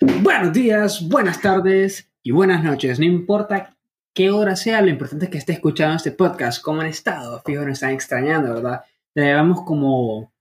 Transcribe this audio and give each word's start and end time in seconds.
Buenos 0.00 0.52
días, 0.52 1.08
buenas 1.08 1.40
tardes 1.40 2.08
y 2.22 2.30
buenas 2.30 2.62
noches. 2.62 3.00
No 3.00 3.04
importa 3.04 3.76
qué 4.14 4.30
hora 4.30 4.54
sea, 4.54 4.80
lo 4.80 4.90
importante 4.90 5.24
es 5.24 5.30
que 5.32 5.38
esté 5.38 5.54
escuchando 5.54 5.96
este 5.96 6.12
podcast. 6.12 6.62
¿Cómo 6.62 6.82
han 6.82 6.86
estado? 6.86 7.42
Fijo, 7.44 7.62
nos 7.62 7.72
están 7.72 7.90
extrañando, 7.90 8.54
¿verdad? 8.54 8.84
Llevamos 9.12 9.62
como, 9.62 10.32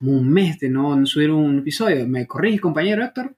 un 0.00 0.28
mes 0.28 0.58
de 0.58 0.68
no 0.68 1.06
subir 1.06 1.30
un 1.30 1.60
episodio. 1.60 2.08
¿Me 2.08 2.26
corrige, 2.26 2.58
compañero 2.58 3.04
Héctor? 3.04 3.36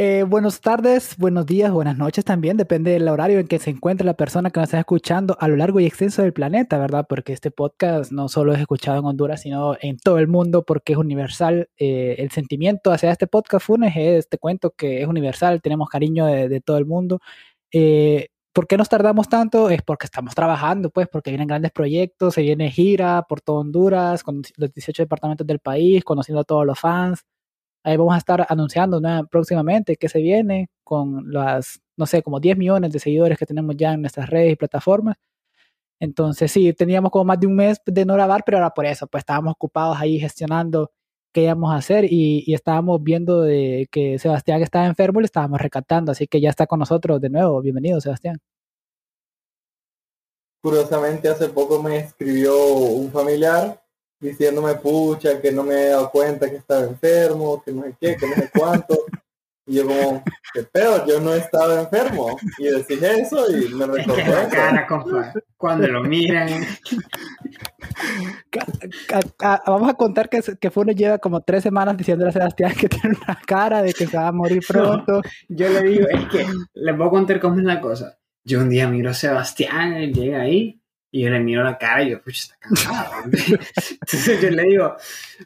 Eh, 0.00 0.22
buenas 0.22 0.60
tardes, 0.60 1.16
buenos 1.18 1.44
días, 1.44 1.72
buenas 1.72 1.98
noches 1.98 2.24
también, 2.24 2.56
depende 2.56 2.92
del 2.92 3.08
horario 3.08 3.40
en 3.40 3.48
que 3.48 3.58
se 3.58 3.70
encuentre 3.70 4.06
la 4.06 4.14
persona 4.14 4.48
que 4.48 4.60
nos 4.60 4.68
está 4.68 4.78
escuchando 4.78 5.36
a 5.40 5.48
lo 5.48 5.56
largo 5.56 5.80
y 5.80 5.86
extenso 5.86 6.22
del 6.22 6.32
planeta, 6.32 6.78
¿verdad? 6.78 7.04
Porque 7.08 7.32
este 7.32 7.50
podcast 7.50 8.12
no 8.12 8.28
solo 8.28 8.52
es 8.52 8.60
escuchado 8.60 9.00
en 9.00 9.06
Honduras, 9.06 9.42
sino 9.42 9.76
en 9.80 9.98
todo 9.98 10.20
el 10.20 10.28
mundo 10.28 10.62
porque 10.64 10.92
es 10.92 10.98
universal. 11.00 11.68
Eh, 11.78 12.14
el 12.18 12.30
sentimiento 12.30 12.92
hacia 12.92 13.10
este 13.10 13.26
podcast 13.26 13.66
Funes 13.66 13.92
es, 13.96 14.28
te 14.28 14.38
cuento 14.38 14.70
que 14.70 15.02
es 15.02 15.08
universal, 15.08 15.60
tenemos 15.60 15.88
cariño 15.88 16.26
de, 16.26 16.60
todo 16.60 16.78
el 16.78 16.86
mundo. 16.86 17.18
Eh, 17.72 18.28
¿Por 18.52 18.68
qué 18.68 18.76
nos 18.76 18.88
tardamos 18.88 19.28
tanto? 19.28 19.68
Es 19.68 19.82
porque 19.82 20.06
estamos 20.06 20.32
trabajando, 20.32 20.90
pues, 20.90 21.08
porque 21.08 21.30
vienen 21.30 21.48
grandes 21.48 21.72
proyectos, 21.72 22.34
se 22.34 22.42
viene 22.42 22.70
gira 22.70 23.26
por 23.28 23.40
todo 23.40 23.56
Honduras, 23.56 24.22
con 24.22 24.42
los 24.58 24.72
18 24.72 25.02
departamentos 25.02 25.44
del 25.44 25.58
país, 25.58 26.04
conociendo 26.04 26.42
a 26.42 26.44
todos 26.44 26.64
los 26.64 26.78
fans. 26.78 27.24
Ahí 27.84 27.96
vamos 27.96 28.14
a 28.14 28.18
estar 28.18 28.46
anunciando 28.48 29.00
próximamente 29.30 29.96
que 29.96 30.08
se 30.08 30.20
viene 30.20 30.68
con 30.84 31.32
las, 31.32 31.80
no 31.96 32.06
sé, 32.06 32.22
como 32.22 32.40
10 32.40 32.58
millones 32.58 32.92
de 32.92 32.98
seguidores 32.98 33.38
que 33.38 33.46
tenemos 33.46 33.76
ya 33.76 33.92
en 33.92 34.00
nuestras 34.02 34.28
redes 34.28 34.52
y 34.52 34.56
plataformas. 34.56 35.16
Entonces 36.00 36.52
sí, 36.52 36.72
teníamos 36.72 37.10
como 37.10 37.24
más 37.24 37.40
de 37.40 37.46
un 37.46 37.56
mes 37.56 37.80
de 37.84 38.04
no 38.04 38.14
grabar, 38.14 38.42
pero 38.44 38.58
ahora 38.58 38.70
por 38.70 38.86
eso, 38.86 39.06
pues 39.06 39.22
estábamos 39.22 39.52
ocupados 39.52 39.96
ahí 39.98 40.18
gestionando 40.20 40.92
qué 41.32 41.42
íbamos 41.42 41.72
a 41.72 41.76
hacer 41.76 42.04
y, 42.10 42.52
estábamos 42.52 43.02
viendo 43.02 43.42
de 43.42 43.88
que 43.90 44.18
Sebastián 44.18 44.62
estaba 44.62 44.86
enfermo 44.86 45.20
y 45.20 45.22
le 45.22 45.26
estábamos 45.26 45.60
recatando, 45.60 46.12
así 46.12 46.26
que 46.26 46.40
ya 46.40 46.50
está 46.50 46.66
con 46.66 46.78
nosotros 46.78 47.20
de 47.20 47.30
nuevo. 47.30 47.60
Bienvenido, 47.60 48.00
Sebastián. 48.00 48.38
Curiosamente, 50.62 51.28
hace 51.28 51.48
poco 51.48 51.82
me 51.82 51.98
escribió 51.98 52.56
un 52.74 53.10
familiar 53.10 53.82
diciéndome, 54.20 54.74
pucha, 54.74 55.40
que 55.40 55.52
no 55.52 55.62
me 55.62 55.74
he 55.74 55.88
dado 55.90 56.10
cuenta 56.10 56.50
que 56.50 56.56
estaba 56.56 56.84
enfermo, 56.84 57.62
que 57.64 57.72
no 57.72 57.82
sé 57.82 57.96
qué, 58.00 58.16
que 58.16 58.28
no 58.28 58.34
sé 58.34 58.50
cuánto. 58.56 58.96
Y 59.66 59.74
yo 59.74 59.86
como, 59.86 60.24
qué 60.54 60.62
pedo, 60.62 61.06
yo 61.06 61.20
no 61.20 61.34
he 61.34 61.38
estado 61.38 61.78
enfermo. 61.78 62.38
Y 62.58 62.64
decís 62.64 63.02
eso 63.02 63.50
y 63.50 63.68
me 63.74 63.86
recordó 63.86 64.16
eso. 64.16 64.48
cara, 64.50 64.86
cuando 65.58 65.86
lo 65.88 66.02
miran. 66.04 66.48
Vamos 69.66 69.90
a 69.90 69.94
contar 69.94 70.30
que, 70.30 70.40
que 70.58 70.70
Funo 70.70 70.92
lleva 70.92 71.18
como 71.18 71.42
tres 71.42 71.62
semanas 71.62 71.98
diciéndole 71.98 72.30
a 72.30 72.32
Sebastián 72.32 72.72
que 72.80 72.88
tiene 72.88 73.16
una 73.22 73.38
cara 73.46 73.82
de 73.82 73.92
que 73.92 74.06
se 74.06 74.16
va 74.16 74.28
a 74.28 74.32
morir 74.32 74.62
pronto. 74.66 75.20
yo 75.48 75.68
le 75.68 75.82
digo, 75.82 76.06
es 76.08 76.28
que 76.28 76.46
les 76.72 76.96
voy 76.96 77.06
a 77.06 77.10
contar 77.10 77.38
cómo 77.38 77.58
es 77.58 77.64
la 77.64 77.80
cosa. 77.80 78.18
Yo 78.44 78.60
un 78.60 78.70
día 78.70 78.88
miro 78.88 79.10
a 79.10 79.14
Sebastián, 79.14 79.92
él 79.92 80.14
llega 80.14 80.40
ahí 80.40 80.80
y 81.18 81.22
yo 81.22 81.30
le 81.30 81.40
miro 81.40 81.64
la 81.64 81.76
cara 81.76 82.04
y 82.04 82.10
yo, 82.10 82.22
pucha, 82.22 82.42
está 82.42 82.56
cansado. 82.60 83.10
Entonces 83.24 84.40
yo 84.40 84.50
le 84.50 84.62
digo, 84.62 84.94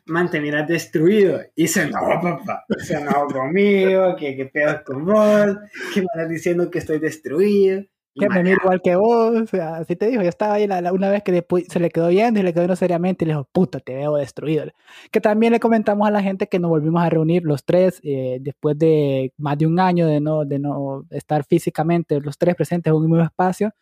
man, 0.05 0.31
te 0.31 0.39
miras 0.39 0.69
destruido. 0.69 1.41
Y 1.57 1.63
dice, 1.63 1.87
no, 1.87 1.99
papá, 2.21 2.67
se 2.77 2.99
enojó 2.99 3.27
conmigo, 3.29 4.15
que 4.17 4.37
qué 4.37 4.45
pedo 4.45 4.83
con 4.85 5.07
vos, 5.07 5.57
que 5.95 6.01
me 6.01 6.07
estás 6.13 6.29
diciendo 6.29 6.71
que 6.71 6.79
estoy 6.79 6.99
destruido. 6.99 7.85
Que 8.15 8.29
me 8.29 8.43
miro 8.43 8.59
igual 8.63 8.83
que 8.85 8.95
vos, 8.97 9.35
o 9.41 9.47
sea, 9.47 9.77
así 9.77 9.97
te 9.97 10.09
dijo, 10.09 10.21
yo 10.21 10.29
estaba 10.29 10.53
ahí 10.53 10.67
la, 10.67 10.93
una 10.93 11.09
vez 11.09 11.23
que 11.23 11.33
después 11.33 11.65
se 11.71 11.81
le 11.81 11.89
quedó 11.89 12.09
viendo 12.09 12.39
y 12.39 12.43
le 12.43 12.53
quedó 12.53 12.65
viendo 12.65 12.77
seriamente 12.77 13.25
y 13.25 13.29
le 13.29 13.33
dijo, 13.33 13.49
puta, 13.51 13.81
te 13.81 13.95
veo 13.95 14.17
destruido. 14.17 14.67
Que 15.11 15.23
también 15.23 15.55
le 15.55 15.61
comentamos 15.61 16.07
a 16.07 16.11
la 16.11 16.23
gente 16.23 16.49
que 16.49 16.59
nos 16.59 16.69
volvimos 16.69 17.03
a 17.03 17.09
reunir 17.09 17.45
los 17.45 17.65
tres 17.65 17.99
eh, 18.03 18.37
después 18.43 18.77
de 18.79 19.33
más 19.39 19.57
de 19.57 19.67
un 19.67 19.81
año 19.81 20.07
de 20.07 20.21
no, 20.21 20.45
de 20.45 20.59
no 20.59 21.07
estar 21.09 21.47
físicamente 21.47 22.21
los 22.21 22.37
tres 22.37 22.55
presentes 22.57 22.91
en 22.91 22.97
un 22.97 23.07
mismo 23.07 23.25
espacio 23.25 23.73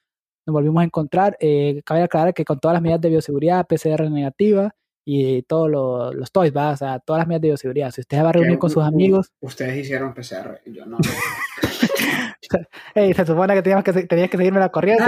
nos 0.50 0.54
volvimos 0.54 0.80
a 0.80 0.84
encontrar. 0.84 1.36
Eh, 1.40 1.82
cabe 1.84 2.02
aclarar 2.02 2.34
que 2.34 2.44
con 2.44 2.58
todas 2.58 2.74
las 2.74 2.82
medidas 2.82 3.00
de 3.00 3.10
bioseguridad, 3.10 3.66
PCR 3.66 4.10
negativa 4.10 4.74
y 5.04 5.42
todos 5.42 5.70
los, 6.14 6.32
toys, 6.32 6.54
¿va? 6.54 6.70
o 6.70 6.76
sea, 6.76 6.98
todas 6.98 7.20
las 7.20 7.28
medidas 7.28 7.42
de 7.42 7.48
bioseguridad. 7.48 7.90
Si 7.90 8.00
usted 8.00 8.22
va 8.22 8.30
a 8.30 8.32
reunir 8.32 8.58
con 8.58 8.70
sus 8.70 8.84
amigos. 8.84 9.32
Ustedes 9.40 9.78
hicieron 9.78 10.12
PCR, 10.12 10.60
yo 10.66 10.86
no. 10.86 10.98
se 12.94 13.26
supone 13.26 13.54
que 13.54 13.62
tenías 13.62 13.84
que, 13.84 13.92
tenías 13.92 14.30
que 14.30 14.36
seguirme 14.36 14.60
la 14.60 14.70
corriente. 14.70 15.04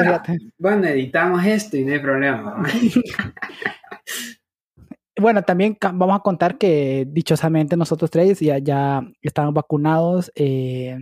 bueno, 0.58 0.86
editamos 0.86 1.44
esto 1.44 1.76
y 1.76 1.84
no 1.84 1.92
hay 1.92 1.98
problema. 1.98 2.62
bueno, 5.20 5.42
también 5.42 5.76
vamos 5.80 6.16
a 6.16 6.22
contar 6.22 6.58
que 6.58 7.06
dichosamente 7.08 7.76
nosotros 7.76 8.10
tres 8.10 8.40
ya, 8.40 8.58
ya 8.58 9.02
estamos 9.20 9.54
vacunados. 9.54 10.32
Eh, 10.34 10.98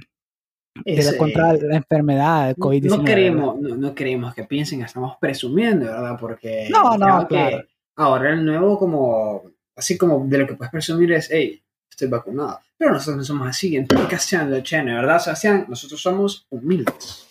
contra 1.19 1.53
la 1.55 1.77
enfermedad 1.77 2.49
de 2.49 2.57
COVID-19. 2.57 2.97
No 2.97 3.05
queremos, 3.05 3.61
no, 3.61 3.95
queremos 3.95 4.35
que 4.35 4.45
piensen 4.45 4.81
que 4.81 4.87
estamos 4.87 5.17
presumiendo, 5.21 5.87
¿verdad? 5.87 6.17
Porque 6.19 6.69
no, 6.71 6.97
no, 6.97 7.27
claro. 7.27 7.65
ahora 7.97 8.31
el 8.31 8.45
nuevo 8.45 8.79
como, 8.79 9.43
así 9.77 9.97
como 9.97 10.25
de 10.27 10.39
lo 10.39 10.47
que 10.47 10.55
puedes 10.55 10.71
presumir 10.71 11.13
es, 11.13 11.29
hey, 11.31 11.63
estoy 11.91 12.09
vacunado. 12.09 12.61
Pero 12.77 12.93
nosotros 12.93 13.19
no 13.19 13.25
somos 13.25 13.49
así, 13.49 13.77
en 13.77 13.87
de 13.87 14.63
Chene, 14.63 14.95
¿verdad, 14.95 15.19
Sebastián? 15.19 15.67
Nosotros 15.69 16.01
somos 16.01 16.47
humildes. 16.49 17.27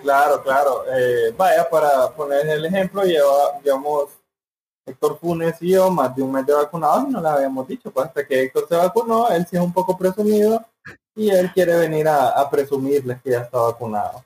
Claro, 0.00 0.42
claro. 0.42 0.84
Eh, 0.96 1.32
vaya, 1.36 1.68
para 1.68 2.10
poner 2.10 2.46
el 2.48 2.64
ejemplo, 2.64 3.02
lleva, 3.02 3.60
llevamos 3.64 4.10
Héctor 4.86 5.18
Funes 5.18 5.56
y 5.60 5.70
yo 5.70 5.90
más 5.90 6.14
de 6.14 6.22
un 6.22 6.32
mes 6.32 6.44
de 6.44 6.52
vacunados 6.52 7.08
y 7.08 7.12
no 7.12 7.20
le 7.20 7.28
habíamos 7.28 7.66
dicho, 7.68 7.90
pues 7.90 8.06
hasta 8.06 8.26
que 8.26 8.42
Héctor 8.42 8.66
se 8.68 8.76
vacunó, 8.76 9.28
él 9.28 9.46
sí 9.48 9.56
es 9.56 9.62
un 9.62 9.72
poco 9.72 9.96
presumido 9.96 10.64
y 11.14 11.30
él 11.30 11.50
quiere 11.52 11.76
venir 11.76 12.06
a, 12.08 12.48
presumirles 12.50 13.20
que 13.22 13.30
ya 13.30 13.40
está 13.42 13.58
vacunado. 13.58 14.24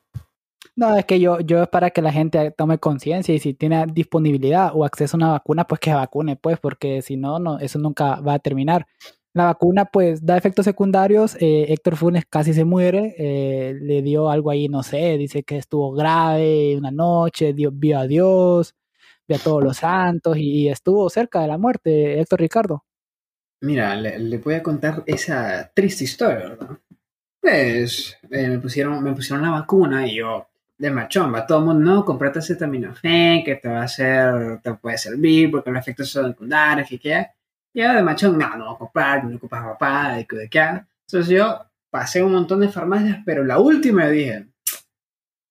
No, 0.74 0.96
es 0.96 1.06
que 1.06 1.18
yo, 1.18 1.40
yo 1.40 1.62
es 1.62 1.68
para 1.68 1.90
que 1.90 2.02
la 2.02 2.12
gente 2.12 2.50
tome 2.50 2.78
conciencia 2.78 3.34
y 3.34 3.38
si 3.38 3.54
tiene 3.54 3.86
disponibilidad 3.86 4.72
o 4.74 4.84
acceso 4.84 5.16
a 5.16 5.18
una 5.18 5.30
vacuna, 5.30 5.66
pues 5.66 5.80
que 5.80 5.94
vacune, 5.94 6.36
pues, 6.36 6.58
porque 6.58 7.00
si 7.00 7.16
no, 7.16 7.38
no, 7.38 7.58
eso 7.58 7.78
nunca 7.78 8.20
va 8.20 8.34
a 8.34 8.38
terminar. 8.38 8.86
La 9.32 9.44
vacuna, 9.46 9.86
pues, 9.86 10.24
da 10.24 10.36
efectos 10.36 10.64
secundarios. 10.64 11.36
Eh, 11.40 11.66
Héctor 11.68 11.96
Funes 11.96 12.24
casi 12.26 12.54
se 12.54 12.64
muere. 12.64 13.14
Eh, 13.18 13.74
le 13.80 14.02
dio 14.02 14.30
algo 14.30 14.50
ahí, 14.50 14.68
no 14.68 14.82
sé, 14.82 15.18
dice 15.18 15.42
que 15.42 15.58
estuvo 15.58 15.92
grave 15.92 16.76
una 16.76 16.90
noche, 16.90 17.52
vio 17.52 17.98
a 17.98 18.06
Dios, 18.06 18.74
vio 19.28 19.36
a 19.36 19.40
todos 19.40 19.62
los 19.62 19.78
santos 19.78 20.36
y 20.38 20.68
estuvo 20.68 21.08
cerca 21.10 21.40
de 21.42 21.48
la 21.48 21.58
muerte, 21.58 22.20
Héctor 22.20 22.40
Ricardo. 22.40 22.84
Mira, 23.60 23.94
le, 23.96 24.38
voy 24.38 24.54
a 24.54 24.62
contar 24.62 25.02
esa 25.06 25.70
triste 25.74 26.04
historia, 26.04 26.50
¿verdad? 26.50 26.78
Pues 27.40 28.16
eh, 28.30 28.48
me, 28.48 28.58
pusieron, 28.58 29.02
me 29.02 29.12
pusieron 29.12 29.42
la 29.42 29.50
vacuna 29.50 30.06
y 30.06 30.16
yo, 30.16 30.48
de 30.76 30.90
machomba, 30.90 31.46
todo 31.46 31.58
el 31.60 31.64
mundo, 31.64 31.90
no, 31.90 32.04
comprate 32.04 32.40
acetaminofén, 32.40 33.44
que 33.44 33.56
te 33.56 33.68
va 33.68 33.80
a 33.80 33.84
hacer, 33.84 34.60
te 34.62 34.74
puede 34.74 34.98
servir 34.98 35.50
porque 35.50 35.70
los 35.70 35.80
efectos 35.80 36.10
son 36.10 36.28
secundarios, 36.28 36.90
y 36.92 36.98
qué. 36.98 37.28
Yo 37.72 37.92
de 37.92 38.02
machón, 38.02 38.38
no, 38.38 38.56
no 38.56 38.64
voy 38.66 38.74
a 38.74 38.78
comprar, 38.78 39.24
no 39.24 39.36
ocupas 39.36 39.64
papá, 39.64 40.16
de 40.16 40.26
qué, 40.26 40.36
de 40.36 40.48
qué. 40.48 40.82
Entonces 41.08 41.28
yo 41.28 41.66
pasé 41.90 42.22
un 42.22 42.32
montón 42.32 42.60
de 42.60 42.68
farmacias, 42.68 43.18
pero 43.24 43.44
la 43.44 43.58
última 43.58 44.08
dije, 44.08 44.46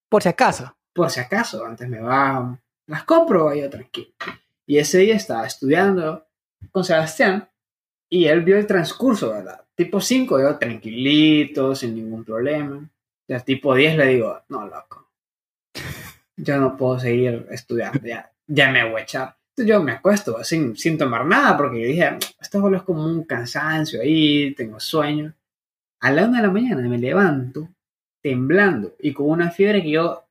por 0.10 0.24
si 0.24 0.30
acaso. 0.30 0.76
Por 0.94 1.10
si 1.10 1.20
acaso, 1.20 1.66
antes 1.66 1.90
me 1.90 2.00
va, 2.00 2.58
las 2.88 3.04
compro 3.04 3.54
y 3.54 3.62
yo 3.62 3.70
tranquilo. 3.70 4.14
Y 4.66 4.78
ese 4.78 5.00
día 5.00 5.16
estaba 5.16 5.46
estudiando 5.46 6.28
con 6.72 6.84
Sebastián 6.84 7.50
y 8.16 8.30
él 8.30 8.44
vio 8.46 8.58
el 8.58 8.66
transcurso, 8.66 9.32
¿verdad? 9.32 9.60
Tipo 9.76 10.00
5, 10.00 10.40
yo 10.40 10.58
tranquilito, 10.58 11.76
sin 11.76 11.96
ningún 11.96 12.24
problema. 12.24 12.90
Ya 13.28 13.42
tipo 13.42 13.76
10 13.76 13.98
le 13.98 14.06
digo, 14.06 14.42
no, 14.48 14.66
loco. 14.66 15.10
Yo 16.38 16.58
no 16.58 16.78
puedo 16.78 16.98
seguir 16.98 17.46
estudiando, 17.52 18.00
ya, 18.08 18.32
ya 18.48 18.72
me 18.72 18.90
voy 18.90 19.02
a 19.02 19.04
echar. 19.04 19.36
Entonces 19.50 19.70
yo 19.70 19.84
me 19.84 19.92
acuesto 19.92 20.42
sin, 20.46 20.78
sin 20.78 20.98
tomar 20.98 21.26
nada 21.26 21.58
porque 21.58 21.82
yo 21.82 21.88
dije, 21.88 22.18
esto 22.40 22.74
es 22.74 22.84
como 22.84 23.04
un 23.04 23.26
cansancio 23.26 24.02
ahí, 24.02 24.56
tengo 24.56 24.80
sueño. 24.80 25.34
A 26.00 26.10
la 26.10 26.26
una 26.26 26.38
de 26.38 26.48
la 26.48 26.54
mañana 26.54 26.88
me 26.88 26.98
levanto 26.98 27.68
temblando 28.22 28.96
y 28.98 29.12
con 29.12 29.30
una 29.30 29.52
fiebre 29.52 29.84
que 29.84 29.92
yo, 29.92 30.24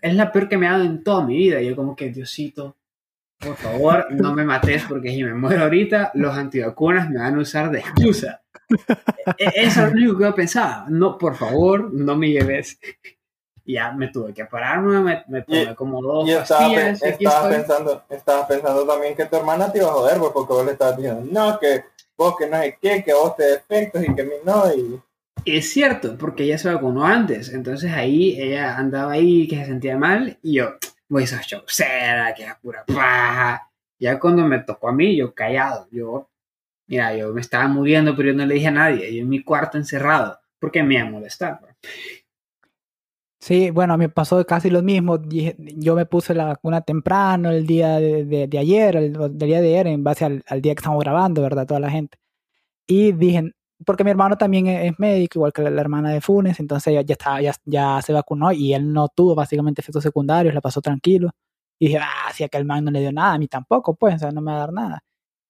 es 0.00 0.14
la 0.14 0.30
peor 0.30 0.48
que 0.48 0.58
me 0.58 0.68
ha 0.68 0.72
dado 0.72 0.84
en 0.84 1.02
toda 1.02 1.26
mi 1.26 1.36
vida. 1.36 1.60
Y 1.60 1.66
yo 1.66 1.74
como 1.74 1.96
que, 1.96 2.10
Diosito, 2.10 2.76
por 3.42 3.56
favor, 3.56 4.06
no 4.10 4.34
me 4.34 4.44
mates 4.44 4.84
porque 4.88 5.10
si 5.10 5.24
me 5.24 5.34
muero 5.34 5.64
ahorita, 5.64 6.12
los 6.14 6.34
antivacunas 6.34 7.10
me 7.10 7.18
van 7.18 7.36
a 7.36 7.40
usar 7.40 7.70
de 7.70 7.80
excusa. 7.80 8.42
E, 9.38 9.52
eso 9.54 9.86
es 9.86 9.92
lo 9.92 9.98
único 9.98 10.18
que 10.18 10.24
yo 10.24 10.34
pensaba. 10.34 10.86
No, 10.88 11.18
por 11.18 11.36
favor, 11.36 11.92
no 11.92 12.16
me 12.16 12.30
lleves. 12.30 12.78
Ya 13.64 13.92
me 13.92 14.08
tuve 14.08 14.34
que 14.34 14.44
pararme, 14.44 15.00
me, 15.00 15.24
me 15.28 15.42
tomé 15.42 15.74
como 15.76 16.02
dos 16.02 16.28
y 16.28 16.32
estaba, 16.32 16.74
estaba 16.74 17.48
pensando, 17.48 18.04
estaba 18.10 18.48
pensando 18.48 18.84
también 18.84 19.14
que 19.14 19.26
tu 19.26 19.36
hermana 19.36 19.70
te 19.70 19.78
iba 19.78 19.88
a 19.88 19.92
joder 19.92 20.18
pues, 20.18 20.32
porque 20.32 20.52
vos 20.52 20.66
le 20.66 20.72
estabas 20.72 20.96
diciendo, 20.96 21.24
no, 21.30 21.58
que 21.60 21.84
vos 22.16 22.36
que 22.36 22.48
no 22.48 22.60
sé 22.60 22.78
qué, 22.80 23.04
que 23.04 23.12
vos 23.14 23.36
te 23.36 23.44
defectos 23.44 24.02
y 24.02 24.14
que 24.14 24.24
mí 24.24 24.32
no. 24.44 24.64
Y... 24.74 25.00
Es 25.44 25.72
cierto, 25.72 26.16
porque 26.18 26.42
ella 26.42 26.58
se 26.58 26.72
vacunó 26.72 27.04
antes. 27.04 27.52
Entonces 27.52 27.92
ahí 27.92 28.36
ella 28.40 28.76
andaba 28.76 29.12
ahí 29.12 29.46
que 29.46 29.58
se 29.58 29.66
sentía 29.66 29.96
mal 29.96 30.38
y 30.42 30.54
yo, 30.54 30.74
voy 31.12 31.24
esa 31.24 31.40
chaucera, 31.40 32.34
que 32.34 32.44
es 32.44 32.54
pura 32.62 32.84
paja. 32.86 33.70
Ya 33.98 34.18
cuando 34.18 34.44
me 34.46 34.58
tocó 34.60 34.88
a 34.88 34.92
mí, 34.92 35.16
yo 35.16 35.34
callado, 35.34 35.86
yo, 35.92 36.28
mira, 36.88 37.14
yo 37.16 37.32
me 37.32 37.40
estaba 37.40 37.68
muriendo, 37.68 38.16
pero 38.16 38.30
yo 38.30 38.34
no 38.36 38.46
le 38.46 38.54
dije 38.54 38.68
a 38.68 38.72
nadie, 38.72 39.14
yo 39.14 39.22
en 39.22 39.28
mi 39.28 39.42
cuarto 39.42 39.78
encerrado, 39.78 40.40
porque 40.58 40.82
me 40.82 40.94
iba 40.94 41.06
a 41.06 41.10
molestar. 41.10 41.60
pues. 41.60 41.74
Sí, 43.40 43.70
bueno, 43.70 43.98
me 43.98 44.08
pasó 44.08 44.44
casi 44.46 44.70
lo 44.70 44.82
mismo. 44.82 45.20
Yo 45.28 45.96
me 45.96 46.06
puse 46.06 46.32
la 46.32 46.44
vacuna 46.44 46.80
temprano 46.82 47.50
el 47.50 47.66
día 47.66 47.98
de, 47.98 48.24
de- 48.24 48.46
de 48.46 48.58
ayer, 48.58 48.96
el, 48.96 49.12
del 49.12 49.36
día 49.48 49.60
de 49.60 49.68
ayer, 49.68 49.86
en 49.88 50.04
base 50.04 50.24
al, 50.24 50.42
al 50.46 50.62
día 50.62 50.74
que 50.74 50.78
estamos 50.80 51.02
grabando, 51.02 51.42
¿verdad? 51.42 51.66
Toda 51.66 51.80
la 51.80 51.90
gente. 51.90 52.18
Y 52.86 53.12
dije, 53.12 53.52
porque 53.84 54.04
mi 54.04 54.10
hermano 54.10 54.36
también 54.36 54.66
es, 54.66 54.92
es 54.92 54.98
médico, 54.98 55.38
igual 55.38 55.52
que 55.52 55.62
la, 55.62 55.70
la 55.70 55.80
hermana 55.80 56.10
de 56.10 56.20
Funes, 56.20 56.60
entonces 56.60 56.94
ya, 56.94 57.02
ya, 57.02 57.12
estaba, 57.14 57.40
ya, 57.42 57.52
ya 57.64 58.00
se 58.02 58.12
vacunó 58.12 58.52
y 58.52 58.74
él 58.74 58.92
no 58.92 59.08
tuvo 59.08 59.34
básicamente 59.34 59.80
efectos 59.82 60.02
secundarios, 60.02 60.54
la 60.54 60.60
pasó 60.60 60.80
tranquilo. 60.80 61.30
Y 61.78 61.86
dije, 61.88 61.98
ah, 62.02 62.30
si 62.34 62.44
aquel 62.44 62.64
man 62.64 62.84
no 62.84 62.90
le 62.92 63.00
dio 63.00 63.12
nada, 63.12 63.34
a 63.34 63.38
mí 63.38 63.48
tampoco, 63.48 63.94
pues, 63.96 64.14
o 64.16 64.18
sea, 64.20 64.30
no 64.30 64.40
me 64.40 64.52
va 64.52 64.58
a 64.58 64.60
dar 64.60 64.72
nada. 64.72 65.00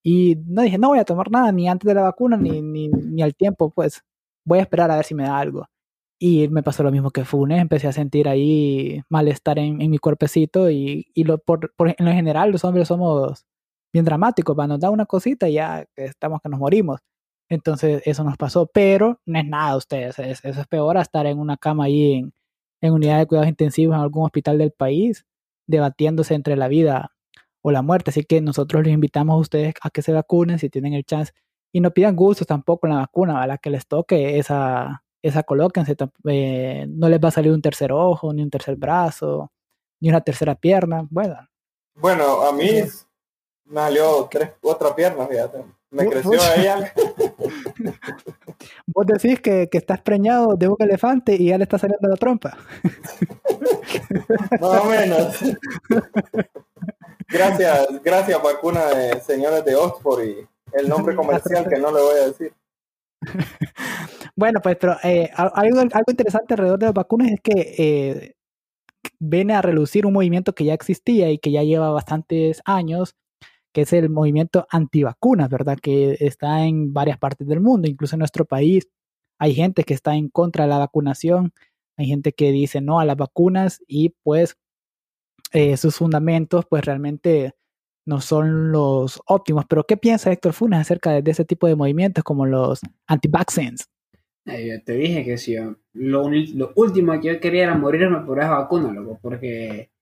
Y 0.03 0.35
no 0.47 0.63
dije, 0.63 0.77
no 0.77 0.89
voy 0.89 0.99
a 0.99 1.05
tomar 1.05 1.31
nada, 1.31 1.51
ni 1.51 1.67
antes 1.69 1.87
de 1.87 1.93
la 1.95 2.01
vacuna, 2.03 2.37
ni, 2.37 2.61
ni, 2.61 2.87
ni 2.89 3.21
al 3.21 3.35
tiempo, 3.35 3.69
pues, 3.71 4.01
voy 4.45 4.59
a 4.59 4.61
esperar 4.63 4.91
a 4.91 4.95
ver 4.97 5.05
si 5.05 5.15
me 5.15 5.23
da 5.23 5.37
algo. 5.39 5.65
Y 6.19 6.47
me 6.49 6.63
pasó 6.63 6.83
lo 6.83 6.91
mismo 6.91 7.11
que 7.11 7.25
Funes, 7.25 7.61
empecé 7.61 7.87
a 7.87 7.91
sentir 7.93 8.27
ahí 8.29 9.01
malestar 9.09 9.59
en, 9.59 9.81
en 9.81 9.91
mi 9.91 9.97
cuerpecito 9.99 10.69
y, 10.71 11.07
y 11.13 11.23
lo, 11.25 11.37
por, 11.39 11.73
por- 11.75 11.89
en 11.97 12.05
lo 12.05 12.11
general 12.13 12.51
los 12.51 12.63
hombres 12.65 12.87
somos 12.87 13.45
bien 13.93 14.05
dramáticos, 14.05 14.55
para 14.55 14.67
nos 14.67 14.79
da 14.79 14.89
una 14.89 15.05
cosita 15.05 15.49
y 15.49 15.53
ya 15.55 15.85
estamos 15.95 16.41
que 16.41 16.49
nos 16.49 16.59
morimos. 16.59 16.99
Entonces 17.53 18.01
eso 18.05 18.23
nos 18.23 18.37
pasó, 18.37 18.65
pero 18.67 19.19
no 19.25 19.39
es 19.39 19.45
nada 19.45 19.75
ustedes, 19.77 20.17
es- 20.19 20.43
eso 20.43 20.61
es 20.61 20.67
peor 20.67 20.97
a 20.97 21.01
estar 21.01 21.25
en 21.25 21.39
una 21.39 21.57
cama 21.57 21.85
ahí 21.85 22.13
en, 22.13 22.33
en 22.81 22.93
unidad 22.93 23.19
de 23.19 23.25
cuidados 23.27 23.49
intensivos 23.49 23.95
en 23.95 24.01
algún 24.01 24.25
hospital 24.25 24.57
del 24.57 24.71
país, 24.71 25.25
debatiéndose 25.67 26.33
entre 26.35 26.55
la 26.57 26.67
vida 26.67 27.11
o 27.61 27.71
la 27.71 27.81
muerte. 27.81 28.09
Así 28.11 28.23
que 28.25 28.41
nosotros 28.41 28.83
les 28.83 28.93
invitamos 28.93 29.33
a 29.35 29.37
ustedes 29.37 29.73
a 29.81 29.89
que 29.89 30.01
se 30.01 30.11
vacunen 30.11 30.59
si 30.59 30.69
tienen 30.69 30.93
el 30.93 31.05
chance 31.05 31.31
y 31.71 31.79
no 31.79 31.91
pidan 31.91 32.15
gustos 32.15 32.45
tampoco 32.47 32.87
en 32.87 32.93
la 32.93 32.99
vacuna, 32.99 33.41
a 33.41 33.47
la 33.47 33.57
que 33.57 33.69
les 33.69 33.87
toque 33.87 34.37
esa, 34.37 35.03
esa 35.23 35.43
colóquense, 35.43 35.95
eh, 36.29 36.85
no 36.89 37.07
les 37.09 37.19
va 37.19 37.29
a 37.29 37.31
salir 37.31 37.51
un 37.51 37.61
tercer 37.61 37.91
ojo, 37.91 38.33
ni 38.33 38.41
un 38.43 38.49
tercer 38.49 38.75
brazo, 38.75 39.51
ni 40.01 40.09
una 40.09 40.21
tercera 40.21 40.55
pierna. 40.55 41.07
Bueno, 41.09 41.35
Bueno, 41.95 42.41
a 42.41 42.51
mí 42.51 42.69
me 43.65 43.75
salió 43.81 44.27
tres, 44.29 44.51
otra 44.61 44.93
pierna, 44.93 45.25
fíjate. 45.25 45.63
Me 45.93 46.07
creció 46.09 46.41
ahí 46.41 46.67
algo. 46.67 46.87
vos 48.87 49.05
decís 49.05 49.39
que, 49.41 49.69
que 49.69 49.77
estás 49.77 50.01
preñado 50.01 50.55
de 50.55 50.67
un 50.67 50.75
elefante 50.79 51.35
y 51.35 51.47
ya 51.47 51.57
le 51.57 51.63
está 51.63 51.77
saliendo 51.77 52.07
la 52.09 52.15
trompa. 52.17 52.57
Más 54.59 54.81
o 54.81 54.85
menos. 54.85 55.39
Gracias, 57.29 57.87
gracias 58.03 58.41
vacuna 58.43 58.85
de 58.87 59.19
señores 59.21 59.63
de 59.65 59.75
Oxford 59.75 60.23
y 60.25 60.35
el 60.73 60.89
nombre 60.89 61.15
comercial 61.21 61.67
que 61.67 61.79
no 61.79 61.91
le 61.91 62.01
voy 62.01 62.19
a 62.19 62.27
decir. 62.27 62.53
Bueno, 64.35 64.59
pues, 64.61 64.75
pero 64.79 64.97
eh, 65.03 65.29
al- 65.35 65.51
algo, 65.55 65.79
algo 65.79 66.05
interesante 66.09 66.53
alrededor 66.53 66.79
de 66.79 66.85
las 66.87 66.93
vacunas 66.93 67.31
es 67.31 67.39
que 67.41 67.75
eh, 67.77 68.35
viene 69.19 69.53
a 69.53 69.61
relucir 69.61 70.05
un 70.05 70.13
movimiento 70.13 70.53
que 70.53 70.65
ya 70.65 70.73
existía 70.73 71.29
y 71.31 71.37
que 71.37 71.51
ya 71.51 71.63
lleva 71.63 71.89
bastantes 71.91 72.61
años, 72.65 73.15
que 73.73 73.81
es 73.81 73.93
el 73.93 74.09
movimiento 74.09 74.67
antivacunas, 74.69 75.49
¿verdad? 75.49 75.77
Que 75.81 76.15
está 76.19 76.65
en 76.65 76.93
varias 76.93 77.17
partes 77.17 77.47
del 77.47 77.59
mundo, 77.59 77.89
incluso 77.89 78.15
en 78.15 78.19
nuestro 78.19 78.45
país. 78.45 78.87
Hay 79.39 79.55
gente 79.55 79.83
que 79.83 79.93
está 79.93 80.15
en 80.15 80.29
contra 80.29 80.65
de 80.65 80.69
la 80.69 80.77
vacunación, 80.77 81.53
hay 81.97 82.05
gente 82.05 82.33
que 82.33 82.51
dice 82.51 82.81
no 82.81 82.99
a 82.99 83.05
las 83.05 83.17
vacunas 83.17 83.81
y 83.87 84.15
pues 84.23 84.55
eh, 85.51 85.77
sus 85.77 85.95
fundamentos 85.95 86.65
pues 86.69 86.85
realmente 86.85 87.53
no 88.05 88.21
son 88.21 88.71
los 88.71 89.21
óptimos. 89.25 89.65
Pero 89.67 89.85
¿qué 89.85 89.97
piensa 89.97 90.31
Héctor 90.31 90.53
Funes 90.53 90.79
acerca 90.79 91.11
de, 91.21 91.31
ese 91.31 91.45
tipo 91.45 91.67
de 91.67 91.75
movimientos 91.75 92.23
como 92.23 92.45
los 92.45 92.81
anti-vaccines? 93.07 93.89
Eh, 94.45 94.81
te 94.85 94.93
dije 94.93 95.23
que 95.23 95.37
si 95.37 95.55
lo, 95.93 96.25
último 96.75 97.19
que 97.19 97.27
yo 97.27 97.39
quería 97.39 97.63
era 97.63 97.75
morirme 97.75 98.19
por 98.21 98.39
esa 98.39 98.49
vacuna, 98.49 98.93
porque 99.21 99.92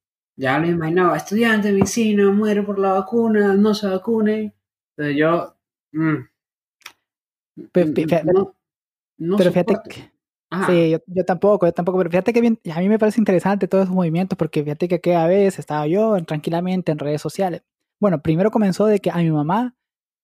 ya 0.41 0.59
me 0.59 0.69
imaginaba, 0.69 1.15
estudiante 1.17 1.67
de 1.67 1.75
medicina, 1.75 2.31
muere 2.31 2.63
por 2.63 2.79
la 2.79 2.93
vacuna, 2.93 3.53
no 3.53 3.75
se 3.75 3.87
vacune. 3.87 4.55
Entonces 4.97 5.15
yo, 5.17 5.55
mm, 5.91 6.15
no, 8.23 8.55
no 9.19 9.37
pero 9.37 9.51
fíjate 9.51 9.75
que, 9.87 10.11
sí, 10.65 10.89
yo, 10.89 10.97
yo 11.05 11.25
tampoco, 11.25 11.67
yo 11.67 11.71
tampoco, 11.73 11.99
pero 11.99 12.09
fíjate 12.09 12.33
que 12.33 12.41
bien, 12.41 12.59
a 12.73 12.79
mí 12.79 12.89
me 12.89 12.97
parece 12.97 13.21
interesante 13.21 13.67
todos 13.67 13.83
esos 13.83 13.95
movimientos 13.95 14.35
porque 14.35 14.63
fíjate 14.63 14.87
que 14.87 14.95
aquella 14.95 15.27
vez 15.27 15.59
estaba 15.59 15.85
yo 15.85 16.17
en- 16.17 16.25
tranquilamente 16.25 16.91
en 16.91 16.97
redes 16.97 17.21
sociales. 17.21 17.61
Bueno, 17.99 18.19
primero 18.23 18.49
comenzó 18.49 18.87
de 18.87 18.97
que 18.99 19.11
a 19.11 19.17
mi 19.17 19.29
mamá 19.29 19.75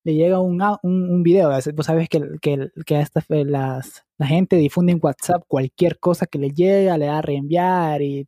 le 0.04 0.16
llega 0.16 0.40
un, 0.40 0.60
un, 0.82 1.10
un 1.12 1.22
video, 1.22 1.50
vos 1.76 1.86
sabes 1.86 2.10
que, 2.10 2.22
que, 2.42 2.70
que 2.88 3.02
esta, 3.02 3.24
las, 3.30 4.04
la 4.18 4.26
gente 4.26 4.56
difunde 4.56 4.94
en 4.94 5.00
WhatsApp 5.00 5.44
cualquier 5.48 6.00
cosa 6.00 6.26
que 6.26 6.40
le 6.40 6.50
llega, 6.50 6.98
le 6.98 7.06
da 7.06 7.20
a 7.20 7.22
reenviar 7.22 8.02
y, 8.02 8.28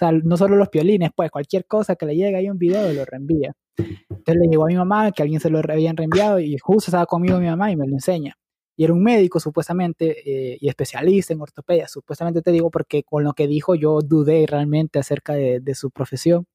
sea, 0.00 0.12
no 0.12 0.36
solo 0.36 0.56
los 0.56 0.68
piolines, 0.68 1.10
pues 1.14 1.30
cualquier 1.30 1.66
cosa 1.66 1.96
que 1.96 2.06
le 2.06 2.16
llega 2.16 2.38
hay 2.38 2.50
un 2.50 2.58
video 2.58 2.92
lo 2.92 3.04
reenvía. 3.04 3.52
Entonces 3.76 4.36
le 4.40 4.48
llegó 4.48 4.64
a 4.64 4.68
mi 4.68 4.76
mamá 4.76 5.12
que 5.12 5.22
alguien 5.22 5.40
se 5.40 5.50
lo 5.50 5.58
habían 5.58 5.96
reenviado 5.96 6.40
y 6.40 6.58
justo 6.58 6.90
estaba 6.90 7.06
conmigo 7.06 7.38
mi 7.38 7.46
mamá 7.46 7.70
y 7.70 7.76
me 7.76 7.86
lo 7.86 7.94
enseña 7.94 8.36
y 8.80 8.84
era 8.84 8.94
un 8.94 9.02
médico 9.02 9.40
supuestamente 9.40 10.22
eh, 10.24 10.56
y 10.58 10.68
especialista 10.70 11.34
en 11.34 11.42
ortopedia, 11.42 11.86
supuestamente 11.86 12.40
te 12.40 12.50
digo 12.50 12.70
porque 12.70 13.02
con 13.02 13.24
lo 13.24 13.34
que 13.34 13.46
dijo 13.46 13.74
yo 13.74 14.00
dudé 14.00 14.46
realmente 14.46 14.98
acerca 14.98 15.34
de, 15.34 15.60
de 15.60 15.74
su 15.74 15.90
profesión 15.90 16.46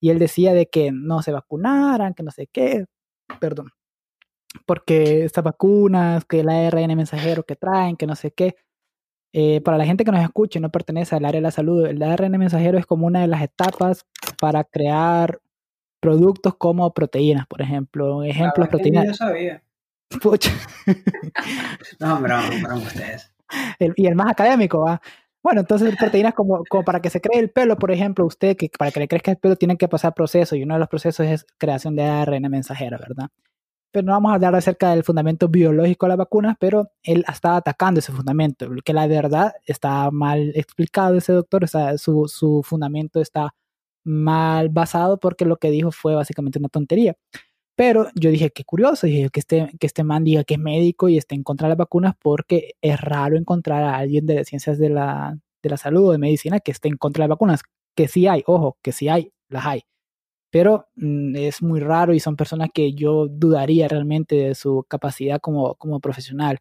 y 0.00 0.08
él 0.08 0.18
decía 0.18 0.54
de 0.54 0.70
que 0.70 0.90
no 0.90 1.20
se 1.20 1.32
vacunaran, 1.32 2.14
que 2.14 2.22
no 2.22 2.30
sé 2.30 2.48
qué, 2.50 2.86
perdón, 3.40 3.72
porque 4.66 5.24
estas 5.24 5.44
vacunas, 5.44 6.24
que 6.24 6.40
el 6.40 6.48
ARN 6.48 6.96
mensajero 6.96 7.42
que 7.42 7.56
traen, 7.56 7.96
que 7.96 8.06
no 8.06 8.16
sé 8.16 8.32
qué, 8.32 8.56
eh, 9.32 9.60
para 9.60 9.78
la 9.78 9.84
gente 9.86 10.04
que 10.04 10.10
nos 10.12 10.22
escuche 10.22 10.58
y 10.58 10.62
no 10.62 10.70
pertenece 10.70 11.14
al 11.16 11.24
área 11.24 11.38
de 11.38 11.42
la 11.42 11.50
salud, 11.50 11.86
el 11.86 12.02
ARN 12.02 12.36
mensajero 12.38 12.78
es 12.78 12.86
como 12.86 13.06
una 13.06 13.20
de 13.20 13.28
las 13.28 13.42
etapas 13.42 14.04
para 14.40 14.64
crear 14.64 15.40
productos 16.00 16.54
como 16.56 16.92
proteínas, 16.94 17.46
por 17.46 17.60
ejemplo, 17.62 18.16
un 18.16 18.24
ejemplo, 18.26 18.64
La 18.64 18.70
verdad 18.70 18.78
que 18.78 18.90
ni 18.90 18.96
proteínas, 18.96 19.06
Yo 19.06 19.14
sabía. 19.14 19.62
pucha, 20.22 20.50
No, 22.00 22.18
broma, 22.20 22.48
broma 22.62 22.76
ustedes. 22.82 23.32
el- 23.78 23.94
y 23.96 24.06
el 24.06 24.14
más 24.14 24.30
académico, 24.30 24.80
¿va? 24.80 25.00
Bueno, 25.42 25.60
entonces 25.62 25.94
proteínas 25.96 26.34
como, 26.34 26.64
como 26.68 26.84
para 26.84 27.00
que 27.00 27.08
se 27.10 27.20
cree 27.20 27.40
el 27.40 27.50
pelo, 27.50 27.76
por 27.78 27.90
ejemplo, 27.90 28.26
usted, 28.26 28.56
que 28.56 28.68
para 28.78 28.90
que 28.90 29.00
le 29.00 29.08
crezca 29.08 29.30
el 29.30 29.38
pelo 29.38 29.56
tienen 29.56 29.78
que 29.78 29.88
pasar 29.88 30.12
procesos 30.14 30.58
y 30.58 30.62
uno 30.62 30.74
de 30.74 30.80
los 30.80 30.88
procesos 30.88 31.26
es 31.26 31.46
creación 31.56 31.96
de 31.96 32.02
ARN 32.04 32.48
mensajero, 32.50 32.98
¿verdad? 32.98 33.28
Pero 33.92 34.06
no 34.06 34.12
vamos 34.12 34.30
a 34.30 34.34
hablar 34.36 34.54
acerca 34.54 34.90
del 34.90 35.04
fundamento 35.04 35.48
biológico 35.48 36.06
de 36.06 36.10
las 36.10 36.18
vacunas, 36.18 36.56
pero 36.60 36.90
él 37.02 37.24
estaba 37.32 37.56
atacando 37.56 38.00
ese 38.00 38.12
fundamento, 38.12 38.68
que 38.84 38.92
la 38.92 39.06
verdad 39.08 39.52
está 39.66 40.10
mal 40.10 40.52
explicado 40.54 41.16
ese 41.16 41.32
doctor, 41.32 41.64
o 41.64 41.66
sea, 41.66 41.98
su, 41.98 42.28
su 42.28 42.62
fundamento 42.64 43.20
está 43.20 43.54
mal 44.04 44.68
basado 44.70 45.18
porque 45.18 45.44
lo 45.44 45.56
que 45.58 45.70
dijo 45.70 45.90
fue 45.92 46.14
básicamente 46.14 46.58
una 46.58 46.68
tontería. 46.68 47.16
Pero 47.76 48.08
yo 48.14 48.30
dije, 48.30 48.50
qué 48.50 48.64
curioso, 48.64 49.06
dije 49.06 49.30
que 49.30 49.40
este, 49.40 49.70
que 49.80 49.86
este 49.86 50.04
man 50.04 50.22
diga 50.24 50.44
que 50.44 50.54
es 50.54 50.60
médico 50.60 51.08
y 51.08 51.16
esté 51.16 51.34
en 51.34 51.42
contra 51.42 51.66
de 51.66 51.70
las 51.70 51.78
vacunas 51.78 52.14
porque 52.20 52.74
es 52.82 53.00
raro 53.00 53.36
encontrar 53.38 53.82
a 53.84 53.96
alguien 53.96 54.26
de 54.26 54.44
ciencias 54.44 54.78
de 54.78 54.90
la, 54.90 55.38
de 55.62 55.70
la 55.70 55.76
salud 55.78 56.08
o 56.08 56.12
de 56.12 56.18
medicina 56.18 56.60
que 56.60 56.72
esté 56.72 56.88
en 56.88 56.96
contra 56.98 57.24
de 57.24 57.28
las 57.28 57.36
vacunas. 57.36 57.62
Que 57.96 58.06
sí 58.08 58.26
hay, 58.26 58.42
ojo, 58.46 58.78
que 58.82 58.92
sí 58.92 59.08
hay, 59.08 59.32
las 59.48 59.66
hay. 59.66 59.82
Pero 60.50 60.88
mm, 60.96 61.36
es 61.36 61.62
muy 61.62 61.80
raro 61.80 62.14
y 62.14 62.20
son 62.20 62.36
personas 62.36 62.70
que 62.74 62.92
yo 62.94 63.26
dudaría 63.28 63.88
realmente 63.88 64.36
de 64.36 64.54
su 64.54 64.84
capacidad 64.88 65.40
como, 65.40 65.74
como 65.76 66.00
profesional. 66.00 66.58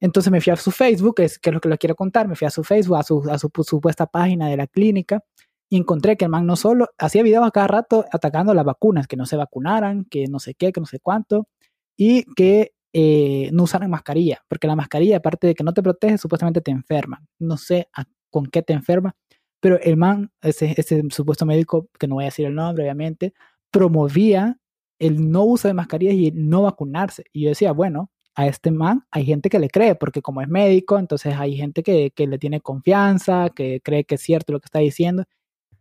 Entonces 0.00 0.30
me 0.30 0.40
fui 0.40 0.52
a 0.52 0.56
su 0.56 0.70
Facebook, 0.70 1.20
es, 1.20 1.38
que 1.38 1.50
es 1.50 1.54
lo 1.54 1.60
que 1.60 1.68
les 1.68 1.78
quiero 1.78 1.96
contar, 1.96 2.28
me 2.28 2.36
fui 2.36 2.46
a 2.46 2.50
su 2.50 2.62
Facebook, 2.62 2.96
a 2.98 3.02
su, 3.02 3.28
a 3.30 3.38
su 3.38 3.50
supuesta 3.64 4.06
página 4.06 4.48
de 4.48 4.56
la 4.56 4.66
clínica 4.68 5.22
y 5.68 5.76
encontré 5.76 6.16
que 6.16 6.24
el 6.26 6.30
man 6.30 6.46
no 6.46 6.56
solo 6.56 6.88
hacía 6.98 7.22
videos 7.22 7.46
a 7.46 7.50
cada 7.50 7.66
rato 7.66 8.04
atacando 8.12 8.54
las 8.54 8.64
vacunas, 8.64 9.06
que 9.08 9.16
no 9.16 9.26
se 9.26 9.36
vacunaran, 9.36 10.04
que 10.04 10.26
no 10.28 10.38
sé 10.38 10.54
qué, 10.54 10.72
que 10.72 10.80
no 10.80 10.86
sé 10.86 11.00
cuánto, 11.00 11.48
y 11.96 12.24
que 12.34 12.72
eh, 12.92 13.50
no 13.52 13.64
usaran 13.64 13.90
mascarilla, 13.90 14.42
porque 14.48 14.66
la 14.68 14.76
mascarilla, 14.76 15.18
aparte 15.18 15.46
de 15.48 15.54
que 15.54 15.64
no 15.64 15.74
te 15.74 15.82
protege, 15.82 16.16
supuestamente 16.18 16.60
te 16.62 16.70
enferma. 16.70 17.22
No 17.38 17.56
sé 17.58 17.88
a- 17.94 18.04
con 18.30 18.46
qué 18.46 18.62
te 18.62 18.72
enferma, 18.72 19.14
pero 19.60 19.80
el 19.80 19.96
man, 19.96 20.30
ese, 20.42 20.74
ese 20.76 21.02
supuesto 21.10 21.46
médico, 21.46 21.88
que 21.98 22.06
no 22.06 22.16
voy 22.16 22.24
a 22.24 22.26
decir 22.26 22.46
el 22.46 22.54
nombre, 22.54 22.84
obviamente, 22.84 23.34
promovía 23.70 24.58
el 24.98 25.30
no 25.30 25.44
uso 25.44 25.68
de 25.68 25.74
mascarillas 25.74 26.14
y 26.14 26.28
el 26.28 26.48
no 26.48 26.62
vacunarse. 26.62 27.24
Y 27.32 27.44
yo 27.44 27.50
decía, 27.50 27.72
bueno, 27.72 28.10
a 28.34 28.46
este 28.46 28.70
man 28.70 29.04
hay 29.10 29.24
gente 29.24 29.50
que 29.50 29.58
le 29.58 29.68
cree, 29.68 29.94
porque 29.96 30.22
como 30.22 30.40
es 30.40 30.48
médico, 30.48 30.98
entonces 30.98 31.34
hay 31.36 31.56
gente 31.56 31.82
que, 31.82 32.12
le 32.16 32.38
tiene 32.38 32.60
confianza, 32.60 33.50
que 33.50 33.80
cree 33.82 34.04
que 34.04 34.14
es 34.16 34.22
cierto 34.22 34.52
lo 34.52 34.60
que 34.60 34.66
está 34.66 34.78
diciendo, 34.78 35.24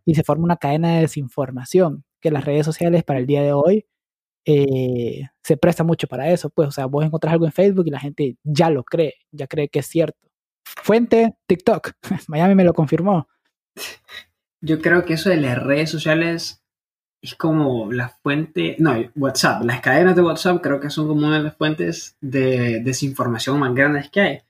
y 0.05 0.15
se 0.15 0.23
forma 0.23 0.45
una 0.45 0.57
cadena 0.57 0.95
de 0.95 1.01
desinformación, 1.01 2.03
que 2.21 2.31
las 2.31 2.45
redes 2.45 2.65
sociales 2.65 3.03
para 3.03 3.19
el 3.19 3.27
día 3.27 3.43
de 3.43 3.53
hoy 3.53 3.85
eh, 4.45 5.23
se 5.43 5.57
presta 5.57 5.83
mucho 5.83 6.07
para 6.07 6.31
eso, 6.31 6.49
pues, 6.49 6.69
o 6.69 6.71
sea, 6.71 6.87
vos 6.87 7.05
encontrás 7.05 7.33
algo 7.33 7.45
en 7.45 7.51
Facebook 7.51 7.85
y 7.87 7.91
la 7.91 7.99
gente 7.99 8.37
ya 8.43 8.69
lo 8.71 8.83
cree, 8.83 9.13
ya 9.31 9.47
cree 9.47 9.69
que 9.69 9.79
es 9.79 9.87
cierto. 9.87 10.17
Fuente, 10.65 11.35
TikTok, 11.47 11.91
Miami 12.27 12.55
me 12.55 12.63
lo 12.63 12.73
confirmó. 12.73 13.27
Yo 14.61 14.81
creo 14.81 15.05
que 15.05 15.13
eso 15.13 15.29
de 15.29 15.37
las 15.37 15.61
redes 15.61 15.89
sociales 15.89 16.63
es 17.21 17.35
como 17.35 17.91
la 17.91 18.09
fuente, 18.09 18.75
no, 18.79 18.95
WhatsApp, 19.15 19.63
las 19.63 19.81
cadenas 19.81 20.15
de 20.15 20.21
WhatsApp 20.21 20.61
creo 20.61 20.79
que 20.79 20.89
son 20.89 21.07
como 21.07 21.27
una 21.27 21.37
de 21.37 21.43
las 21.43 21.57
fuentes 21.57 22.15
de 22.21 22.81
desinformación 22.83 23.59
más 23.59 23.73
grandes 23.73 24.09
que 24.09 24.21
hay. 24.21 24.41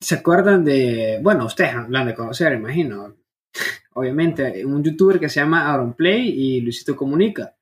¿Se 0.00 0.16
acuerdan 0.16 0.64
de, 0.64 1.20
bueno, 1.22 1.46
ustedes 1.46 1.74
lo 1.88 1.98
han 1.98 2.06
de 2.06 2.14
conocer, 2.14 2.52
imagino, 2.52 3.14
obviamente, 3.94 4.64
un 4.64 4.82
youtuber 4.82 5.20
que 5.20 5.28
se 5.28 5.40
llama 5.40 5.94
Play 5.96 6.28
y 6.28 6.60
Luisito 6.60 6.96
Comunica, 6.96 7.54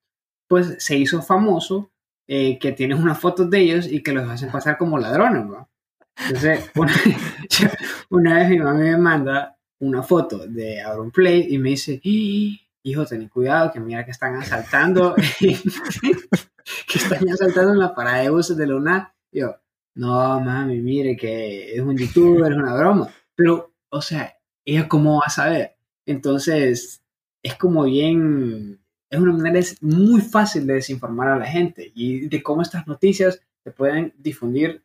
pues 0.48 0.76
se 0.78 0.96
hizo 0.96 1.22
famoso 1.22 1.90
eh, 2.26 2.58
que 2.58 2.72
tiene 2.72 2.94
unas 2.94 3.18
fotos 3.18 3.50
de 3.50 3.58
ellos 3.58 3.86
y 3.86 4.02
que 4.02 4.12
los 4.12 4.28
hacen 4.28 4.50
pasar 4.50 4.78
como 4.78 4.98
ladrones, 4.98 5.46
¿no? 5.46 5.68
Entonces, 6.16 6.70
una, 8.10 8.38
vez 8.38 8.50
mi 8.50 8.58
mamá 8.58 8.74
me 8.74 8.96
manda 8.96 9.56
una 9.80 10.02
foto 10.02 10.46
de 10.46 10.82
Play 11.12 11.46
y 11.50 11.58
me 11.58 11.70
dice, 11.70 12.00
hijo, 12.02 13.06
ten 13.06 13.28
cuidado, 13.28 13.72
que 13.72 13.80
mira 13.80 14.04
que 14.04 14.10
están 14.10 14.36
asaltando, 14.36 15.14
que 15.40 16.98
están 16.98 17.28
asaltando 17.28 17.72
en 17.72 17.78
la 17.78 17.94
parada 17.94 18.22
de 18.22 18.30
buses 18.30 18.56
de 18.56 18.66
Luna. 18.66 19.14
yo, 19.32 19.56
no, 19.94 20.40
mami, 20.40 20.80
mire 20.80 21.16
que 21.16 21.74
es 21.74 21.80
un 21.80 21.96
youtuber, 21.96 22.52
es 22.52 22.58
una 22.58 22.74
broma. 22.74 23.08
Pero, 23.34 23.72
o 23.90 24.02
sea, 24.02 24.36
ella 24.64 24.88
cómo 24.88 25.18
va 25.18 25.26
a 25.26 25.30
saber. 25.30 25.76
Entonces, 26.06 27.02
es 27.42 27.54
como 27.56 27.84
bien, 27.84 28.80
es 29.10 29.18
una 29.18 29.32
manera 29.32 29.60
muy 29.80 30.20
fácil 30.20 30.66
de 30.66 30.74
desinformar 30.74 31.28
a 31.28 31.38
la 31.38 31.46
gente 31.46 31.90
y 31.94 32.28
de 32.28 32.42
cómo 32.42 32.62
estas 32.62 32.86
noticias 32.86 33.42
se 33.64 33.70
pueden 33.72 34.14
difundir 34.18 34.82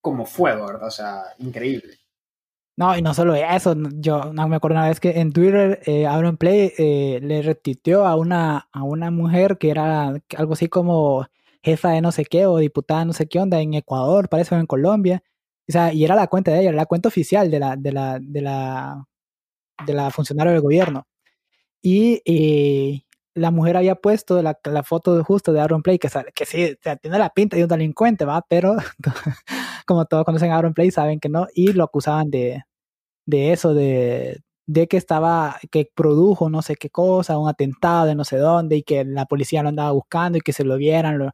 como 0.00 0.24
fuego, 0.26 0.66
¿verdad? 0.66 0.86
O 0.86 0.90
sea, 0.90 1.22
increíble. 1.38 1.98
No, 2.78 2.96
y 2.96 3.00
no 3.00 3.14
solo 3.14 3.34
eso, 3.34 3.74
yo 3.94 4.32
no 4.34 4.48
me 4.48 4.56
acuerdo 4.56 4.76
una 4.76 4.88
vez 4.88 5.00
que 5.00 5.18
en 5.18 5.32
Twitter 5.32 5.80
eh, 5.86 6.06
Aaron 6.06 6.36
Play 6.36 6.72
eh, 6.76 7.20
le 7.22 7.40
retitió 7.40 8.06
a 8.06 8.16
una, 8.16 8.68
a 8.70 8.82
una 8.82 9.10
mujer 9.10 9.56
que 9.56 9.70
era 9.70 10.12
algo 10.36 10.52
así 10.52 10.68
como 10.68 11.26
jefa 11.62 11.90
de 11.92 12.02
no 12.02 12.12
sé 12.12 12.26
qué 12.26 12.44
o 12.46 12.58
diputada 12.58 13.04
no 13.06 13.14
sé 13.14 13.28
qué 13.28 13.40
onda 13.40 13.60
en 13.60 13.72
Ecuador, 13.74 14.28
parece, 14.28 14.54
o 14.54 14.58
en 14.58 14.66
Colombia. 14.66 15.22
O 15.68 15.72
sea, 15.72 15.92
y 15.94 16.04
era 16.04 16.14
la 16.14 16.26
cuenta 16.26 16.50
de 16.52 16.60
ella, 16.60 16.68
era 16.68 16.76
la 16.76 16.86
cuenta 16.86 17.08
oficial 17.08 17.50
de 17.50 17.58
la, 17.60 17.76
de 17.76 17.92
la, 17.92 18.18
de 18.20 18.42
la, 18.42 19.06
de 19.86 19.94
la 19.94 20.10
funcionaria 20.10 20.52
del 20.52 20.62
gobierno. 20.62 21.06
Y 21.82 22.22
eh, 22.26 23.02
la 23.34 23.50
mujer 23.50 23.76
había 23.76 23.96
puesto 23.96 24.42
la, 24.42 24.58
la 24.64 24.82
foto 24.84 25.22
justo 25.24 25.52
de 25.52 25.60
Aaron 25.60 25.82
Play, 25.82 25.98
que, 25.98 26.08
que 26.34 26.46
sí, 26.46 26.76
tiene 27.02 27.18
la 27.18 27.30
pinta 27.30 27.56
de 27.56 27.64
un 27.64 27.68
delincuente, 27.70 28.24
¿va? 28.24 28.42
Pero 28.48 28.76
como 29.86 30.06
todos 30.06 30.24
conocen 30.24 30.52
a 30.52 30.62
Play, 30.72 30.90
saben 30.90 31.20
que 31.20 31.28
no, 31.28 31.46
y 31.54 31.72
lo 31.72 31.84
acusaban 31.84 32.30
de, 32.30 32.64
de 33.26 33.52
eso, 33.52 33.74
de, 33.74 34.42
de 34.66 34.88
que 34.88 34.96
estaba, 34.98 35.58
que 35.70 35.90
produjo 35.94 36.50
no 36.50 36.62
sé 36.62 36.76
qué 36.76 36.90
cosa, 36.90 37.38
un 37.38 37.48
atentado 37.48 38.06
de 38.06 38.14
no 38.14 38.24
sé 38.24 38.36
dónde, 38.38 38.76
y 38.76 38.82
que 38.82 39.04
la 39.04 39.26
policía 39.26 39.62
lo 39.62 39.70
andaba 39.70 39.92
buscando 39.92 40.38
y 40.38 40.42
que 40.42 40.52
se 40.52 40.64
lo 40.64 40.76
vieran, 40.76 41.18
lo, 41.18 41.32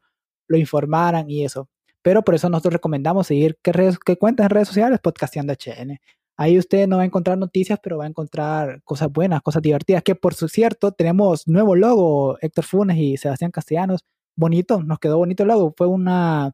lo 0.49 0.59
informaran 0.59 1.31
y 1.31 1.45
eso. 1.45 1.69
Pero 2.03 2.23
por 2.23 2.35
eso 2.35 2.49
nosotros 2.51 2.75
recomendamos 2.75 3.27
seguir 3.29 3.59
qué, 3.63 3.73
redes, 3.73 3.99
qué 3.99 4.17
cuentas 4.19 4.45
en 4.45 4.51
redes 4.51 4.69
sociales, 4.69 5.01
Podcasteando 5.01 5.53
HN. 5.55 5.99
Ahí 6.37 6.59
usted 6.59 6.89
no 6.89 6.97
va 6.97 7.03
a 7.03 7.07
encontrar 7.07 7.39
noticias, 7.39 7.79
pero 7.83 7.99
va 7.99 8.05
a 8.05 8.09
encontrar 8.09 8.83
cosas 8.85 9.13
buenas, 9.13 9.43
cosas 9.43 9.63
divertidas. 9.63 10.03
Que 10.03 10.15
por 10.15 10.35
cierto, 10.35 10.93
tenemos 10.93 11.47
nuevo 11.47 11.77
logo, 11.77 12.39
Héctor 12.41 12.65
Funes 12.65 12.97
y 12.99 13.17
Sebastián 13.17 13.51
Castellanos. 13.51 14.05
Bonito, 14.37 14.83
nos 14.83 14.99
quedó 14.99 15.19
bonito 15.19 15.45
el 15.45 15.51
logo. 15.51 15.75
Fue 15.77 15.87
una, 15.87 16.53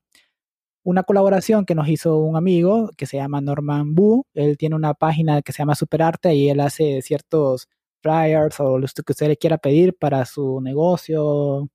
una 0.84 1.02
colaboración 1.02 1.64
que 1.64 1.74
nos 1.74 1.88
hizo 1.88 2.18
un 2.18 2.36
amigo 2.36 2.90
que 2.96 3.06
se 3.06 3.18
llama 3.18 3.40
Norman 3.40 3.94
Bu. 3.94 4.26
Él 4.34 4.56
tiene 4.58 4.76
una 4.76 4.94
página 4.94 5.42
que 5.42 5.52
se 5.52 5.58
llama 5.58 5.74
Superarte 5.74 6.34
y 6.34 6.48
él 6.50 6.60
hace 6.60 7.02
ciertos 7.02 7.68
flyers 8.02 8.60
o 8.60 8.78
lo 8.78 8.86
que 8.86 9.12
usted 9.12 9.28
le 9.28 9.36
quiera 9.36 9.58
pedir 9.58 9.96
para 9.96 10.24
su 10.24 10.60
negocio, 10.60 11.68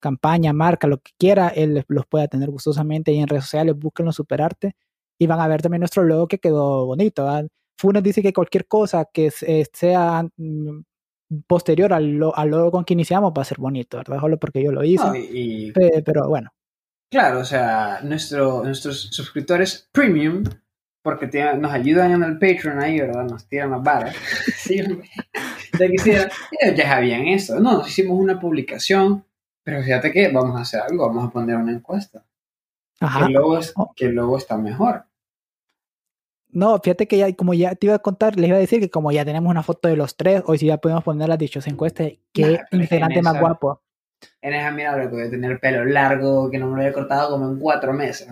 campaña, 0.00 0.52
marca, 0.52 0.86
lo 0.86 0.98
que 0.98 1.12
quiera, 1.18 1.48
él 1.48 1.84
los 1.88 2.06
puede 2.06 2.28
tener 2.28 2.50
gustosamente 2.50 3.12
y 3.12 3.20
en 3.20 3.28
redes 3.28 3.44
sociales, 3.44 3.76
búsquenlo 3.78 4.12
Superarte 4.12 4.76
y 5.18 5.26
van 5.26 5.40
a 5.40 5.48
ver 5.48 5.62
también 5.62 5.80
nuestro 5.80 6.02
logo 6.04 6.28
que 6.28 6.38
quedó 6.38 6.86
bonito. 6.86 7.26
Funes 7.78 8.02
dice 8.02 8.22
que 8.22 8.32
cualquier 8.32 8.66
cosa 8.66 9.06
que 9.12 9.32
eh, 9.46 9.66
sea 9.72 10.26
mm, 10.36 10.80
posterior 11.46 11.92
al, 11.92 12.18
logo 12.18 12.70
con 12.70 12.84
que 12.84 12.94
iniciamos 12.94 13.32
va 13.36 13.42
a 13.42 13.44
ser 13.46 13.58
bonito, 13.58 13.96
¿verdad? 13.98 14.20
Solo 14.20 14.38
porque 14.38 14.62
yo 14.62 14.72
lo 14.72 14.84
hice. 14.84 15.02
pero 16.04 16.28
bueno. 16.28 16.50
Claro, 17.14 17.40
o 17.40 17.44
sea, 17.44 18.00
nuestro, 18.02 18.64
nuestros 18.64 19.02
suscriptores 19.12 19.88
premium, 19.92 20.42
porque 21.02 21.28
nos 21.56 21.72
ayudan 21.72 22.12
en 22.12 22.22
el 22.24 22.38
Patreon 22.38 22.80
ahí, 22.80 22.98
¿verdad? 22.98 23.24
Nos 23.24 23.46
tiran 23.46 23.70
las 23.70 23.82
varas. 23.82 24.16
sí, 24.56 24.82
quisiera, 25.90 26.28
ellos 26.60 26.76
ya 26.76 26.88
sabían 26.88 27.28
eso. 27.28 27.60
No, 27.60 27.86
hicimos 27.86 28.18
una 28.18 28.40
publicación 28.40 29.24
pero 29.64 29.82
fíjate 29.82 30.12
que 30.12 30.28
vamos 30.28 30.56
a 30.56 30.60
hacer 30.60 30.82
algo, 30.82 31.06
vamos 31.06 31.28
a 31.28 31.30
poner 31.30 31.56
una 31.56 31.72
encuesta. 31.72 32.24
Ajá. 33.00 33.26
Que 33.26 33.36
oh. 33.38 33.90
el 33.96 34.14
logo, 34.14 34.36
está 34.36 34.58
mejor. 34.58 35.06
No, 36.48 36.78
fíjate 36.78 37.08
que 37.08 37.18
ya, 37.18 37.34
como 37.34 37.54
ya 37.54 37.74
te 37.74 37.86
iba 37.86 37.96
a 37.96 37.98
contar, 37.98 38.36
les 38.36 38.48
iba 38.48 38.58
a 38.58 38.60
decir 38.60 38.78
que 38.78 38.90
como 38.90 39.10
ya 39.10 39.24
tenemos 39.24 39.50
una 39.50 39.64
foto 39.64 39.88
de 39.88 39.96
los 39.96 40.16
tres, 40.16 40.42
hoy 40.46 40.58
sí 40.58 40.66
ya 40.66 40.76
podemos 40.76 41.02
poner 41.02 41.28
las 41.28 41.38
dichosas 41.38 41.72
encuestas, 41.72 42.12
qué 42.32 42.60
integrante 42.70 43.22
más 43.22 43.40
guapo. 43.40 43.80
En 44.40 44.54
esa 44.54 44.70
mirada 44.70 45.00
que 45.02 45.08
voy 45.08 45.22
a 45.22 45.30
tener 45.30 45.58
pelo 45.60 45.84
largo, 45.84 46.50
que 46.50 46.58
no 46.58 46.66
me 46.66 46.76
lo 46.76 46.82
había 46.82 46.92
cortado 46.92 47.30
como 47.30 47.50
en 47.50 47.58
cuatro 47.58 47.92
meses. 47.92 48.28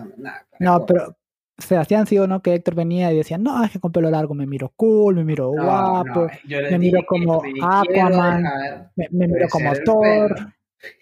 no, 0.59 0.85
pero 0.85 1.15
Sebastián 1.57 2.07
sí 2.07 2.17
o 2.17 2.27
no 2.27 2.41
que 2.41 2.53
Héctor 2.53 2.75
venía 2.75 3.11
y 3.11 3.17
decía, 3.17 3.37
no, 3.37 3.63
es 3.63 3.71
que 3.71 3.79
con 3.79 3.91
pelo 3.91 4.09
largo 4.09 4.33
me 4.33 4.47
miro 4.47 4.73
cool, 4.75 5.15
me 5.15 5.23
miro 5.23 5.49
guapo, 5.49 6.27
me 6.45 6.79
miro 6.79 7.01
como 7.05 7.41
Aquaman, 7.61 8.91
me, 8.95 9.07
miro 9.11 9.47
como 9.49 9.73
Thor 9.85 10.53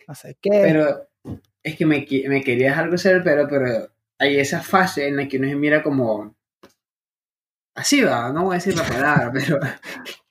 no 0.07 0.15
sé 0.15 0.37
qué. 0.41 0.49
Pero 0.49 1.07
es 1.63 1.75
que 1.75 1.85
me, 1.85 2.05
me 2.27 2.43
querías 2.43 2.77
algo 2.77 2.95
hacer 2.95 3.23
pero 3.23 3.47
pero 3.47 3.89
hay 4.19 4.39
esa 4.39 4.61
fase 4.61 5.07
en 5.07 5.17
la 5.17 5.27
que 5.27 5.37
uno 5.37 5.47
se 5.47 5.55
mira 5.55 5.81
como. 5.83 6.35
Así 7.73 8.01
va, 8.01 8.31
no 8.31 8.45
voy 8.45 8.55
a 8.55 8.57
decir 8.57 8.75
la 8.75 8.83
palabra, 8.83 9.31
pero. 9.33 9.59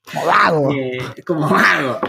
Como 0.05 0.27
vago. 0.27 0.75
Eh, 0.75 0.99
como 1.27 1.49
vago. 1.49 2.01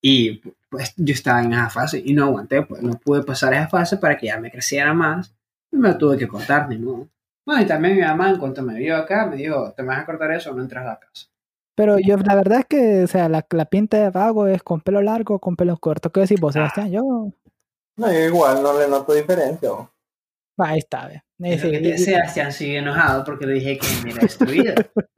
Y 0.00 0.42
pues 0.72 0.94
yo 0.96 1.12
estaba 1.12 1.42
en 1.42 1.52
esa 1.52 1.68
fase 1.68 2.02
y 2.02 2.14
no 2.14 2.24
aguanté, 2.24 2.62
pues 2.62 2.82
no 2.82 2.94
pude 2.94 3.22
pasar 3.22 3.52
esa 3.52 3.68
fase 3.68 3.98
para 3.98 4.16
que 4.16 4.28
ya 4.28 4.40
me 4.40 4.50
creciera 4.50 4.94
más. 4.94 5.34
Y 5.70 5.76
me 5.76 5.92
tuve 5.94 6.16
que 6.16 6.26
cortar, 6.26 6.66
ni 6.68 6.78
modo. 6.78 7.08
Bueno, 7.44 7.62
y 7.62 7.66
también 7.66 7.96
mi 7.96 8.00
mamá, 8.00 8.30
en 8.30 8.38
cuanto 8.38 8.62
me 8.62 8.78
vio 8.78 8.96
acá, 8.96 9.26
me 9.26 9.36
dijo: 9.36 9.72
Te 9.76 9.82
vas 9.82 9.98
a 9.98 10.06
cortar 10.06 10.32
eso, 10.32 10.54
no 10.54 10.62
entras 10.62 10.84
a 10.86 10.88
la 10.88 10.98
casa. 10.98 11.26
Pero 11.74 11.98
yo, 11.98 12.16
la 12.16 12.34
verdad 12.34 12.60
es 12.60 12.66
que, 12.66 13.02
o 13.04 13.06
sea, 13.06 13.28
la, 13.28 13.46
la 13.50 13.64
pinta 13.66 13.98
de 13.98 14.08
vago 14.08 14.46
es 14.46 14.62
con 14.62 14.80
pelo 14.80 15.02
largo 15.02 15.34
o 15.34 15.38
con 15.38 15.56
pelo 15.56 15.76
corto. 15.76 16.10
¿Qué 16.10 16.20
decís 16.20 16.40
vos, 16.40 16.54
Sebastián? 16.54 16.90
Yo. 16.90 17.30
No, 17.96 18.12
igual 18.12 18.62
no 18.62 18.78
le 18.78 18.88
noto 18.88 19.12
diferencia. 19.12 19.70
Ahí 20.56 20.78
está, 20.78 21.06
ve. 21.06 21.98
Sebastián 21.98 22.52
sigue 22.52 22.78
enojado 22.78 23.24
porque 23.24 23.46
le 23.46 23.54
dije 23.54 23.78
que 23.78 23.86
me 24.04 24.12
era 24.12 24.20
destruido. 24.22 24.74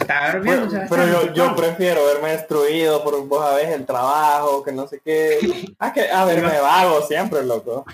Estaba 0.00 0.40
Pero, 0.42 0.68
pero 0.88 1.06
yo, 1.06 1.32
yo, 1.32 1.56
prefiero 1.56 2.04
verme 2.06 2.32
destruido 2.32 3.02
por 3.02 3.26
vos 3.26 3.44
a 3.44 3.54
veces 3.54 3.74
el 3.74 3.86
trabajo, 3.86 4.62
que 4.62 4.72
no 4.72 4.86
sé 4.86 5.00
qué. 5.04 5.38
Ah, 5.78 5.92
que 5.92 6.08
a 6.10 6.24
verme 6.24 6.60
vago 6.60 7.02
siempre, 7.02 7.44
loco. 7.44 7.84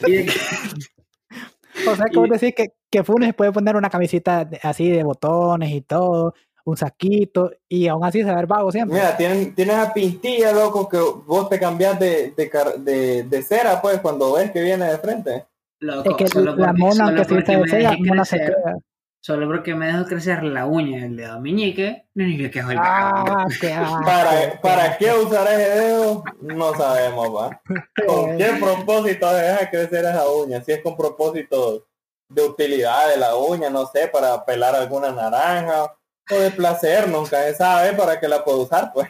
o 1.88 1.96
sea, 1.96 2.06
como 2.12 2.26
decir 2.26 2.54
que, 2.54 2.72
que 2.90 3.04
Funes 3.04 3.34
puede 3.34 3.52
poner 3.52 3.76
una 3.76 3.90
camisita 3.90 4.48
así 4.62 4.90
de 4.90 5.02
botones 5.02 5.70
y 5.70 5.80
todo, 5.80 6.34
un 6.64 6.76
saquito 6.76 7.50
y 7.68 7.88
aún 7.88 8.04
así 8.04 8.22
se 8.22 8.34
ve 8.34 8.46
vago 8.46 8.70
siempre. 8.70 8.98
Mira, 8.98 9.16
tienes, 9.16 9.54
tienes 9.54 9.76
a 9.76 9.92
pintilla, 9.92 10.52
loco, 10.52 10.88
que 10.88 10.98
vos 10.98 11.48
te 11.48 11.58
cambias 11.58 11.98
de, 11.98 12.34
de, 12.36 13.24
de, 13.24 13.42
cera, 13.42 13.80
pues, 13.80 14.00
cuando 14.00 14.34
ves 14.34 14.50
que 14.50 14.62
viene 14.62 14.86
de 14.86 14.98
frente. 14.98 15.46
es 15.80 16.32
que 16.32 16.40
la 16.40 16.72
mona 16.72 17.14
que 17.14 17.24
se 17.24 17.34
de 17.34 17.68
cera, 17.68 17.96
mona 17.98 18.24
se 18.24 18.38
queda. 18.38 18.76
Solo 19.24 19.46
porque 19.46 19.72
me 19.76 19.86
dejo 19.86 20.04
crecer 20.04 20.42
la 20.42 20.66
uña 20.66 21.02
del 21.02 21.16
dedo 21.16 21.40
meñique, 21.40 22.08
no 22.14 22.24
ni 22.24 22.50
que 22.50 22.58
el 22.58 22.76
ah, 22.76 23.46
¿Para, 24.04 24.60
¿Para 24.60 24.98
qué 24.98 25.12
usar 25.12 25.46
ese 25.46 25.80
dedo? 25.80 26.24
No 26.40 26.74
sabemos, 26.74 27.28
va. 27.28 27.60
¿Con 28.06 28.36
qué 28.36 28.50
propósito 28.58 29.32
deja 29.32 29.70
crecer 29.70 30.06
esa 30.06 30.28
uña? 30.28 30.60
Si 30.62 30.72
es 30.72 30.82
con 30.82 30.96
propósito 30.96 31.86
de 32.28 32.42
utilidad 32.42 33.10
de 33.10 33.16
la 33.16 33.36
uña, 33.36 33.70
no 33.70 33.86
sé, 33.86 34.08
para 34.08 34.44
pelar 34.44 34.74
alguna 34.74 35.12
naranja 35.12 35.94
de 36.28 36.50
placer, 36.50 37.08
nunca 37.08 37.44
se 37.44 37.54
sabe 37.54 37.92
para 37.92 38.18
qué 38.18 38.26
la 38.26 38.42
puedo 38.42 38.62
usar, 38.62 38.90
pues. 38.92 39.08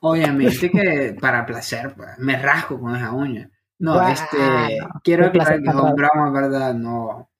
Obviamente 0.00 0.70
que 0.70 1.16
para 1.18 1.46
placer, 1.46 1.94
pues, 1.96 2.10
me 2.18 2.36
rasco 2.36 2.78
con 2.78 2.94
esa 2.94 3.10
uña. 3.10 3.50
No, 3.78 4.06
este, 4.06 4.78
quiero 5.02 5.28
aclarar 5.28 5.62
que 5.62 5.68
es 5.70 5.74
un 5.74 5.94
broma, 5.94 6.30
¿verdad? 6.30 6.74
No. 6.74 7.30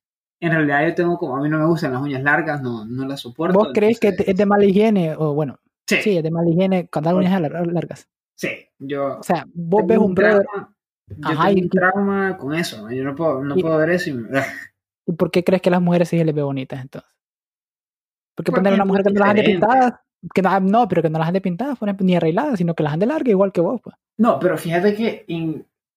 En 0.41 0.53
realidad 0.53 0.87
yo 0.89 0.95
tengo 0.95 1.19
como, 1.19 1.37
a 1.37 1.41
mí 1.41 1.49
no 1.49 1.59
me 1.59 1.67
gustan 1.67 1.93
las 1.93 2.03
uñas 2.03 2.23
largas, 2.23 2.61
no, 2.61 2.85
no 2.85 3.07
las 3.07 3.21
soporto. 3.21 3.59
¿Vos 3.59 3.69
crees 3.73 3.99
que 3.99 4.09
es 4.09 4.37
de 4.37 4.47
mala 4.47 4.65
higiene? 4.65 5.15
O 5.17 5.35
bueno, 5.35 5.59
sí, 5.87 6.17
es 6.17 6.23
de 6.23 6.31
mala 6.31 6.51
higiene 6.51 6.89
con 6.89 7.05
las 7.05 7.15
uñas 7.15 7.41
largas. 7.41 8.09
Sí, 8.35 8.51
yo. 8.79 9.19
O 9.19 9.23
sea, 9.23 9.47
vos 9.55 9.87
ves 9.87 9.99
un 9.99 10.15
brother. 10.15 10.47
Yo 11.09 11.17
tengo 11.17 11.61
un 11.61 11.71
trauma 11.71 12.37
con 12.37 12.55
eso, 12.55 12.91
yo 12.91 13.05
no 13.05 13.15
puedo, 13.15 13.43
no 13.43 13.55
puedo 13.55 13.79
ver 13.79 13.91
eso 13.91 14.11
y 14.11 14.27
¿Y 15.07 15.13
por 15.13 15.31
qué 15.31 15.45
crees 15.45 15.63
que 15.63 15.71
las 15.71 15.81
mujeres 15.81 16.09
sí 16.09 16.19
se 16.19 16.25
les 16.25 16.35
ve 16.35 16.43
bonitas 16.43 16.83
entonces? 16.83 17.09
Porque 18.35 18.53
poner 18.53 18.75
una 18.75 18.85
mujer 18.85 19.05
que 19.05 19.13
no 19.13 19.21
las 19.21 19.31
ande 19.31 19.45
pintadas, 19.45 19.93
que 20.35 20.43
no, 20.43 20.61
no, 20.61 20.89
pero 20.89 21.03
que 21.03 21.09
no 21.09 21.19
las 21.19 21.29
ande 21.29 21.41
pintadas, 21.41 21.79
ni 22.01 22.17
arregladas, 22.17 22.59
sino 22.59 22.75
que 22.75 22.83
las 22.83 22.93
ande 22.93 23.07
largas 23.07 23.31
igual 23.31 23.53
que 23.53 23.61
vos, 23.61 23.81
pues. 23.83 23.97
No, 24.19 24.39
pero 24.41 24.59
fíjate 24.59 24.95
que 24.95 25.25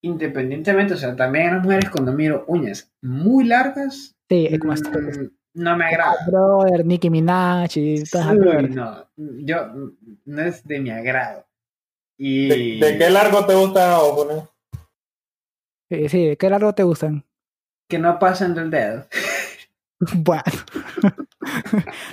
independientemente, 0.01 0.94
o 0.94 0.98
sea, 0.98 1.15
también 1.15 1.50
a 1.50 1.53
las 1.56 1.63
mujeres 1.63 1.89
cuando 1.89 2.12
miro 2.13 2.44
uñas 2.48 2.91
muy 3.01 3.46
largas, 3.46 4.15
sí, 4.29 4.48
es 4.50 4.60
como 4.60 4.74
mm, 4.74 5.29
no 5.56 5.77
me 5.77 5.86
agrada. 5.86 6.15
Brother, 6.27 6.86
Nicki 6.86 7.10
Minaj 7.10 7.72
y 7.75 8.03
todas 8.06 8.36
no, 8.36 9.06
yo 9.18 9.68
no 10.25 10.41
es 10.41 10.65
de 10.65 10.79
mi 10.79 10.89
agrado. 10.91 11.46
Y 12.18 12.48
¿De, 12.79 12.86
de 12.88 12.98
qué 12.98 13.10
largo 13.10 13.46
te 13.46 13.56
gusta 13.56 14.00
o 14.01 14.15
poner? 14.15 14.44
Sí, 15.89 16.10
sí, 16.10 16.36
¿qué 16.38 16.50
largo 16.50 16.74
te 16.74 16.84
gustan? 16.84 17.25
que 17.89 17.98
no 17.98 18.20
pasen 18.20 18.53
del 18.53 18.70
dedo. 18.70 19.06
Bueno. 20.15 20.44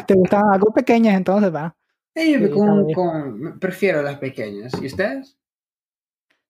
¿Te 0.09 0.14
gustan 0.14 0.43
algo 0.50 0.73
pequeñas 0.73 1.16
entonces, 1.16 1.55
va? 1.55 1.76
Sí, 2.16 2.35
con- 2.50 2.93
con- 2.93 3.59
prefiero 3.61 4.02
las 4.02 4.16
pequeñas. 4.19 4.73
¿Y 4.83 4.87
ustedes? 4.87 5.38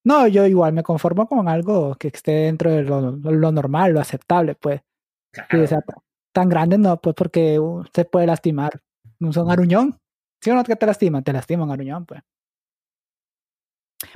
No, 0.07 0.29
yo 0.29 0.47
igual 0.47 0.73
me 0.73 0.85
conformo 0.85 1.27
con 1.27 1.49
algo 1.49 1.97
que 1.97 2.09
esté 2.09 2.31
dentro 2.33 2.71
de 2.71 2.85
lo, 2.85 3.11
lo 3.11 3.51
normal, 3.53 3.93
lo 3.93 4.01
aceptable, 4.01 4.55
pues. 4.55 4.81
Claro. 5.33 5.65
o 5.65 5.67
sea, 5.67 5.81
ta- 5.81 5.97
tan 6.33 6.49
grande 6.49 6.79
no, 6.79 6.97
pues 7.01 7.15
porque 7.17 7.59
se 7.93 8.05
puede 8.05 8.27
lastimar. 8.27 8.81
Un 9.21 9.33
son 9.33 9.51
aruñón. 9.51 9.99
¿Sí 10.41 10.51
o 10.51 10.55
no 10.55 10.63
que 10.63 10.77
te 10.77 10.87
lastiman? 10.87 11.25
Te 11.25 11.33
lastiman 11.33 11.71
aruñón, 11.73 12.07
pues. 12.07 12.23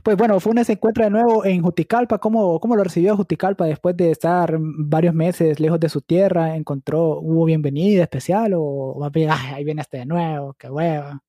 Pues 0.04 0.16
bueno, 0.16 0.38
Funes 0.38 0.66
se 0.66 0.74
encuentra 0.74 1.04
de 1.06 1.10
nuevo 1.10 1.44
en 1.44 1.62
Juticalpa. 1.62 2.18
¿Cómo, 2.18 2.60
¿Cómo 2.60 2.76
lo 2.76 2.84
recibió 2.84 3.16
Juticalpa 3.16 3.64
después 3.64 3.96
de 3.96 4.10
estar 4.12 4.56
varios 4.60 5.14
meses 5.14 5.58
lejos 5.58 5.80
de 5.80 5.88
su 5.88 6.02
tierra? 6.02 6.54
¿Encontró, 6.54 7.18
hubo 7.18 7.46
bienvenida 7.46 8.02
especial 8.02 8.52
o 8.54 8.96
más 9.00 9.10
bien, 9.10 9.30
"Ay, 9.32 9.54
ahí 9.54 9.64
viene 9.64 9.80
este 9.82 9.98
de 9.98 10.06
nuevo, 10.06 10.54
qué 10.58 10.70
hueva? 10.70 11.20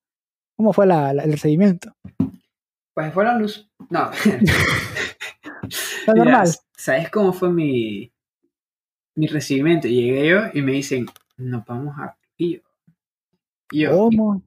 ¿Cómo 0.57 0.73
fue 0.73 0.85
la- 0.85 1.13
la- 1.13 1.23
el 1.23 1.31
recibimiento? 1.31 1.93
Pues 2.93 3.13
fue 3.13 3.23
la 3.23 3.37
luz. 3.37 3.70
No. 3.91 4.10
¿Lo 6.07 6.13
Mira, 6.13 6.25
normal? 6.25 6.48
¿Sabes 6.75 7.10
cómo 7.12 7.33
fue 7.33 7.51
mi, 7.51 8.12
mi 9.15 9.27
recibimiento? 9.27 9.88
Llegué 9.88 10.29
yo 10.29 10.39
y 10.53 10.62
me 10.62 10.71
dicen, 10.71 11.05
nos 11.38 11.65
vamos 11.65 11.95
a 12.00 12.17
Río. 12.39 12.62
Y 13.71 13.81
yo, 13.81 13.89
"¿Y 13.91 14.15
¿Cómo? 14.17 14.43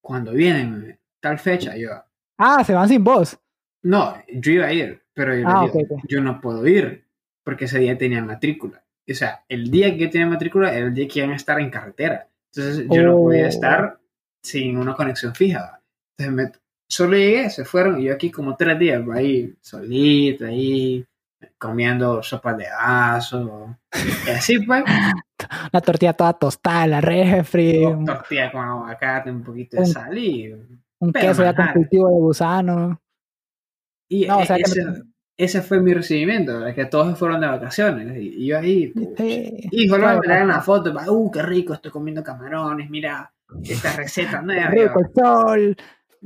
cuando 0.00 0.32
vienen? 0.32 0.98
Tal 1.20 1.38
fecha. 1.38 1.76
Yo, 1.76 1.88
Ah, 2.38 2.62
se 2.64 2.74
van 2.74 2.88
sin 2.88 3.02
voz. 3.02 3.38
no, 3.82 4.14
yo 4.28 4.52
iba 4.52 4.66
a 4.66 4.72
ir, 4.72 5.02
pero 5.14 5.34
yo, 5.34 5.44
Ah, 5.48 5.68
digo, 5.72 6.00
yo 6.08 6.20
no 6.20 6.40
puedo 6.40 6.66
ir 6.66 7.06
porque 7.42 7.64
ese 7.64 7.78
día 7.78 7.96
tenía 7.98 8.22
matrícula. 8.22 8.84
O 9.10 9.14
sea, 9.14 9.44
el 9.48 9.70
día 9.70 9.90
que 9.92 9.98
yo 9.98 10.10
tenía 10.10 10.26
matrícula 10.26 10.72
era 10.74 10.86
el 10.86 10.94
día 10.94 11.08
que 11.08 11.18
iban 11.20 11.32
a 11.32 11.36
estar 11.36 11.58
en 11.60 11.70
carretera. 11.70 12.28
Entonces 12.54 12.86
yo 12.90 13.02
no 13.02 13.16
podía 13.16 13.44
Oh. 13.44 13.48
estar 13.48 14.00
sin 14.42 14.76
una 14.78 14.94
conexión 14.94 15.34
fija. 15.34 15.80
Entonces 16.16 16.34
me, 16.52 16.52
solo 16.88 17.16
llegué, 17.16 17.50
se 17.50 17.64
fueron 17.64 18.00
y 18.00 18.04
yo 18.04 18.14
aquí 18.14 18.30
como 18.30 18.56
tres 18.56 18.78
días 18.78 19.02
¿va? 19.08 19.16
ahí 19.16 19.54
solito, 19.60 20.46
ahí 20.46 21.04
comiendo 21.58 22.22
sopa 22.22 22.54
de 22.54 22.66
vaso. 22.70 23.76
Y 24.26 24.30
así 24.30 24.58
pues, 24.60 24.84
La 25.72 25.80
tortilla 25.80 26.12
toda 26.14 26.32
tostada, 26.32 26.86
la 26.86 27.00
refri, 27.00 27.84
un, 27.84 28.04
tortilla 28.04 28.50
con 28.50 28.64
aguacate, 28.64 29.30
un 29.30 29.42
poquito 29.42 29.76
de 29.78 29.86
sal 29.86 30.16
y 30.16 30.52
un 31.00 31.12
queso 31.12 31.42
ya 31.42 31.54
con 31.54 31.68
cultivo 31.68 32.08
de 32.08 32.14
gusano. 32.14 33.00
Y 34.08 34.26
No, 34.26 34.38
o 34.38 34.42
e- 34.42 34.46
sea 34.46 34.56
ese, 34.56 34.84
no- 34.84 34.94
ese 35.36 35.62
fue 35.62 35.80
mi 35.80 35.92
recibimiento, 35.92 36.58
¿verdad? 36.60 36.74
que 36.74 36.84
todos 36.86 37.10
se 37.10 37.16
fueron 37.16 37.40
de 37.40 37.46
vacaciones. 37.48 38.16
Y, 38.18 38.46
yo 38.46 38.58
ahí. 38.58 38.92
Sí. 39.16 39.68
y 39.70 39.88
solo 39.88 40.04
claro, 40.04 40.20
me 40.20 40.26
traen 40.26 40.48
la 40.48 40.60
foto, 40.60 40.92
uh, 41.08 41.30
qué 41.30 41.42
rico, 41.42 41.74
estoy 41.74 41.90
comiendo 41.90 42.22
camarones, 42.22 42.88
mira, 42.88 43.32
esta 43.64 43.92
receta 43.92 44.40
nueva. 44.42 44.72
Yo, 44.74 44.82
Rico 44.82 45.00
el 45.00 45.06
sol. 45.14 45.76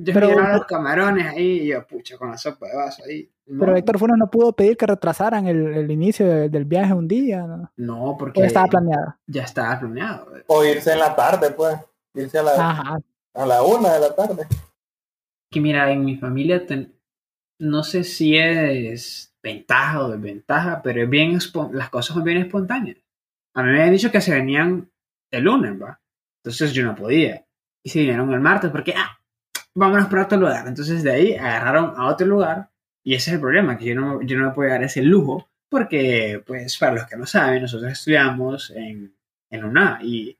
Yo 0.01 0.15
pero- 0.15 0.29
miraba 0.29 0.53
los 0.57 0.67
camarones 0.67 1.27
ahí 1.27 1.61
y 1.63 1.67
yo, 1.69 1.87
pucha, 1.87 2.17
con 2.17 2.31
la 2.31 2.39
sopa 2.39 2.67
de 2.69 2.77
vaso 2.77 3.03
ahí. 3.05 3.29
No, 3.47 3.61
Pero 3.61 3.77
Héctor 3.77 3.99
Funes 3.99 4.17
no 4.19 4.31
pudo 4.31 4.53
pedir 4.53 4.77
que 4.77 4.87
retrasaran 4.87 5.47
el, 5.47 5.75
el 5.75 5.91
inicio 5.91 6.27
de- 6.27 6.49
del 6.49 6.65
viaje 6.67 6.93
un 6.93 7.09
día. 7.09 7.47
¿no? 7.47 7.71
no, 7.77 8.17
porque 8.19 8.41
ya 8.41 8.47
estaba 8.47 8.67
planeado. 8.67 9.17
ya 9.27 9.43
estaba 9.43 9.79
planeado. 9.81 10.33
O 10.47 10.65
irse 10.65 10.93
en 10.93 10.99
la 10.99 11.17
tarde, 11.17 11.51
pues. 11.51 11.77
Irse 12.15 12.39
a 12.39 12.43
la, 12.43 12.53
Ajá. 12.71 12.99
a 13.35 13.47
la 13.47 13.63
una 13.63 13.95
de 13.95 14.01
la 14.01 14.15
tarde. 14.15 14.47
Que 15.51 15.61
mira, 15.61 15.91
en 15.91 16.05
mi 16.05 16.17
familia, 16.17 16.65
ten- 16.67 16.93
no 17.59 17.83
sé 17.83 18.05
si 18.05 18.37
es 18.37 19.35
ventaja 19.43 20.05
o 20.05 20.11
desventaja, 20.11 20.81
pero 20.83 21.03
es 21.03 21.09
bien, 21.11 21.39
las 21.73 21.89
cosas 21.91 22.15
son 22.15 22.25
bien 22.25 22.39
espontáneas. 22.39 22.99
A 23.55 23.63
mí 23.63 23.71
me 23.71 23.79
habían 23.79 23.93
dicho 23.95 24.11
que 24.13 24.21
se 24.21 24.35
venían 24.35 24.91
el 25.33 25.45
lunes, 25.45 25.73
¿va? 25.81 26.01
Entonces 26.43 26.73
yo 26.73 26.85
no 26.85 26.95
podía. 26.95 27.45
Y 27.83 27.89
se 27.91 28.01
vinieron 28.01 28.33
el 28.33 28.41
martes 28.41 28.71
porque, 28.71 28.95
ah, 28.97 29.18
vámonos 29.79 30.09
para 30.09 30.25
otro 30.25 30.39
lugar. 30.39 30.67
Entonces 30.67 31.03
de 31.03 31.13
ahí 31.13 31.35
agarraron 31.35 31.95
a 31.97 32.07
otro 32.07 32.27
lugar. 32.27 32.71
Y 33.05 33.15
ese 33.15 33.31
es 33.31 33.35
el 33.35 33.41
problema, 33.41 33.79
que 33.79 33.87
yo 33.87 33.95
no, 33.95 34.21
yo 34.23 34.37
no 34.37 34.49
me 34.49 34.55
puedo 34.55 34.69
dar 34.69 34.83
ese 34.83 35.01
lujo 35.03 35.49
porque, 35.71 36.43
pues, 36.47 36.77
para 36.79 36.93
los 36.93 37.07
que 37.07 37.17
no 37.17 37.27
saben, 37.27 37.63
nosotros 37.63 37.93
estudiamos 37.93 38.71
en, 38.71 39.15
en 39.51 39.65
UNA 39.65 40.01
y 40.03 40.37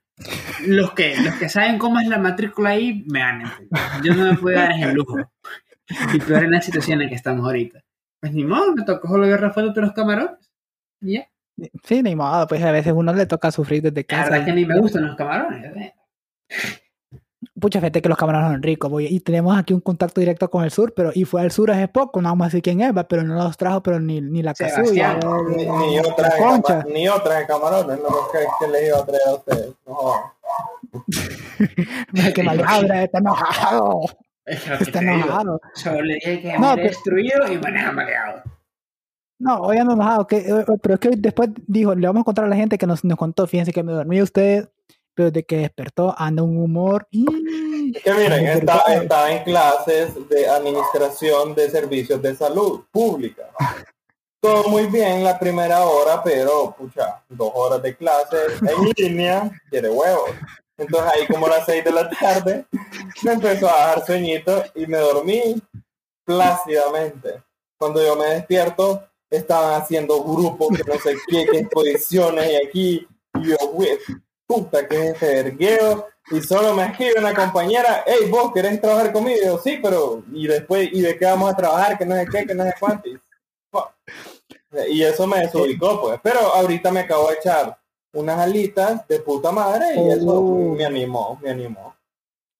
los 0.67 0.93
que, 0.93 1.15
los 1.21 1.35
que 1.35 1.49
saben 1.49 1.77
cómo 1.77 1.99
es 1.99 2.07
la 2.07 2.17
matrícula 2.17 2.71
ahí 2.71 3.03
me 3.07 3.21
van 3.21 3.45
a 3.45 3.51
entender. 3.51 3.79
Yo 4.03 4.13
no 4.15 4.31
me 4.31 4.37
puedo 4.37 4.57
dar 4.57 4.71
ese 4.71 4.93
lujo. 4.93 5.17
Y 6.13 6.19
peor 6.19 6.43
en 6.43 6.51
la 6.51 6.61
situación 6.61 6.99
en 6.99 7.05
la 7.05 7.09
que 7.09 7.15
estamos 7.15 7.45
ahorita. 7.45 7.83
Pues 8.19 8.33
ni 8.33 8.43
modo, 8.43 8.75
me 8.75 8.83
tocó 8.83 9.07
solo 9.07 9.27
ver 9.27 9.41
la 9.41 9.51
foto 9.51 9.71
de 9.71 9.81
los 9.81 9.93
camarones. 9.93 10.51
Y 11.01 11.13
ya. 11.13 11.27
Sí, 11.83 12.03
ni 12.03 12.15
modo, 12.15 12.47
pues 12.47 12.61
a 12.63 12.71
veces 12.71 12.93
uno 12.95 13.13
le 13.13 13.25
toca 13.25 13.51
sufrir 13.51 13.81
desde 13.81 14.01
La 14.01 14.03
casa. 14.03 14.29
verdad 14.29 14.45
que 14.45 14.53
ni 14.53 14.65
me 14.65 14.79
gustan 14.79 15.05
los 15.05 15.15
camarones. 15.15 15.75
¿eh? 15.75 15.93
Pucha, 17.59 17.79
fíjate 17.79 18.01
que 18.01 18.09
los 18.09 18.17
camarones 18.17 18.51
son 18.51 18.63
ricos, 18.63 18.89
voy- 18.89 19.07
y 19.07 19.19
tenemos 19.19 19.57
aquí 19.57 19.73
un 19.73 19.81
contacto 19.81 20.19
directo 20.21 20.49
con 20.49 20.63
el 20.63 20.71
sur, 20.71 20.93
pero 20.93 21.11
y 21.13 21.25
fue 21.25 21.41
al 21.41 21.51
sur 21.51 21.71
hace 21.71 21.87
poco, 21.87 22.21
no 22.21 22.29
vamos 22.29 22.45
a 22.45 22.47
decir 22.47 22.61
quién 22.61 22.81
es, 22.81 22.95
va, 22.95 23.03
pero 23.07 23.23
no 23.23 23.35
los 23.35 23.57
trajo, 23.57 23.81
pero 23.83 23.99
ni, 23.99 24.21
ni 24.21 24.41
la 24.43 24.53
casulla. 24.53 25.19
Ni, 25.55 25.65
ni 25.65 25.95
yo 25.95 26.03
la 26.03 26.15
traje 26.15 26.43
concha. 26.43 26.79
cama- 26.79 26.93
ni 26.93 27.05
yo 27.05 27.21
traje 27.21 27.45
camarones, 27.47 27.97
no 27.99 28.07
que, 28.31 28.39
que 28.59 28.71
les 28.71 28.87
iba 28.87 28.97
a 28.99 29.05
traer 29.05 29.21
a 29.27 29.33
ustedes. 29.33 29.69
No, 29.87 30.13
que 32.33 32.43
malabra, 32.43 33.03
está 33.03 33.17
enojado, 33.19 34.01
Es 34.45 34.63
que 34.63 34.73
está 34.83 34.99
enojado. 35.01 35.61
Solo 35.75 36.01
le 36.01 36.15
dije 36.15 36.41
que 36.41 36.57
No, 36.59 36.75
destruido 36.75 37.51
y 37.51 37.57
maneja 37.57 37.91
maleado. 37.91 38.41
No, 39.39 39.57
hoy 39.61 39.77
ando 39.77 39.93
enojado, 39.93 40.27
que, 40.27 40.37
eh, 40.37 40.65
pero 40.81 40.95
es 40.95 40.99
que 40.99 41.09
hoy 41.09 41.15
después 41.17 41.49
dijo, 41.67 41.95
le 41.95 42.07
vamos 42.07 42.21
a 42.21 42.23
contar 42.25 42.45
a 42.45 42.49
la 42.49 42.55
gente 42.57 42.77
que 42.77 42.85
nos, 42.87 43.03
nos 43.05 43.17
contó, 43.17 43.47
fíjense 43.47 43.71
que 43.71 43.83
me 43.83 43.93
dormí 43.93 44.21
usted, 44.21 44.67
pero 45.13 45.31
de 45.31 45.43
que 45.43 45.57
despertó 45.57 46.13
anda 46.17 46.43
un 46.43 46.57
humor. 46.57 47.07
y- 47.11 47.25
Es 47.95 48.03
que 48.03 48.13
miren, 48.13 48.47
está- 48.47 48.83
estaba 48.89 49.31
en 49.31 49.43
clases 49.43 50.29
de 50.29 50.47
administración 50.47 51.55
de 51.55 51.69
servicios 51.69 52.21
de 52.21 52.35
salud 52.35 52.81
pública. 52.91 53.49
Todo 54.41 54.69
muy 54.69 54.85
bien 54.85 55.23
la 55.23 55.37
primera 55.37 55.83
hora, 55.85 56.23
pero 56.23 56.73
pucha, 56.77 57.21
dos 57.27 57.51
horas 57.53 57.81
de 57.81 57.95
clase 57.97 58.37
en 58.61 58.93
línea, 58.97 59.51
quiere 59.69 59.89
huevos. 59.89 60.29
Entonces 60.77 61.11
ahí 61.13 61.27
como 61.27 61.47
a 61.47 61.49
las 61.49 61.65
seis 61.65 61.83
de 61.83 61.91
la 61.91 62.09
tarde 62.09 62.65
me 63.23 63.33
empezó 63.33 63.69
a 63.69 63.87
dar 63.87 64.05
sueñito 64.05 64.63
y 64.75 64.87
me 64.87 64.97
dormí 64.97 65.61
plácidamente. 66.23 67.43
Cuando 67.77 68.01
yo 68.01 68.15
me 68.15 68.25
despierto, 68.27 69.03
estaban 69.29 69.81
haciendo 69.81 70.23
grupos 70.23 70.69
que 70.77 70.83
no 70.89 70.97
sé 70.99 71.15
qué, 71.27 71.45
qué 71.51 71.57
exposiciones 71.59 72.49
y 72.51 72.67
aquí, 72.67 73.07
y 73.41 73.47
yo, 73.49 73.57
güey, 73.73 73.97
puta, 74.49 74.87
que 74.87 74.95
es 74.95 75.13
este 75.13 75.43
vergueo. 75.43 76.07
Y 76.31 76.41
solo 76.41 76.73
me 76.75 76.85
escribe 76.85 77.19
una 77.19 77.33
compañera, 77.33 78.03
hey, 78.05 78.27
vos 78.29 78.51
querés 78.53 78.79
trabajar 78.81 79.11
conmigo, 79.11 79.37
y 79.41 79.45
yo, 79.45 79.57
sí, 79.59 79.79
pero, 79.81 80.23
y 80.31 80.47
después, 80.47 80.89
¿y 80.91 81.01
de 81.01 81.17
qué 81.17 81.25
vamos 81.25 81.51
a 81.53 81.55
trabajar? 81.55 81.97
Que 81.97 82.05
no 82.05 82.15
sé 82.15 82.27
qué, 82.31 82.45
que 82.45 82.53
no 82.55 82.63
sé 82.63 82.73
cuánto. 82.79 83.09
Y, 84.89 85.01
eso 85.03 85.25
me 85.25 85.39
desubicó, 85.39 85.99
pues. 86.01 86.19
Pero 86.21 86.39
ahorita 86.39 86.91
me 86.91 86.99
acabo 87.01 87.29
de 87.29 87.35
echar 87.35 87.77
unas 88.13 88.39
alitas 88.39 89.07
de 89.07 89.19
puta 89.19 89.51
madre 89.51 89.85
y 89.95 90.09
eso 90.11 90.39
Oh. 90.39 90.75
me 90.75 90.85
animó, 90.85 91.39
me 91.41 91.49
animó. 91.49 91.95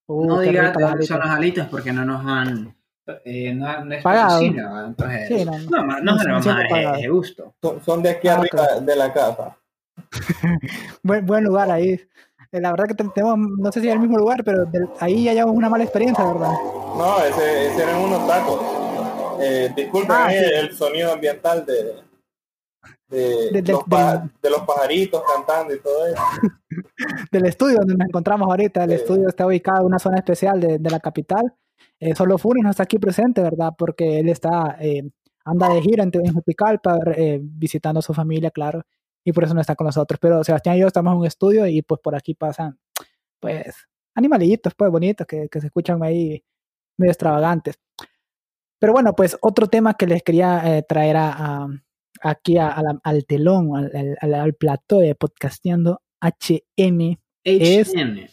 Uh, 0.07 0.25
no 0.25 0.39
digas 0.39 0.75
de 0.75 0.83
dónde 0.83 1.05
son 1.05 1.19
las 1.19 1.29
alitas 1.29 1.67
porque 1.69 1.93
no 1.93 2.03
nos 2.03 2.25
han. 2.25 2.75
Eh, 3.25 3.53
no, 3.53 3.85
no 3.85 3.93
es 3.95 4.03
Pagado. 4.03 4.41
no, 4.41 4.89
no, 5.83 5.99
no. 6.01 6.15
no, 6.23 6.43
pagado. 6.69 6.95
ese 6.95 7.07
gusto. 7.09 7.53
Son, 7.61 7.83
son 7.83 8.01
de 8.03 8.09
aquí 8.09 8.27
Ah, 8.27 8.33
arriba 8.35 8.49
claro. 8.65 8.81
de 8.81 8.95
la 8.95 9.13
casa. 9.13 9.57
Buen, 11.03 11.25
buen 11.25 11.43
lugar 11.43 11.69
ahí. 11.71 11.99
Eh, 12.51 12.59
La 12.61 12.71
verdad 12.71 12.85
que 12.87 12.93
te- 12.95 13.09
tenemos, 13.09 13.37
no 13.57 13.71
sé 13.71 13.81
si 13.81 13.87
es 13.87 13.93
el 13.93 13.99
mismo 13.99 14.17
lugar, 14.17 14.43
pero 14.43 14.65
del- 14.65 14.89
ahí 14.99 15.23
ya 15.23 15.33
llevamos 15.33 15.55
una 15.55 15.69
mala 15.69 15.83
experiencia, 15.83 16.25
¿verdad? 16.25 16.51
No, 16.97 17.23
ese, 17.23 17.67
ese 17.67 17.83
eran 17.83 18.01
unos 18.01 18.27
tacos. 18.27 18.59
Eh, 19.41 19.71
disculpen 19.75 20.11
Ah, 20.11 20.33
eh, 20.33 20.43
sí. 20.45 20.51
el 20.55 20.73
sonido 20.75 21.13
ambiental 21.13 21.65
de, 21.65 21.95
de, 23.07 23.51
De- 23.51 23.61
de- 23.61 23.71
los 23.71 23.83
de 24.41 24.49
los 24.49 24.61
pajaritos 24.61 25.23
cantando 25.35 25.73
y 25.73 25.79
todo 25.79 26.07
eso. 26.07 26.21
Del 27.31 27.45
estudio 27.45 27.77
donde 27.77 27.95
nos 27.95 28.07
encontramos 28.07 28.47
ahorita. 28.49 28.83
El 28.83 28.89
Sí. 28.91 28.95
estudio 28.97 29.27
está 29.29 29.45
ubicado 29.47 29.79
en 29.81 29.85
una 29.85 29.99
zona 29.99 30.17
especial 30.17 30.59
de, 30.59 30.77
de 30.79 30.89
la 30.89 30.99
capital. 30.99 31.53
Eh, 31.99 32.15
solo 32.15 32.37
Funes 32.37 32.63
no 32.63 32.69
está 32.69 32.83
aquí 32.83 32.97
presente, 32.99 33.41
¿verdad? 33.41 33.71
Porque 33.77 34.19
él 34.19 34.29
está, 34.29 34.77
eh, 34.79 35.03
anda 35.45 35.69
de 35.69 35.81
gira 35.81 36.03
en, 36.03 36.11
en 36.13 36.33
Juticalpa, 36.33 36.97
eh, 37.15 37.39
visitando 37.41 37.99
a 37.99 38.03
su 38.03 38.13
familia, 38.13 38.51
claro. 38.51 38.81
Y 39.25 39.31
por 39.33 39.43
eso 39.43 39.53
no 39.53 39.61
está 39.61 39.75
con 39.75 39.85
nosotros. 39.85 40.19
Pero 40.21 40.43
Sebastián 40.43 40.75
y 40.77 40.79
yo 40.79 40.87
estamos 40.87 41.11
en 41.13 41.19
un 41.19 41.25
estudio 41.25 41.67
y 41.67 41.81
pues 41.81 41.99
por 42.01 42.15
aquí 42.15 42.33
pasan, 42.33 42.79
pues, 43.39 43.75
animalitos, 44.15 44.73
pues, 44.75 44.91
bonitos, 44.91 45.27
que, 45.27 45.47
que 45.49 45.59
se 45.61 45.67
escuchan 45.67 46.01
ahí 46.03 46.43
medio 46.97 47.11
extravagantes. 47.11 47.79
Pero 48.79 48.93
bueno, 48.93 49.13
pues 49.13 49.37
otro 49.41 49.67
tema 49.67 49.93
que 49.95 50.07
les 50.07 50.23
quería 50.23 50.77
eh, 50.77 50.83
traer 50.83 51.17
a, 51.17 51.31
a- 51.63 51.67
aquí 52.21 52.57
a- 52.57 52.69
a 52.69 52.81
la- 52.81 52.99
al 53.03 53.25
telón, 53.25 53.75
al, 53.75 54.33
al, 54.33 54.53
plató 54.53 54.99
de 54.99 55.15
podcasteando, 55.15 56.01
HN. 56.21 57.19
Es- 57.43 57.93
HN. 57.93 58.29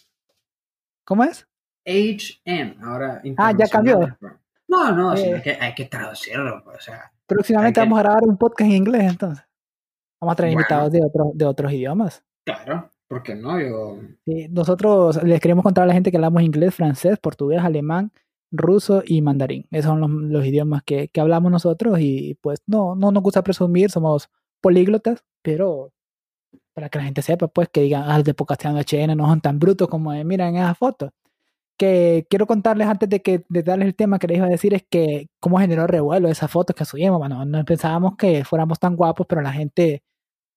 ¿Cómo 1.04 1.24
es? 1.24 1.46
HN. 1.84 2.76
Ahora. 2.82 3.22
Ah, 3.36 3.52
ya 3.56 3.68
cambió. 3.68 3.94
internacional. 3.94 4.40
No, 4.68 4.92
no, 4.92 5.14
Eh. 5.14 5.18
sino 5.18 5.42
que 5.42 5.50
hay 5.52 5.74
que 5.74 5.84
traducirlo. 5.86 6.62
pues, 6.64 6.78
O 6.78 6.80
sea, 6.80 7.12
Próximamente 7.26 7.74
que- 7.80 7.84
vamos 7.84 7.98
a 7.98 8.02
grabar 8.02 8.22
un 8.24 8.36
podcast 8.36 8.68
en 8.70 8.76
inglés, 8.76 9.04
entonces. 9.10 9.45
Vamos 10.20 10.32
a 10.32 10.36
traer 10.36 10.54
Bueno. 10.54 10.60
invitados 10.62 10.92
de, 10.92 11.00
otros 11.04 11.26
de 11.34 11.44
otros 11.44 11.72
idiomas. 11.72 12.22
claro. 12.44 12.90
¿Por 13.08 13.22
qué 13.22 13.36
no? 13.36 13.60
Yo. 13.60 13.98
Sí, 14.24 14.48
nosotros 14.50 15.22
les 15.22 15.40
queremos 15.40 15.62
contar 15.62 15.84
a 15.84 15.86
la 15.86 15.92
gente 15.92 16.10
que 16.10 16.16
hablamos 16.16 16.42
inglés, 16.42 16.74
francés, 16.74 17.18
portugués, 17.20 17.60
alemán, 17.62 18.10
ruso 18.50 19.04
y 19.06 19.22
mandarín. 19.22 19.64
Esos 19.70 19.90
son 19.90 20.00
los, 20.00 20.10
los 20.10 20.44
idiomas 20.44 20.82
que, 20.84 21.06
que 21.08 21.20
hablamos 21.20 21.52
nosotros 21.52 22.00
y 22.00 22.36
pues 22.40 22.58
no, 22.66 22.96
no 22.96 23.12
nos 23.12 23.22
gusta 23.22 23.42
presumir, 23.44 23.92
somos 23.92 24.28
políglotas, 24.60 25.22
pero 25.42 25.92
para 26.74 26.88
que 26.88 26.98
la 26.98 27.04
gente 27.04 27.22
sepa, 27.22 27.46
pues 27.48 27.68
que 27.68 27.82
digan, 27.82 28.04
ah, 28.06 28.22
de 28.22 28.34
Podcasteando 28.34 28.80
HN 28.80 29.16
no 29.16 29.26
son 29.28 29.40
tan 29.40 29.58
brutos 29.60 29.86
como 29.88 30.10
de, 30.12 30.24
miren 30.24 30.56
esa 30.56 30.74
foto. 30.74 31.10
Que 31.78 32.26
quiero 32.30 32.46
contarles 32.46 32.86
antes 32.88 33.08
de 33.08 33.20
que 33.20 33.44
de 33.48 33.62
darles 33.62 33.86
el 33.88 33.94
tema 33.94 34.18
que 34.18 34.26
les 34.26 34.38
iba 34.38 34.46
a 34.46 34.50
decir 34.50 34.72
es 34.72 34.84
que 34.88 35.28
cómo 35.40 35.58
generó 35.58 35.86
revuelo 35.86 36.28
esa 36.28 36.48
foto 36.48 36.72
que 36.74 36.84
subimos. 36.86 37.18
Bueno, 37.18 37.44
no 37.44 37.64
pensábamos 37.64 38.16
que 38.16 38.44
fuéramos 38.44 38.78
tan 38.78 38.96
guapos, 38.96 39.26
pero 39.28 39.42
la 39.42 39.52
gente 39.52 40.02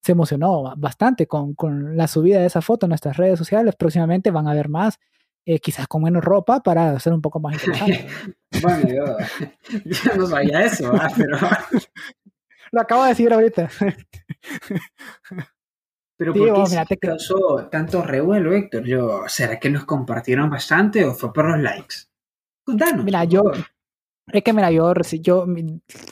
se 0.01 0.13
emocionó 0.13 0.63
ba- 0.63 0.75
bastante 0.77 1.27
con, 1.27 1.55
con 1.55 1.97
la 1.97 2.08
subida 2.08 2.39
de 2.39 2.45
esa 2.45 2.62
foto 2.62 2.86
en 2.86 2.91
nuestras 2.91 3.17
redes 3.17 3.38
sociales. 3.38 3.75
Próximamente 3.75 4.32
van 4.32 4.47
a 4.47 4.53
ver 4.53 4.69
más, 4.69 4.97
eh, 5.45 5.60
quizás 5.60 5.88
con 5.88 6.03
menos 6.03 6.23
ropa 6.23 6.62
para 6.62 6.91
hacer 6.91 7.12
un 7.12 7.21
poco 7.21 7.39
más 7.41 7.53
interesante. 7.55 8.08
Bueno, 8.63 8.89
yo, 8.89 9.15
yo 9.86 10.15
no 10.17 10.25
sabía 10.25 10.62
eso, 10.65 10.91
¿verdad? 10.91 11.12
pero, 11.15 11.38
Lo 12.71 12.82
acabo 12.82 13.03
de 13.03 13.10
decir 13.10 13.32
ahorita. 13.34 13.69
pero 16.19 16.34
¿por 16.34 16.53
qué 16.53 16.65
sí 16.67 16.75
que- 16.89 16.97
causó 16.97 17.67
tanto 17.71 18.01
revuelo, 18.03 18.51
Héctor? 18.53 18.84
Yo, 18.84 19.21
¿Será 19.27 19.58
que 19.58 19.69
nos 19.69 19.86
compartieron 19.86 20.49
bastante 20.49 21.05
o 21.05 21.13
fue 21.13 21.32
por 21.32 21.49
los 21.49 21.60
likes? 21.60 21.95
Contanos. 22.65 23.05
Mira, 23.05 23.23
yo-. 23.23 23.51
Es 24.32 24.43
que 24.43 24.53
mira, 24.53 24.69
yo, 24.69 24.93
reci- 24.93 25.21
yo 25.21 25.45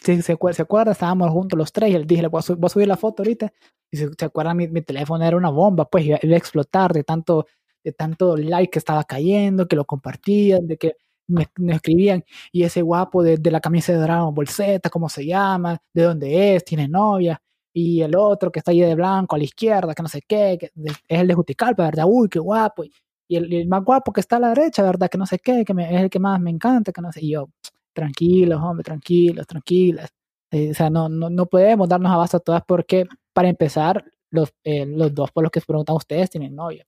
si 0.01 0.21
se, 0.21 0.33
acuer- 0.35 0.53
se 0.53 0.61
acuerda, 0.63 0.93
estábamos 0.93 1.29
juntos 1.29 1.57
los 1.59 1.71
tres 1.71 1.89
y 1.91 1.93
le 1.97 2.05
dije, 2.05 2.21
le 2.23 2.29
voy 2.29 2.41
a, 2.47 2.53
voy 2.55 2.65
a 2.65 2.69
subir 2.69 2.87
la 2.87 2.97
foto 2.97 3.21
ahorita. 3.21 3.51
Y 3.91 3.97
si 3.97 4.07
se 4.17 4.25
acuerdan, 4.25 4.57
mi, 4.57 4.67
mi 4.69 4.81
teléfono 4.81 5.23
era 5.23 5.37
una 5.37 5.49
bomba, 5.49 5.85
pues 5.85 6.05
iba, 6.05 6.17
iba 6.23 6.33
a 6.33 6.37
explotar 6.37 6.93
de 6.93 7.03
tanto, 7.03 7.45
de 7.83 7.91
tanto 7.91 8.35
like 8.37 8.71
que 8.71 8.79
estaba 8.79 9.03
cayendo, 9.03 9.67
que 9.67 9.75
lo 9.75 9.85
compartían, 9.85 10.65
de 10.67 10.77
que 10.77 10.95
me, 11.27 11.47
me 11.57 11.73
escribían, 11.75 12.23
y 12.53 12.63
ese 12.63 12.81
guapo 12.81 13.21
de, 13.21 13.37
de 13.37 13.51
la 13.51 13.59
camisa 13.59 13.91
de 13.91 13.99
Dragon 13.99 14.33
Ball 14.33 14.47
Z, 14.47 14.89
¿cómo 14.89 15.09
se 15.09 15.25
llama? 15.25 15.77
¿De 15.93 16.03
dónde 16.03 16.55
es? 16.55 16.63
¿Tiene 16.65 16.87
novia? 16.87 17.39
Y 17.77 18.01
el 18.01 18.15
otro 18.15 18.51
que 18.51 18.59
está 18.59 18.71
ahí 18.71 18.81
de 18.81 18.95
blanco 18.95 19.35
a 19.35 19.37
la 19.39 19.43
izquierda, 19.45 19.93
que 19.93 20.01
no 20.03 20.09
sé 20.09 20.21
qué, 20.27 20.57
que 20.59 20.71
es 20.75 21.19
el 21.21 21.27
de 21.27 21.33
Juticalpa, 21.35 21.83
¿verdad? 21.83 22.05
Uy, 22.07 22.27
qué 22.29 22.39
guapo. 22.39 22.83
Y, 22.83 23.35
el, 23.35 23.53
el 23.53 23.67
más 23.67 23.83
guapo 23.83 24.11
que 24.13 24.21
está 24.21 24.37
a 24.37 24.39
la 24.39 24.49
derecha, 24.49 24.81
¿verdad? 24.83 25.09
Que 25.09 25.17
no 25.19 25.25
sé 25.27 25.37
qué, 25.39 25.63
que 25.65 25.73
me- 25.75 25.93
es 25.95 26.01
el 26.01 26.09
que 26.09 26.19
más 26.19 26.39
me 26.41 26.49
encanta, 26.49 26.91
que 26.91 27.01
no 27.01 27.11
sé. 27.11 27.21
Y 27.25 27.31
yo, 27.33 27.49
tranquilos, 27.93 28.59
hombre, 28.63 28.83
tranquilos, 28.83 29.45
tranquilas. 29.47 30.09
Eh, 30.51 30.71
o 30.71 30.73
sea, 30.73 30.89
no, 30.89 31.07
no, 31.09 31.29
no 31.29 31.45
podemos 31.45 31.87
darnos 31.89 32.11
abasto 32.11 32.37
a 32.37 32.39
todas 32.39 32.63
porque, 32.67 33.05
para 33.33 33.49
empezar, 33.49 34.03
los, 34.31 34.53
eh, 34.63 34.85
los 34.87 35.13
dos 35.13 35.31
por 35.31 35.43
los 35.43 35.51
que 35.51 35.59
se 35.59 35.65
preguntan 35.67 35.95
ustedes 35.97 36.29
tienen 36.31 36.55
novia. 36.55 36.85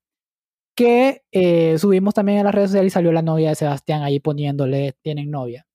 Que 0.75 1.23
eh, 1.31 1.77
subimos 1.79 2.13
también 2.15 2.39
a 2.39 2.43
las 2.45 2.55
redes 2.55 2.71
sociales 2.71 2.93
y 2.93 2.95
salió 2.95 3.11
la 3.13 3.21
novia 3.23 3.49
de 3.49 3.55
Sebastián 3.55 4.03
ahí 4.03 4.19
poniéndole, 4.21 4.93
tienen 5.03 5.31
novia. 5.31 5.65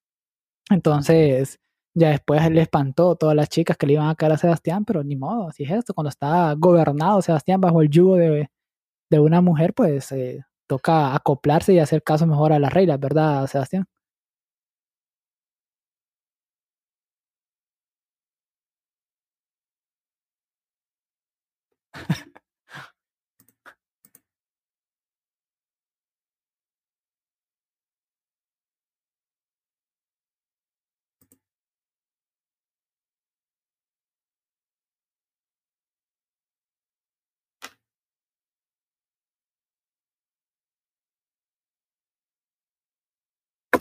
Entonces, 0.70 1.58
ya 1.94 2.10
después 2.10 2.50
le 2.50 2.62
espantó 2.62 3.16
todas 3.16 3.36
las 3.36 3.48
chicas 3.48 3.76
que 3.76 3.86
le 3.86 3.94
iban 3.94 4.08
a 4.08 4.14
caer 4.16 4.32
a 4.32 4.38
Sebastián, 4.38 4.84
pero 4.84 5.04
ni 5.04 5.16
modo, 5.16 5.48
así 5.48 5.64
es 5.64 5.70
esto. 5.70 5.94
Cuando 5.94 6.10
está 6.10 6.54
gobernado 6.58 7.22
Sebastián 7.22 7.60
bajo 7.60 7.82
el 7.82 7.90
yugo 7.90 8.16
de, 8.16 8.50
de 9.10 9.20
una 9.20 9.40
mujer, 9.40 9.74
pues 9.74 10.12
eh, 10.12 10.44
toca 10.68 11.14
acoplarse 11.14 11.74
y 11.74 11.78
hacer 11.80 12.02
caso 12.02 12.26
mejor 12.26 12.52
a 12.52 12.58
las 12.60 12.72
reglas, 12.74 13.00
¿verdad, 13.00 13.46
Sebastián? 13.48 13.86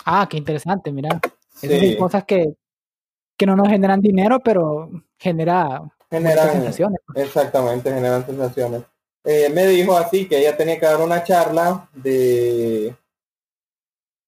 Ah, 0.05 0.27
qué 0.29 0.37
interesante, 0.37 0.91
mira. 0.91 1.19
Esas 1.61 1.79
Sí. 1.79 1.91
son 1.91 1.97
cosas 1.99 2.23
que, 2.25 2.53
que 3.37 3.45
no 3.45 3.55
nos 3.55 3.67
generan 3.69 4.01
dinero, 4.01 4.39
pero 4.43 4.89
genera 5.17 5.81
Generan, 6.09 6.51
sensaciones. 6.51 6.99
pues. 7.05 7.25
exactamente, 7.25 7.91
generan 7.91 8.25
sensaciones. 8.25 8.83
Eh, 9.23 9.49
me 9.49 9.65
dijo 9.67 9.95
así 9.97 10.27
que 10.27 10.37
ella 10.39 10.55
tenía 10.57 10.79
que 10.79 10.85
dar 10.85 10.99
una 11.01 11.23
charla 11.23 11.89
de, 11.93 12.93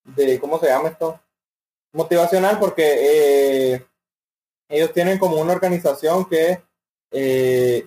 de 0.05 0.39
¿cómo 0.39 0.57
se 0.59 0.67
llama 0.67 0.89
esto? 0.89 1.19
Motivacional 1.93 2.59
porque 2.59 3.73
eh, 3.73 3.85
ellos 4.69 4.93
tienen 4.93 5.17
como 5.19 5.38
una 5.38 5.53
organización 5.53 6.25
que 6.29 6.61
eh, 7.11 7.85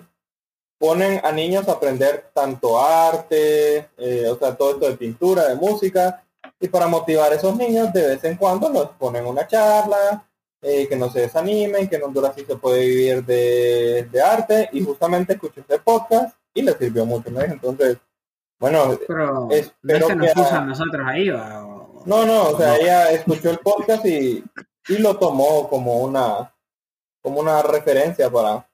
ponen 0.78 1.20
a 1.24 1.32
niños 1.32 1.66
a 1.68 1.72
aprender 1.72 2.30
tanto 2.34 2.78
arte, 2.80 3.88
eh, 3.96 4.28
o 4.30 4.38
sea, 4.38 4.54
todo 4.56 4.72
esto 4.72 4.88
de 4.88 4.96
pintura, 4.96 5.48
de 5.48 5.56
música, 5.56 6.22
y 6.60 6.68
para 6.68 6.86
motivar 6.88 7.32
a 7.32 7.36
esos 7.36 7.56
niños 7.56 7.92
de 7.92 8.06
vez 8.08 8.24
en 8.24 8.36
cuando 8.36 8.68
los 8.68 8.88
ponen 8.90 9.26
una 9.26 9.46
charla, 9.46 10.24
eh, 10.60 10.88
que 10.88 10.96
no 10.96 11.08
se 11.10 11.20
desanimen, 11.20 11.88
que 11.88 11.96
en 11.96 12.02
Honduras 12.02 12.32
sí 12.36 12.44
se 12.44 12.56
puede 12.56 12.80
vivir 12.84 13.24
de, 13.24 14.08
de 14.10 14.20
arte, 14.22 14.68
y 14.72 14.84
justamente 14.84 15.34
escuché 15.34 15.60
este 15.60 15.78
podcast 15.78 16.36
y 16.52 16.62
le 16.62 16.76
sirvió 16.76 17.06
mucho, 17.06 17.30
¿no? 17.30 17.40
Entonces, 17.42 17.98
bueno, 18.58 18.98
Pero 19.06 19.48
espero 19.52 19.98
es 19.98 20.06
que 20.06 20.16
nos 20.16 20.32
que 20.34 20.40
a 20.40 20.60
nosotros 20.62 21.06
ahí. 21.06 21.30
O- 21.30 22.02
no, 22.06 22.26
no, 22.26 22.48
o 22.50 22.56
sea, 22.58 22.68
No. 22.68 22.74
ella 22.74 23.10
escuchó 23.12 23.50
el 23.50 23.58
podcast 23.58 24.04
y, 24.06 24.42
y 24.88 24.98
lo 24.98 25.16
tomó 25.16 25.68
como 25.68 25.98
una 26.00 26.52
como 27.22 27.40
una 27.40 27.62
referencia 27.62 28.30
para 28.30 28.67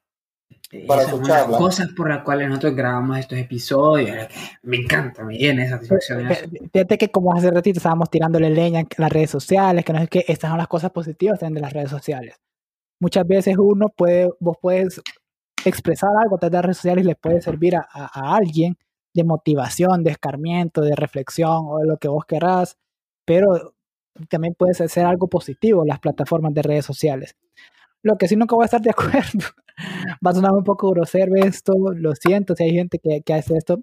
para 0.88 1.03
Esas 1.03 1.11
son 1.12 1.29
las 1.29 1.46
cosas 1.46 1.88
por 1.96 2.09
las 2.09 2.22
cuales 2.24 2.48
nosotros 2.48 2.74
grabamos 2.74 3.18
estos 3.18 3.38
episodios. 3.38 4.27
Me 4.62 4.79
encanta, 4.79 5.22
me 5.24 5.37
llena 5.37 5.64
esa 5.64 5.77
satisfacción. 5.77 6.27
Fí- 6.29 6.70
Fíjate 6.72 6.98
que 6.98 7.09
como 7.11 7.33
hace 7.35 7.50
ratito 7.50 7.79
estábamos 7.79 8.11
tirándole 8.11 8.50
leña 8.50 8.81
en 8.81 8.88
las 8.96 9.12
redes 9.12 9.31
sociales, 9.31 9.85
que 9.85 9.92
no 9.92 10.00
es 10.00 10.09
que 10.09 10.24
estas 10.27 10.50
son 10.50 10.59
las 10.59 10.68
cosas 10.68 10.90
positivas 10.90 11.38
también 11.38 11.55
de 11.57 11.61
las 11.61 11.72
redes 11.72 11.90
sociales. 11.90 12.35
Muchas 13.00 13.27
veces 13.27 13.57
uno 13.59 13.88
puede, 13.88 14.31
vos 14.40 14.57
puedes 14.61 15.00
expresar 15.64 16.11
algo 16.20 16.37
a 16.37 16.38
través 16.38 16.50
de 16.53 16.57
las 16.59 16.64
redes 16.64 16.77
sociales 16.79 17.05
y 17.05 17.07
le 17.09 17.14
puede 17.16 17.40
servir 17.42 17.77
a, 17.77 17.87
a- 17.90 18.11
a 18.33 18.37
alguien 18.37 18.77
de 19.14 19.24
motivación, 19.24 20.03
de 20.03 20.11
escarmiento, 20.11 20.81
de 20.81 20.96
reflexión 20.96 21.66
o 21.68 21.79
de 21.79 21.87
lo 21.87 21.98
que 21.98 22.09
vos 22.09 22.24
querrás, 22.27 22.77
pero 23.24 23.74
también 24.29 24.55
puedes 24.55 24.81
hacer 24.81 25.07
algo 25.07 25.29
positivo 25.29 25.83
en 25.83 25.88
las 25.88 26.00
plataformas 26.00 26.53
de 26.55 26.62
redes 26.62 26.85
sociales. 26.85 27.37
Lo 28.05 28.17
que 28.17 28.29
sí 28.29 28.37
nunca 28.37 28.55
voy 28.55 28.62
a 28.62 28.67
estar 28.67 28.81
de 28.81 28.90
acuerdo, 28.97 29.47
va 30.25 30.31
a 30.31 30.35
sonar 30.35 30.53
un 30.53 30.62
poco 30.62 30.90
grosero 30.90 31.35
esto, 31.35 31.73
lo 31.97 32.14
siento 32.14 32.55
si 32.55 32.62
hay 32.64 32.71
gente 32.73 33.01
que, 33.01 33.23
que 33.23 33.35
hace 33.35 33.57
esto, 33.57 33.83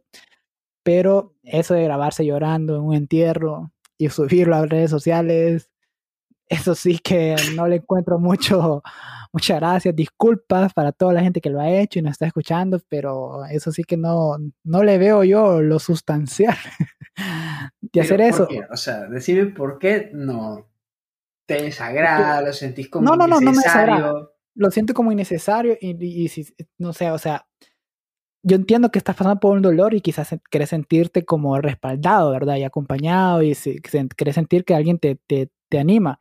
pero 0.83 1.33
eso 1.43 1.73
de 1.73 1.83
grabarse 1.83 2.25
llorando 2.25 2.77
en 2.77 2.83
un 2.83 2.95
entierro 2.95 3.71
y 3.97 4.09
subirlo 4.09 4.55
a 4.55 4.65
redes 4.65 4.91
sociales, 4.91 5.69
eso 6.47 6.75
sí 6.75 6.99
que 6.99 7.35
no 7.55 7.67
le 7.67 7.77
encuentro 7.77 8.19
mucho, 8.19 8.83
muchas 9.31 9.59
gracias, 9.59 9.95
disculpas 9.95 10.73
para 10.73 10.91
toda 10.91 11.13
la 11.13 11.21
gente 11.21 11.41
que 11.41 11.49
lo 11.49 11.61
ha 11.61 11.69
hecho 11.69 11.99
y 11.99 12.01
nos 12.01 12.11
está 12.11 12.27
escuchando, 12.27 12.79
pero 12.89 13.45
eso 13.45 13.71
sí 13.71 13.83
que 13.83 13.97
no, 13.97 14.37
no 14.63 14.83
le 14.83 14.97
veo 14.97 15.23
yo 15.23 15.61
lo 15.61 15.79
sustancial 15.79 16.57
de 17.81 18.01
hacer 18.01 18.17
¿por 18.17 18.27
eso. 18.27 18.47
qué? 18.47 18.61
O 18.71 18.77
sea, 18.77 19.07
decime 19.07 19.47
por 19.47 19.79
qué 19.79 20.11
no 20.13 20.70
te 21.57 21.63
desagrada, 21.63 22.41
lo 22.41 22.53
sentís 22.53 22.89
como 22.89 23.05
No, 23.09 23.15
no, 23.15 23.27
no, 23.27 23.35
no 23.35 23.39
me 23.41 23.47
innecesario. 23.51 23.95
desagrada. 23.95 24.29
Lo 24.55 24.69
siento 24.71 24.93
como 24.93 25.11
innecesario 25.11 25.77
y, 25.79 25.91
y- 26.03 26.23
y 26.25 26.27
si, 26.27 26.45
no 26.77 26.91
sé, 26.93 27.09
o 27.11 27.17
sea, 27.17 27.47
yo 28.43 28.55
entiendo 28.55 28.89
que 28.91 28.97
estás 28.99 29.15
pasando 29.15 29.39
por 29.39 29.55
un 29.55 29.61
dolor 29.61 29.93
y 29.93 30.01
quizás 30.01 30.35
querés 30.49 30.69
sentirte 30.69 31.23
como 31.25 31.59
respaldado, 31.61 32.31
¿verdad? 32.31 32.55
Y 32.57 32.63
acompañado 32.63 33.43
y 33.43 33.53
si, 33.55 33.79
querés 33.81 34.35
sentir 34.35 34.65
que 34.65 34.73
alguien 34.75 34.97
te, 34.99 35.15
te, 35.27 35.49
te 35.69 35.79
anima, 35.79 36.19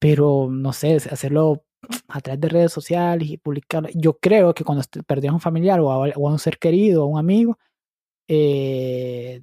pero 0.00 0.48
no 0.50 0.72
sé, 0.72 0.96
hacerlo 0.96 1.64
a 2.08 2.20
través 2.20 2.40
de 2.40 2.48
redes 2.48 2.72
sociales 2.72 3.28
y 3.30 3.38
publicarlo. 3.38 3.88
Yo 3.94 4.18
creo 4.18 4.54
que 4.54 4.64
cuando 4.64 4.82
perdés 5.06 5.30
a 5.30 5.34
un 5.34 5.40
familiar 5.40 5.80
o 5.80 5.92
a, 5.92 5.98
o 6.16 6.28
a 6.28 6.32
un 6.32 6.38
ser 6.40 6.58
querido 6.58 7.04
o 7.04 7.06
a 7.06 7.10
un 7.12 7.18
amigo, 7.20 7.58
eh, 8.28 9.42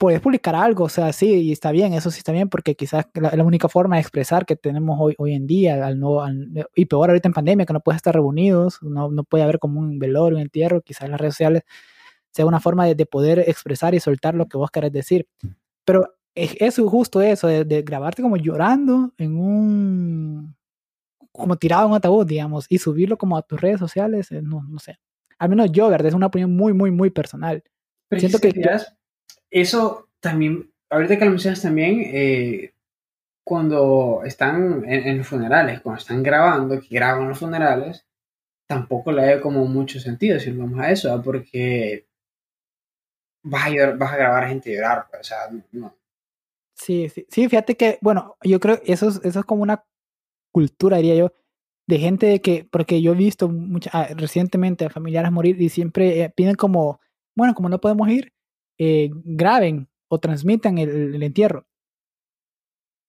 puedes 0.00 0.20
publicar 0.22 0.54
algo, 0.54 0.84
o 0.84 0.88
sea, 0.88 1.12
sí, 1.12 1.28
y 1.30 1.52
está 1.52 1.70
bien, 1.72 1.92
eso 1.92 2.10
sí 2.10 2.18
está 2.18 2.32
bien, 2.32 2.48
porque 2.48 2.74
quizás 2.74 3.04
la, 3.12 3.32
la 3.36 3.44
única 3.44 3.68
forma 3.68 3.96
de 3.96 4.00
expresar 4.00 4.46
que 4.46 4.56
tenemos 4.56 4.96
hoy, 4.98 5.14
hoy 5.18 5.34
en 5.34 5.46
día, 5.46 5.86
al 5.86 6.00
no, 6.00 6.22
al- 6.22 6.66
y 6.74 6.86
peor 6.86 7.10
ahorita 7.10 7.28
en 7.28 7.34
pandemia, 7.34 7.66
que 7.66 7.74
no 7.74 7.80
puedes 7.80 7.98
estar 7.98 8.14
reunidos, 8.14 8.78
no, 8.82 9.10
no 9.10 9.24
puede 9.24 9.44
haber 9.44 9.58
como 9.58 9.78
un 9.78 9.98
velorio, 9.98 10.38
un 10.38 10.42
entierro, 10.42 10.80
quizás 10.80 11.10
las 11.10 11.20
redes 11.20 11.34
sociales 11.34 11.64
sea 12.32 12.46
una 12.46 12.60
forma 12.60 12.86
de, 12.86 12.94
de 12.94 13.04
poder 13.04 13.40
expresar 13.40 13.94
y 13.94 14.00
soltar 14.00 14.34
lo 14.34 14.46
que 14.48 14.56
vos 14.56 14.70
querés 14.70 14.90
decir. 14.90 15.28
Pero 15.84 16.14
es, 16.34 16.56
es 16.58 16.78
justo 16.78 17.20
eso, 17.20 17.46
de, 17.48 17.64
de 17.66 17.82
grabarte 17.82 18.22
como 18.22 18.38
llorando 18.38 19.12
en 19.18 19.36
un, 19.38 20.56
como 21.30 21.56
tirado 21.56 21.84
en 21.84 21.90
un 21.90 21.96
ataúd, 21.98 22.26
digamos, 22.26 22.64
y 22.70 22.78
subirlo 22.78 23.18
como 23.18 23.36
a 23.36 23.42
tus 23.42 23.60
redes 23.60 23.78
sociales, 23.80 24.32
eh, 24.32 24.40
no, 24.42 24.62
no 24.62 24.78
sé. 24.78 24.98
Al 25.38 25.50
menos 25.50 25.70
yo, 25.72 25.90
¿verdad? 25.90 26.08
Es 26.08 26.14
una 26.14 26.26
opinión 26.28 26.56
muy, 26.56 26.72
muy, 26.72 26.90
muy 26.90 27.10
personal. 27.10 27.62
Pero 28.08 28.20
Siento 28.20 28.38
si 28.38 28.50
que- 28.50 28.60
eso 29.50 30.08
también, 30.20 30.70
ahorita 30.90 31.18
que 31.18 31.24
lo 31.24 31.30
mencionas 31.32 31.62
también, 31.62 32.00
eh, 32.06 32.72
cuando 33.44 34.22
están 34.24 34.84
en, 34.86 35.18
los 35.18 35.26
funerales, 35.26 35.80
cuando 35.80 36.00
están 36.00 36.22
grabando, 36.22 36.80
que 36.80 36.88
graban 36.94 37.28
los 37.28 37.38
funerales, 37.38 38.06
tampoco 38.66 39.12
le 39.12 39.22
hay 39.24 39.40
como 39.40 39.64
mucho 39.66 40.00
sentido 40.00 40.38
si 40.40 40.52
vamos 40.52 40.80
a 40.80 40.90
eso, 40.90 41.22
porque 41.22 42.06
vas 43.42 43.66
a, 43.66 43.70
llorar- 43.70 43.98
vas 43.98 44.12
a 44.12 44.16
grabar 44.16 44.44
a 44.44 44.48
gente 44.48 44.72
llorar, 44.72 45.06
pues, 45.10 45.20
o 45.20 45.24
sea, 45.24 45.38
no. 45.72 45.96
Sí, 46.74 47.08
sí, 47.10 47.26
sí, 47.28 47.48
fíjate 47.48 47.76
que, 47.76 47.98
bueno, 48.00 48.36
yo 48.42 48.58
creo 48.60 48.80
que 48.80 48.92
eso 48.92 49.08
es, 49.08 49.20
eso 49.24 49.40
es 49.40 49.44
como 49.44 49.62
una 49.62 49.84
cultura, 50.52 50.98
diría 50.98 51.16
yo, 51.16 51.32
de 51.86 51.98
gente 51.98 52.26
de 52.26 52.40
que, 52.40 52.66
porque 52.70 53.02
yo 53.02 53.12
he 53.12 53.16
visto 53.16 53.48
mucha, 53.48 53.90
ah, 53.92 54.08
recientemente 54.16 54.84
a 54.84 54.90
familiares 54.90 55.32
morir 55.32 55.60
y 55.60 55.68
siempre 55.68 56.22
eh, 56.22 56.30
piden 56.30 56.54
como, 56.56 57.00
bueno, 57.36 57.54
como 57.54 57.68
no 57.68 57.80
podemos 57.80 58.08
ir, 58.08 58.32
eh, 58.82 59.10
graben 59.12 59.88
o 60.08 60.18
transmitan 60.18 60.78
el, 60.78 61.14
el 61.14 61.22
entierro. 61.22 61.66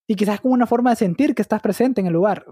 Y 0.08 0.16
quizás 0.16 0.42
como 0.42 0.54
una 0.54 0.68
forma 0.68 0.90
de 0.92 0.98
sentir 0.98 1.34
que 1.34 1.42
estás 1.42 1.62
presente 1.62 2.02
en 2.02 2.08
el 2.08 2.14
lugar. 2.14 2.46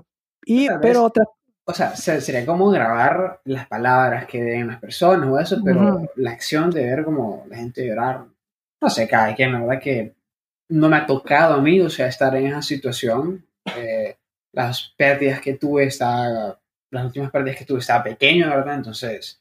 Y, 0.45 0.67
pero 0.81 1.03
otra, 1.03 1.25
O 1.65 1.73
sea, 1.73 1.95
se- 1.95 2.21
sería 2.21 2.45
como 2.45 2.69
grabar 2.69 3.41
las 3.43 3.67
palabras 3.67 4.25
que 4.25 4.41
den 4.41 4.67
las 4.67 4.79
personas 4.79 5.29
o 5.29 5.37
eso, 5.39 5.57
pero 5.63 6.01
la 6.15 6.31
acción 6.31 6.71
de 6.71 6.85
ver 6.85 7.03
como 7.03 7.45
la 7.49 7.57
gente 7.57 7.85
llorar, 7.85 8.25
no 8.81 8.89
sé, 8.89 9.07
cada 9.07 9.35
quien, 9.35 9.51
la 9.53 9.59
verdad 9.59 9.81
que 9.81 10.15
no 10.69 10.87
me 10.87 10.95
ha 10.97 11.05
tocado 11.05 11.55
a 11.55 11.61
mí, 11.61 11.81
o 11.81 11.89
sea, 11.89 12.07
estar 12.07 12.33
en 12.35 12.47
esa 12.47 12.61
situación. 12.61 13.45
Eh, 13.75 14.15
las 14.53 14.93
pérdidas 14.97 15.41
que 15.41 15.55
tuve, 15.55 15.83
estaba, 15.85 16.59
las 16.91 17.05
últimas 17.05 17.29
pérdidas 17.29 17.57
que 17.59 17.65
tuve, 17.65 17.79
estaba 17.79 18.03
pequeño, 18.03 18.49
¿verdad? 18.49 18.75
Entonces, 18.75 19.38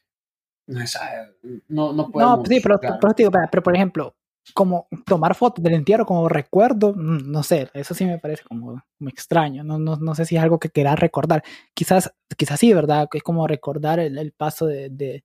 no, 0.69 0.81
es, 0.81 0.95
ah, 0.95 1.25
no, 1.67 1.93
no 1.93 2.11
podemos. 2.11 2.39
no, 2.39 2.45
sí, 2.45 2.59
pero, 2.61 2.79
claro. 2.79 2.97
pero 3.01 3.13
digo, 3.13 3.31
por 3.63 3.75
ejemplo, 3.75 4.15
como 4.53 4.87
tomar 5.05 5.33
fotos 5.33 5.63
del 5.63 5.73
entierro 5.73 6.05
como 6.05 6.29
recuerdo, 6.29 6.93
mm, 6.93 7.31
no 7.31 7.41
sé, 7.41 7.69
eso 7.73 7.95
sí 7.95 8.05
me 8.05 8.19
parece 8.19 8.43
como, 8.43 8.83
como 8.97 9.09
extraño, 9.09 9.63
no, 9.63 9.79
no, 9.79 9.95
no 9.95 10.13
sé 10.13 10.25
si 10.25 10.35
es 10.35 10.43
algo 10.43 10.59
que 10.59 10.69
quieras 10.69 10.99
recordar. 10.99 11.43
Quizás, 11.73 12.13
quizás 12.37 12.59
sí, 12.59 12.71
¿verdad? 12.71 13.07
Que 13.09 13.17
es 13.17 13.23
como 13.23 13.47
recordar 13.47 13.99
el, 13.99 14.19
el 14.19 14.31
paso 14.31 14.67
de, 14.67 14.89
de, 14.91 15.23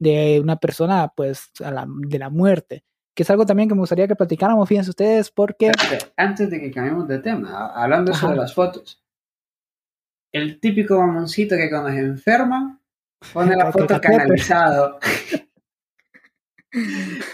de 0.00 0.40
una 0.40 0.56
persona, 0.56 1.12
pues, 1.14 1.50
a 1.64 1.70
la, 1.70 1.86
de 1.88 2.18
la 2.18 2.30
muerte. 2.30 2.84
Que 3.14 3.22
es 3.22 3.30
algo 3.30 3.46
también 3.46 3.68
que 3.68 3.76
me 3.76 3.80
gustaría 3.80 4.08
que 4.08 4.16
platicáramos, 4.16 4.68
fíjense 4.68 4.90
ustedes, 4.90 5.30
porque... 5.30 5.70
Antes 6.16 6.50
de 6.50 6.60
que 6.60 6.72
cambiemos 6.72 7.06
de 7.06 7.20
tema, 7.20 7.68
hablando 7.76 8.10
Ajá. 8.10 8.22
sobre 8.22 8.36
las 8.38 8.52
fotos, 8.52 9.04
el 10.32 10.58
típico 10.58 10.98
mamoncito 10.98 11.54
que 11.54 11.70
cuando 11.70 11.90
se 11.90 12.00
enferma 12.00 12.80
pone 13.32 13.56
la 13.56 13.72
foto 13.72 14.00
canalizado. 14.00 14.98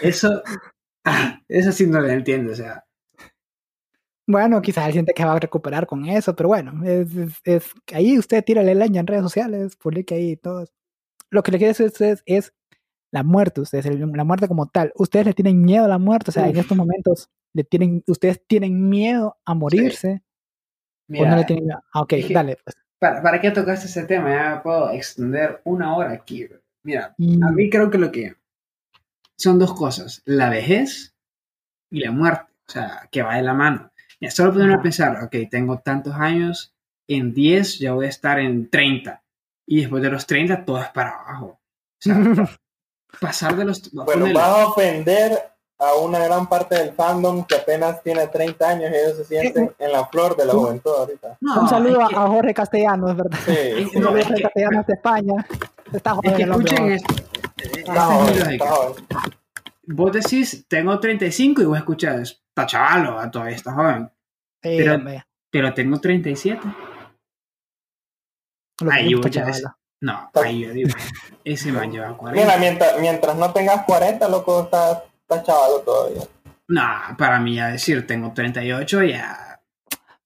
Eso, 0.01 0.41
eso 1.47 1.71
sí 1.71 1.87
no 1.87 1.99
lo 1.99 2.07
entiendo, 2.09 2.51
o 2.51 2.55
sea, 2.55 2.85
Bueno, 4.27 4.61
quizás 4.61 4.85
él 4.85 4.93
siente 4.93 5.13
que 5.13 5.25
va 5.25 5.33
a 5.33 5.39
recuperar 5.39 5.87
con 5.87 6.05
eso, 6.05 6.35
pero 6.35 6.49
bueno, 6.49 6.85
es, 6.85 7.15
es, 7.15 7.33
es- 7.43 7.71
ahí 7.93 8.19
usted 8.19 8.43
tírale 8.43 8.75
leña 8.75 8.99
en 9.01 9.07
redes 9.07 9.23
sociales, 9.23 9.75
publique 9.75 10.13
ahí 10.13 10.37
todo. 10.37 10.65
Lo 11.31 11.41
que 11.41 11.51
le 11.51 11.57
quiero 11.57 11.69
decir 11.71 11.85
a 11.87 11.89
ustedes 11.89 12.23
es 12.27 12.53
la 13.11 13.23
muerte, 13.23 13.61
ustedes, 13.61 13.85
la 13.99 14.23
muerte 14.23 14.47
como 14.47 14.67
tal. 14.69 14.93
Ustedes 14.95 15.25
le 15.25 15.33
tienen 15.33 15.59
miedo 15.61 15.85
a 15.85 15.89
la 15.89 15.97
muerte, 15.97 16.29
o 16.29 16.33
sea, 16.33 16.45
en 16.45 16.51
Uf. 16.51 16.61
estos 16.61 16.77
momentos 16.77 17.29
le 17.53 17.63
tienen, 17.63 18.03
ustedes 18.07 18.41
tienen 18.47 18.89
miedo 18.89 19.37
a 19.43 19.55
morirse 19.55 20.21
o 21.09 21.13
no 21.13 21.23
mira, 21.23 21.35
le 21.37 21.45
tienen 21.45 21.65
miedo. 21.65 21.79
Ah, 21.93 22.01
ok, 22.01 22.13
dale, 22.29 22.57
pues. 22.63 22.75
¿Para, 23.01 23.21
¿para 23.23 23.41
qué 23.41 23.49
tocaste 23.49 23.87
ese 23.87 24.03
tema? 24.05 24.29
Ya 24.29 24.55
me 24.55 24.61
puedo 24.61 24.91
extender 24.91 25.59
una 25.63 25.95
hora 25.95 26.11
aquí. 26.11 26.47
Mira, 26.83 27.15
Y- 27.17 27.41
a 27.43 27.47
mí 27.47 27.67
creo 27.69 27.89
que 27.89 27.97
lo 27.97 28.11
que 28.11 28.35
son 29.37 29.57
dos 29.57 29.73
cosas, 29.73 30.21
la 30.25 30.49
vejez 30.49 31.15
y 31.89 31.99
la 32.01 32.11
muerte, 32.11 32.45
o 32.67 32.71
sea, 32.71 33.09
que 33.11 33.23
va 33.23 33.35
de 33.37 33.41
la 33.41 33.53
mano. 33.55 33.91
Mira, 34.19 34.31
solo 34.31 34.63
Ajá. 34.63 34.81
pensar, 34.83 35.23
ok, 35.23 35.35
tengo 35.49 35.79
tantos 35.79 36.13
años, 36.13 36.75
en 37.07 37.33
10 37.33 37.79
ya 37.79 37.93
voy 37.93 38.05
a 38.05 38.09
estar 38.09 38.39
en 38.39 38.69
30, 38.69 39.23
y 39.65 39.81
después 39.81 40.03
de 40.03 40.11
los 40.11 40.27
30 40.27 40.63
todo 40.63 40.79
es 40.81 40.89
para 40.89 41.09
abajo. 41.09 41.59
O 41.59 41.59
sea, 41.99 42.15
pa- 42.35 42.59
pasar 43.19 43.55
de 43.55 43.65
los... 43.65 43.91
Bueno, 43.91 44.27
vas 44.33 44.47
a 44.47 44.67
ofender 44.67 45.39
a 45.83 45.95
una 45.95 46.19
gran 46.19 46.47
parte 46.47 46.75
del 46.75 46.93
fandom 46.93 47.43
que 47.45 47.55
apenas 47.55 48.03
tiene 48.03 48.27
30 48.27 48.69
años 48.69 48.91
y 48.91 48.95
ellos 48.95 49.17
se 49.17 49.25
sienten 49.25 49.73
en 49.79 49.91
la 49.91 50.05
flor 50.05 50.37
de 50.37 50.45
la 50.45 50.53
juventud 50.53 50.91
ahorita. 50.95 51.37
no, 51.41 51.61
un 51.61 51.67
saludo 51.69 52.01
es 52.01 52.09
que- 52.09 52.15
a 52.17 52.27
Jorge 52.27 52.53
Castellanos, 52.53 53.15
¿verdad? 53.17 53.39
Sí, 53.45 53.99
no, 53.99 54.15
es 54.15 54.25
Jorge 54.25 54.35
que- 54.35 54.41
Castellanos 54.43 54.85
de 54.85 54.93
España. 54.93 55.45
Está 55.91 56.09
es 56.11 56.15
joven 56.17 56.35
que 56.35 56.43
el 56.43 56.51
hombre, 56.51 56.71
escuchen 56.73 56.91
esto. 56.93 57.13
Esta 57.57 57.79
está 57.79 57.79
es 57.79 57.87
mi 57.87 57.95
joven, 57.95 58.39
lógica. 58.39 58.51
está 58.65 58.69
joven. 58.75 59.05
Vos 59.87 60.11
decís, 60.13 60.65
tengo 60.67 60.99
35 60.99 61.61
y 61.61 61.65
vos 61.65 61.77
escuchás, 61.77 62.39
está 62.47 62.65
chavalo, 62.67 63.29
todavía 63.31 63.55
está 63.55 63.73
joven, 63.73 64.09
Sí, 64.63 64.75
pero- 64.77 64.95
hombre, 64.95 65.25
pero 65.49 65.73
tengo 65.73 65.99
37. 65.99 66.61
lo 68.81 68.91
Ay, 68.91 69.09
que 69.09 69.15
vos 69.15 69.29
ya 69.31 69.43
es-. 69.49 69.63
No, 70.03 70.31
ahí 70.33 70.61
yo 70.65 70.71
digo, 70.73 70.89
ese 71.43 71.71
man 71.71 71.91
lleva 71.91 72.15
40. 72.17 72.41
Mira, 72.41 72.57
mientras, 72.57 72.99
mientras 72.99 73.35
no 73.35 73.51
tengas 73.51 73.83
40, 73.85 74.27
loco, 74.29 74.61
estás 74.63 75.03
está 75.35 75.43
chavalo 75.43 75.79
todavía. 75.79 76.21
No, 76.67 76.87
para 77.17 77.39
mí 77.39 77.55
ya 77.55 77.67
decir 77.69 78.05
tengo 78.07 78.31
38 78.33 79.03
ya. 79.03 79.59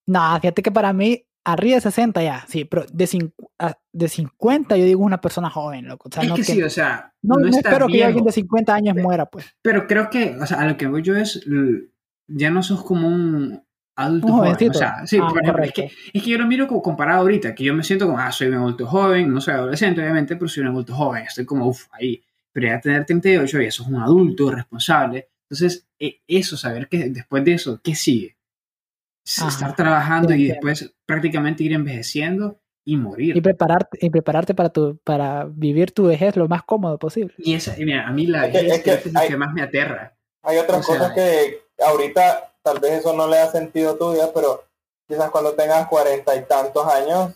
No, 0.08 0.40
fíjate 0.40 0.62
que 0.62 0.72
para 0.72 0.94
mí, 0.94 1.26
arriba 1.44 1.76
de 1.76 1.82
60 1.82 2.22
ya, 2.24 2.46
sí, 2.48 2.66
pero 2.66 2.86
de, 2.92 3.06
cincu- 3.06 3.50
a- 3.60 3.78
de 3.92 4.08
50 4.08 4.78
yo 4.78 4.86
digo 4.86 5.04
una 5.04 5.20
persona 5.22 5.50
joven, 5.50 5.88
loco. 5.88 6.10
O 6.10 6.12
sea, 6.12 6.24
es 6.24 6.30
no, 6.30 6.36
que 6.36 6.42
que- 6.44 6.54
sí, 6.54 6.62
o 6.62 6.70
sea, 6.70 7.12
no, 7.24 7.36
no, 7.36 7.48
no 7.50 7.58
espero 7.58 7.88
que 7.88 7.94
viejo, 7.94 8.08
alguien 8.08 8.26
de 8.26 8.32
50 8.32 8.74
años 8.76 8.96
muera, 8.98 9.26
pues. 9.26 9.46
pero 9.62 9.88
creo 9.88 10.10
que, 10.10 10.36
o 10.40 10.46
sea, 10.46 10.60
a 10.62 10.68
lo 10.68 10.78
que 10.78 10.88
voy 10.88 11.02
yo 11.02 11.16
es, 11.16 11.44
ya 12.28 12.50
no 12.52 12.62
sos 12.62 12.84
como 12.84 13.08
un 13.08 13.64
adulto 13.96 14.28
Un 14.28 14.34
joven, 14.34 14.46
jovencito. 14.54 14.72
o 14.72 14.74
sea, 14.76 15.08
sí, 15.08 15.18
Ah, 15.22 15.28
por 15.30 15.42
ejemplo, 15.42 15.64
es 15.64 15.72
que, 15.74 15.92
es 16.14 16.24
que 16.24 16.30
yo 16.30 16.38
lo 16.38 16.46
miro 16.46 16.68
como 16.68 16.82
comparado 16.84 17.22
ahorita, 17.22 17.56
que 17.56 17.64
yo 17.64 17.74
me 17.74 17.84
siento 17.84 18.06
como, 18.06 18.20
ah, 18.20 18.32
soy 18.32 18.48
un 18.50 18.56
adulto 18.56 18.86
joven, 18.86 19.34
no 19.34 19.42
soy 19.42 19.56
adolescente, 19.56 20.02
obviamente, 20.02 20.36
pero 20.36 20.48
soy 20.48 20.62
un 20.62 20.70
adulto 20.70 20.94
joven, 20.94 21.24
estoy 21.24 21.46
como, 21.46 21.66
uff, 21.68 21.88
ahí, 21.94 22.22
pero 22.56 22.68
ya 22.70 22.80
tener 22.80 23.06
38 23.06 23.60
ya 23.62 23.70
sos 23.70 23.88
un 23.88 23.98
adulto 24.02 24.50
responsable, 24.50 25.28
entonces, 25.50 25.86
e- 26.00 26.22
eso, 26.26 26.56
saber 26.56 26.88
que 26.88 27.10
después 27.10 27.44
de 27.44 27.54
eso, 27.54 27.82
¿qué 27.84 27.96
sigue? 27.96 28.38
Ajá, 29.40 29.50
Estar 29.50 29.76
trabajando 29.76 30.34
y 30.34 30.48
después 30.48 30.94
prácticamente 31.06 31.64
ir 31.66 31.74
envejeciendo 31.74 32.58
y 32.86 32.96
morir. 32.96 33.36
Y 33.36 33.42
prepararte, 33.42 33.98
y 34.00 34.10
prepararte 34.10 34.54
para, 34.56 34.70
tu, 34.70 34.98
para 35.04 35.46
vivir 35.46 35.92
tu 35.92 36.06
vejez 36.06 36.38
lo 36.38 36.48
más 36.48 36.64
cómodo 36.64 36.98
posible. 36.98 37.34
Y 37.40 37.56
esa, 37.56 37.78
y 37.78 37.84
mira, 37.84 38.08
a 38.08 38.12
mí 38.12 38.26
la 38.28 38.46
Es 38.48 38.52
que- 38.54 38.58
vejez 38.62 38.72
es 38.72 38.78
que 38.78 38.84
creo 38.92 39.02
que 39.04 39.08
es 39.10 39.14
lo 39.14 39.20
hay- 39.20 39.28
que 39.28 39.38
más 39.38 39.54
me 39.54 39.62
aterra. 39.62 40.16
Hay 40.44 40.58
otras 40.58 40.80
O 40.80 40.84
sea, 40.84 40.98
cosas 41.00 41.14
que 41.14 41.62
ahorita 41.86 42.54
tal 42.64 42.80
vez 42.80 42.94
eso 43.00 43.14
no 43.14 43.28
le 43.28 43.36
da 43.38 43.52
sentido 43.52 43.92
a 43.92 43.98
tu 43.98 44.14
vida, 44.14 44.32
pero 44.34 44.64
quizás 45.10 45.30
cuando 45.32 45.54
tengas 45.56 45.88
cuarenta 45.88 46.36
y 46.36 46.46
tantos 46.46 46.88
años, 46.88 47.34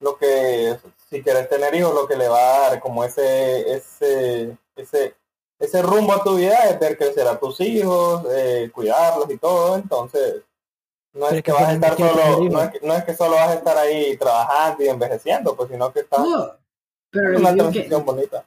lo 0.00 0.16
que, 0.18 0.74
si 1.08 1.22
quieres 1.22 1.48
tener 1.48 1.74
hijos, 1.74 1.94
lo 1.94 2.06
que 2.06 2.16
le 2.16 2.28
va 2.28 2.38
a 2.38 2.60
dar 2.70 2.80
como 2.80 3.04
ese, 3.04 3.72
ese, 3.72 4.56
ese, 4.74 5.14
ese 5.58 5.82
rumbo 5.82 6.12
a 6.14 6.22
tu 6.22 6.36
vida 6.36 6.64
es 6.68 6.78
ver 6.80 6.96
crecer 6.98 7.26
a 7.28 7.38
tus 7.38 7.60
hijos, 7.60 8.24
eh, 8.32 8.70
cuidarlos 8.72 9.30
y 9.30 9.38
todo, 9.38 9.76
entonces 9.76 10.42
no 11.14 11.26
es 11.28 11.32
es 11.34 11.38
que 11.38 11.42
que 11.44 11.52
vas 11.52 11.68
a 11.68 11.72
estar 11.72 11.96
solo, 11.96 12.40
no 12.50 12.62
es, 12.62 12.70
que, 12.70 12.86
no 12.86 12.94
es 12.94 13.04
que 13.04 13.14
solo 13.14 13.36
vas 13.36 13.48
a 13.50 13.54
estar 13.54 13.76
ahí 13.78 14.16
trabajando 14.16 14.84
y 14.84 14.88
envejeciendo, 14.88 15.56
pues 15.56 15.70
sino 15.70 15.92
que 15.92 16.00
estás 16.00 16.20
No, 16.20 16.52
pero 17.10 17.30
le 17.30 17.36
una 17.38 17.54
transición 17.54 18.04
bonita. 18.04 18.44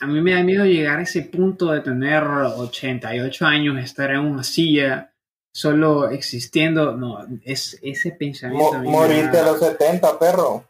a 0.00 0.06
mí 0.06 0.20
me 0.20 0.34
da 0.34 0.42
miedo 0.42 0.64
llegar 0.64 1.00
a 1.00 1.02
ese 1.02 1.22
punto 1.22 1.72
de 1.72 1.80
tener 1.80 2.22
88 2.22 3.44
años, 3.46 3.82
estar 3.82 4.10
en 4.10 4.20
una 4.20 4.44
silla, 4.44 5.12
solo 5.52 6.10
existiendo. 6.10 6.92
No, 6.92 7.26
es 7.44 7.78
ese 7.82 8.12
pensamiento. 8.12 8.74
Mo- 8.78 8.90
morirte 8.90 9.38
a 9.38 9.42
los 9.42 9.58
70, 9.58 10.18
perro. 10.18 10.64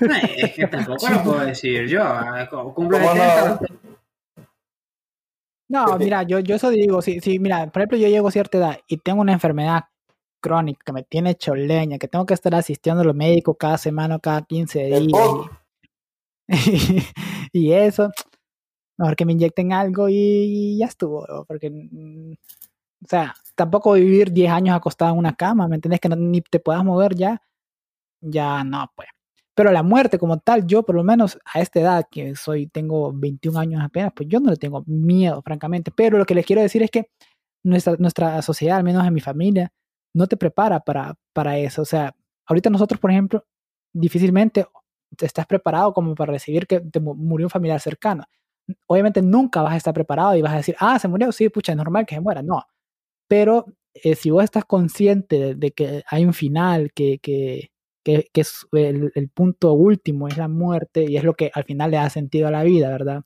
No, 0.00 0.14
es 0.14 0.52
que 0.54 0.66
tampoco 0.66 1.08
lo 1.08 1.22
puedo 1.22 1.40
decir 1.40 1.86
yo. 1.86 2.02
como 2.50 2.74
Cumplo 2.74 2.98
¿Cómo 2.98 3.12
70, 3.12 3.60
no? 5.68 5.98
Mira, 5.98 6.22
yo, 6.22 6.38
yo 6.40 6.54
eso 6.56 6.70
digo, 6.70 7.02
si, 7.02 7.20
si, 7.20 7.38
mira, 7.38 7.66
por 7.70 7.82
ejemplo, 7.82 7.98
yo 7.98 8.08
llego 8.08 8.28
a 8.28 8.32
cierta 8.32 8.58
edad 8.58 8.78
y 8.86 8.98
tengo 8.98 9.20
una 9.20 9.32
enfermedad 9.32 9.84
crónica 10.40 10.82
que 10.84 10.92
me 10.92 11.02
tiene 11.02 11.34
choleña, 11.34 11.98
que 11.98 12.08
tengo 12.08 12.24
que 12.26 12.34
estar 12.34 12.54
asistiendo 12.54 13.02
a 13.02 13.04
los 13.04 13.14
médicos 13.14 13.56
cada 13.58 13.78
semana 13.78 14.16
o 14.16 14.20
cada 14.20 14.42
15 14.42 14.86
El 14.86 15.08
días. 15.08 15.28
Y, 16.48 16.48
y 17.52 17.72
eso, 17.72 18.10
mejor 18.96 19.16
que 19.16 19.24
me 19.24 19.32
inyecten 19.32 19.72
algo 19.72 20.08
y, 20.08 20.78
ya 20.78 20.86
estuvo, 20.86 21.26
¿no? 21.26 21.44
porque, 21.44 21.70
mm, 21.70 22.32
o 22.32 23.08
sea, 23.08 23.34
tampoco 23.56 23.94
vivir 23.94 24.30
10 24.32 24.52
años 24.52 24.76
acostado 24.76 25.12
en 25.12 25.18
una 25.18 25.34
cama, 25.34 25.66
¿me 25.66 25.76
entiendes? 25.76 26.00
Que 26.00 26.08
no- 26.08 26.16
ni 26.16 26.40
te 26.42 26.60
puedas 26.60 26.84
mover 26.84 27.14
ya, 27.16 27.42
ya 28.20 28.62
no, 28.62 28.90
pues. 28.94 29.08
Pero 29.56 29.72
la 29.72 29.82
muerte 29.82 30.18
como 30.18 30.38
tal, 30.38 30.66
yo 30.66 30.82
por 30.82 30.96
lo 30.96 31.02
menos 31.02 31.38
a 31.52 31.60
esta 31.62 31.80
edad, 31.80 32.06
que 32.10 32.36
soy, 32.36 32.66
tengo 32.66 33.10
21 33.14 33.58
años 33.58 33.82
apenas, 33.82 34.12
pues 34.14 34.28
yo 34.28 34.38
no 34.38 34.50
le 34.50 34.58
tengo 34.58 34.84
miedo, 34.86 35.40
francamente. 35.42 35.90
Pero 35.90 36.18
lo 36.18 36.26
que 36.26 36.34
les 36.34 36.44
quiero 36.44 36.60
decir 36.60 36.82
es 36.82 36.90
que 36.90 37.08
nuestra, 37.64 37.96
nuestra 37.98 38.42
sociedad, 38.42 38.76
al 38.76 38.84
menos 38.84 39.06
en 39.06 39.14
mi 39.14 39.20
familia, 39.20 39.72
no 40.14 40.26
te 40.26 40.36
prepara 40.36 40.80
para, 40.80 41.16
para 41.32 41.58
eso. 41.58 41.80
O 41.80 41.84
sea, 41.86 42.14
ahorita 42.46 42.68
nosotros, 42.68 43.00
por 43.00 43.10
ejemplo, 43.10 43.46
difícilmente 43.94 44.66
estás 45.18 45.46
preparado 45.46 45.94
como 45.94 46.14
para 46.14 46.32
recibir 46.32 46.66
que 46.66 46.80
te 46.80 47.00
murió 47.00 47.46
un 47.46 47.50
familiar 47.50 47.80
cercano. 47.80 48.24
Obviamente 48.86 49.22
nunca 49.22 49.62
vas 49.62 49.72
a 49.72 49.76
estar 49.78 49.94
preparado 49.94 50.36
y 50.36 50.42
vas 50.42 50.52
a 50.52 50.56
decir, 50.58 50.76
ah, 50.80 50.98
se 50.98 51.08
murió, 51.08 51.32
sí, 51.32 51.48
pucha, 51.48 51.72
es 51.72 51.78
normal 51.78 52.04
que 52.04 52.14
se 52.16 52.20
muera. 52.20 52.42
No. 52.42 52.62
Pero 53.26 53.66
eh, 53.94 54.14
si 54.16 54.30
vos 54.30 54.44
estás 54.44 54.66
consciente 54.66 55.54
de, 55.54 55.70
que 55.72 56.02
hay 56.08 56.26
un 56.26 56.34
final, 56.34 56.92
que, 56.92 57.18
que, 57.20 57.70
que, 58.06 58.40
es 58.40 58.66
el, 58.72 59.30
punto 59.34 59.72
último, 59.72 60.28
es 60.28 60.36
la 60.36 60.46
muerte, 60.46 61.04
y 61.08 61.16
es 61.16 61.24
lo 61.24 61.34
que 61.34 61.50
al 61.52 61.64
final 61.64 61.90
le 61.90 61.96
da 61.96 62.08
sentido 62.08 62.46
a 62.46 62.52
la 62.52 62.62
vida, 62.62 62.88
¿verdad? 62.90 63.24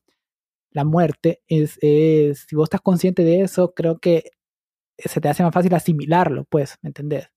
La 0.73 0.85
muerte, 0.85 1.43
es, 1.49 1.79
es, 1.83 2.47
si 2.49 2.57
vos 2.57 2.67
estás 2.67 2.81
consciente 2.81 3.23
de 3.25 3.43
eso, 3.43 3.75
creo 3.75 3.99
que 3.99 4.31
se 4.99 5.21
te 5.21 5.29
hace 5.29 5.43
más 5.43 5.53
fácil 5.53 5.75
asimilarlo, 5.75 6.45
pues, 6.45 6.79
¿me 6.83 6.89
entendés? 6.89 7.29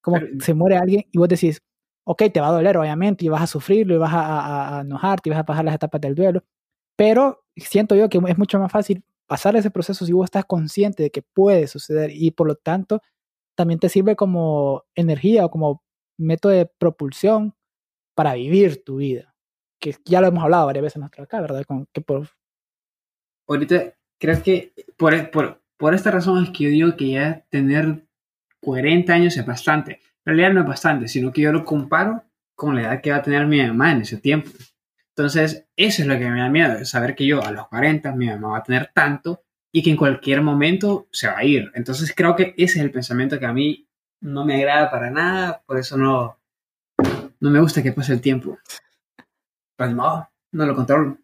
Como 0.00 0.18
se 0.40 0.54
muere 0.54 0.76
alguien 0.76 1.04
y 1.10 1.18
vos 1.18 1.28
decís, 1.28 1.62
ok, 2.04 2.24
te 2.32 2.40
va 2.40 2.48
a 2.48 2.52
doler, 2.52 2.76
obviamente, 2.76 3.24
y 3.24 3.28
vas 3.28 3.42
a 3.42 3.46
sufrirlo, 3.48 3.94
y 3.96 3.98
vas 3.98 4.12
a, 4.14 4.78
a, 4.78 4.82
enojarte, 4.82 5.28
y 5.28 5.32
vas 5.32 5.40
a 5.40 5.44
pasar 5.46 5.64
las 5.64 5.74
etapas 5.74 6.00
del 6.00 6.14
duelo, 6.14 6.44
pero 6.96 7.44
siento 7.56 7.96
yo 7.96 8.08
que 8.08 8.18
es 8.28 8.38
mucho 8.38 8.60
más 8.60 8.70
fácil 8.70 9.04
pasar 9.26 9.56
ese 9.56 9.70
proceso 9.72 10.06
si 10.06 10.12
vos 10.12 10.26
estás 10.26 10.44
consciente 10.44 11.02
de 11.04 11.10
que 11.10 11.22
puede 11.22 11.66
suceder 11.66 12.10
y 12.12 12.32
por 12.32 12.46
lo 12.46 12.56
tanto 12.56 13.00
también 13.56 13.80
te 13.80 13.88
sirve 13.88 14.16
como 14.16 14.84
energía 14.94 15.44
o 15.46 15.50
como 15.50 15.82
método 16.22 16.52
de 16.52 16.66
propulsión 16.66 17.54
para 18.14 18.34
vivir 18.34 18.84
tu 18.84 18.96
vida. 18.96 19.34
Que 19.80 19.96
ya 20.04 20.20
lo 20.20 20.28
hemos 20.28 20.44
hablado 20.44 20.66
varias 20.66 20.84
veces 20.84 21.00
nosotros 21.00 21.26
acá, 21.26 21.40
¿verdad? 21.40 21.64
Con, 21.64 21.86
que 21.92 22.00
por... 22.00 22.28
Ahorita, 23.48 23.94
creo 24.18 24.42
que 24.42 24.72
por, 24.96 25.30
por, 25.30 25.62
por 25.76 25.94
esta 25.94 26.10
razón 26.10 26.44
es 26.44 26.50
que 26.50 26.64
yo 26.64 26.70
digo 26.70 26.96
que 26.96 27.10
ya 27.10 27.44
tener 27.50 28.06
40 28.60 29.12
años 29.12 29.36
es 29.36 29.44
bastante. 29.44 30.00
En 30.24 30.36
realidad 30.36 30.52
no 30.52 30.60
es 30.60 30.66
bastante, 30.66 31.08
sino 31.08 31.32
que 31.32 31.42
yo 31.42 31.52
lo 31.52 31.64
comparo 31.64 32.24
con 32.54 32.76
la 32.76 32.82
edad 32.82 33.00
que 33.00 33.10
va 33.10 33.16
a 33.16 33.22
tener 33.22 33.46
mi 33.46 33.60
mamá 33.60 33.92
en 33.92 34.02
ese 34.02 34.18
tiempo. 34.18 34.50
Entonces, 35.08 35.66
eso 35.76 36.02
es 36.02 36.08
lo 36.08 36.18
que 36.18 36.30
me 36.30 36.40
da 36.40 36.48
miedo, 36.48 36.84
saber 36.84 37.14
que 37.14 37.26
yo 37.26 37.42
a 37.42 37.50
los 37.50 37.68
40 37.68 38.14
mi 38.14 38.28
mamá 38.28 38.48
va 38.48 38.58
a 38.58 38.62
tener 38.62 38.92
tanto 38.94 39.42
y 39.72 39.82
que 39.82 39.90
en 39.90 39.96
cualquier 39.96 40.42
momento 40.42 41.08
se 41.10 41.26
va 41.26 41.38
a 41.38 41.44
ir. 41.44 41.70
Entonces, 41.74 42.14
creo 42.14 42.36
que 42.36 42.54
ese 42.56 42.78
es 42.78 42.84
el 42.84 42.90
pensamiento 42.90 43.38
que 43.38 43.46
a 43.46 43.52
mí 43.52 43.88
no 44.22 44.44
me 44.44 44.56
agrada 44.56 44.90
para 44.90 45.10
nada, 45.10 45.62
por 45.66 45.78
eso 45.78 45.96
no, 45.96 46.38
no 47.40 47.50
me 47.50 47.60
gusta 47.60 47.82
que 47.82 47.92
pase 47.92 48.12
el 48.12 48.20
tiempo. 48.20 48.56
Pues 49.76 49.90
no, 49.90 50.28
no 50.52 50.66
lo 50.66 50.74
controlo. 50.76 51.18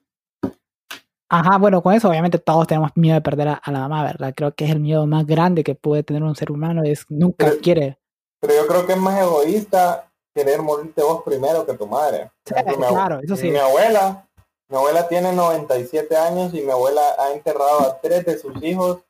Ajá, 1.31 1.59
bueno, 1.59 1.83
con 1.83 1.95
eso 1.95 2.09
obviamente 2.09 2.39
todos 2.39 2.67
tenemos 2.67 2.91
miedo 2.97 3.15
de 3.15 3.21
perder 3.21 3.49
a, 3.49 3.63
la 3.67 3.81
mamá, 3.81 4.03
¿verdad? 4.03 4.33
Creo 4.35 4.55
que 4.55 4.65
es 4.65 4.71
el 4.71 4.81
miedo 4.81 5.07
más 5.07 5.27
grande 5.27 5.63
que 5.63 5.75
puede 5.75 6.03
tener 6.03 6.23
un 6.23 6.35
ser 6.35 6.51
humano, 6.51 6.83
es 6.83 7.05
nunca 7.09 7.53
quiere. 7.63 7.99
Pero 8.41 8.55
yo 8.55 8.67
creo 8.67 8.87
que 8.87 8.93
es 8.95 8.99
más 8.99 9.21
egoísta 9.21 10.11
querer 10.35 10.63
morirte 10.63 11.03
vos 11.03 11.23
primero 11.25 11.67
que 11.67 11.75
tu 11.75 11.87
madre. 11.87 12.31
claro, 12.45 13.21
eso 13.23 13.37
sí. 13.37 13.51
Mi 13.51 13.59
abuela, 13.59 14.27
mi 14.69 14.77
abuela 14.77 15.07
tiene 15.07 15.33
97 15.33 16.17
años 16.17 16.55
y 16.55 16.63
mi 16.63 16.71
abuela 16.71 17.03
ha 17.19 17.33
enterrado 17.33 17.81
a 17.83 18.01
tres 18.01 18.25
de 18.25 18.39
sus 18.39 18.61
hijos. 18.63 19.03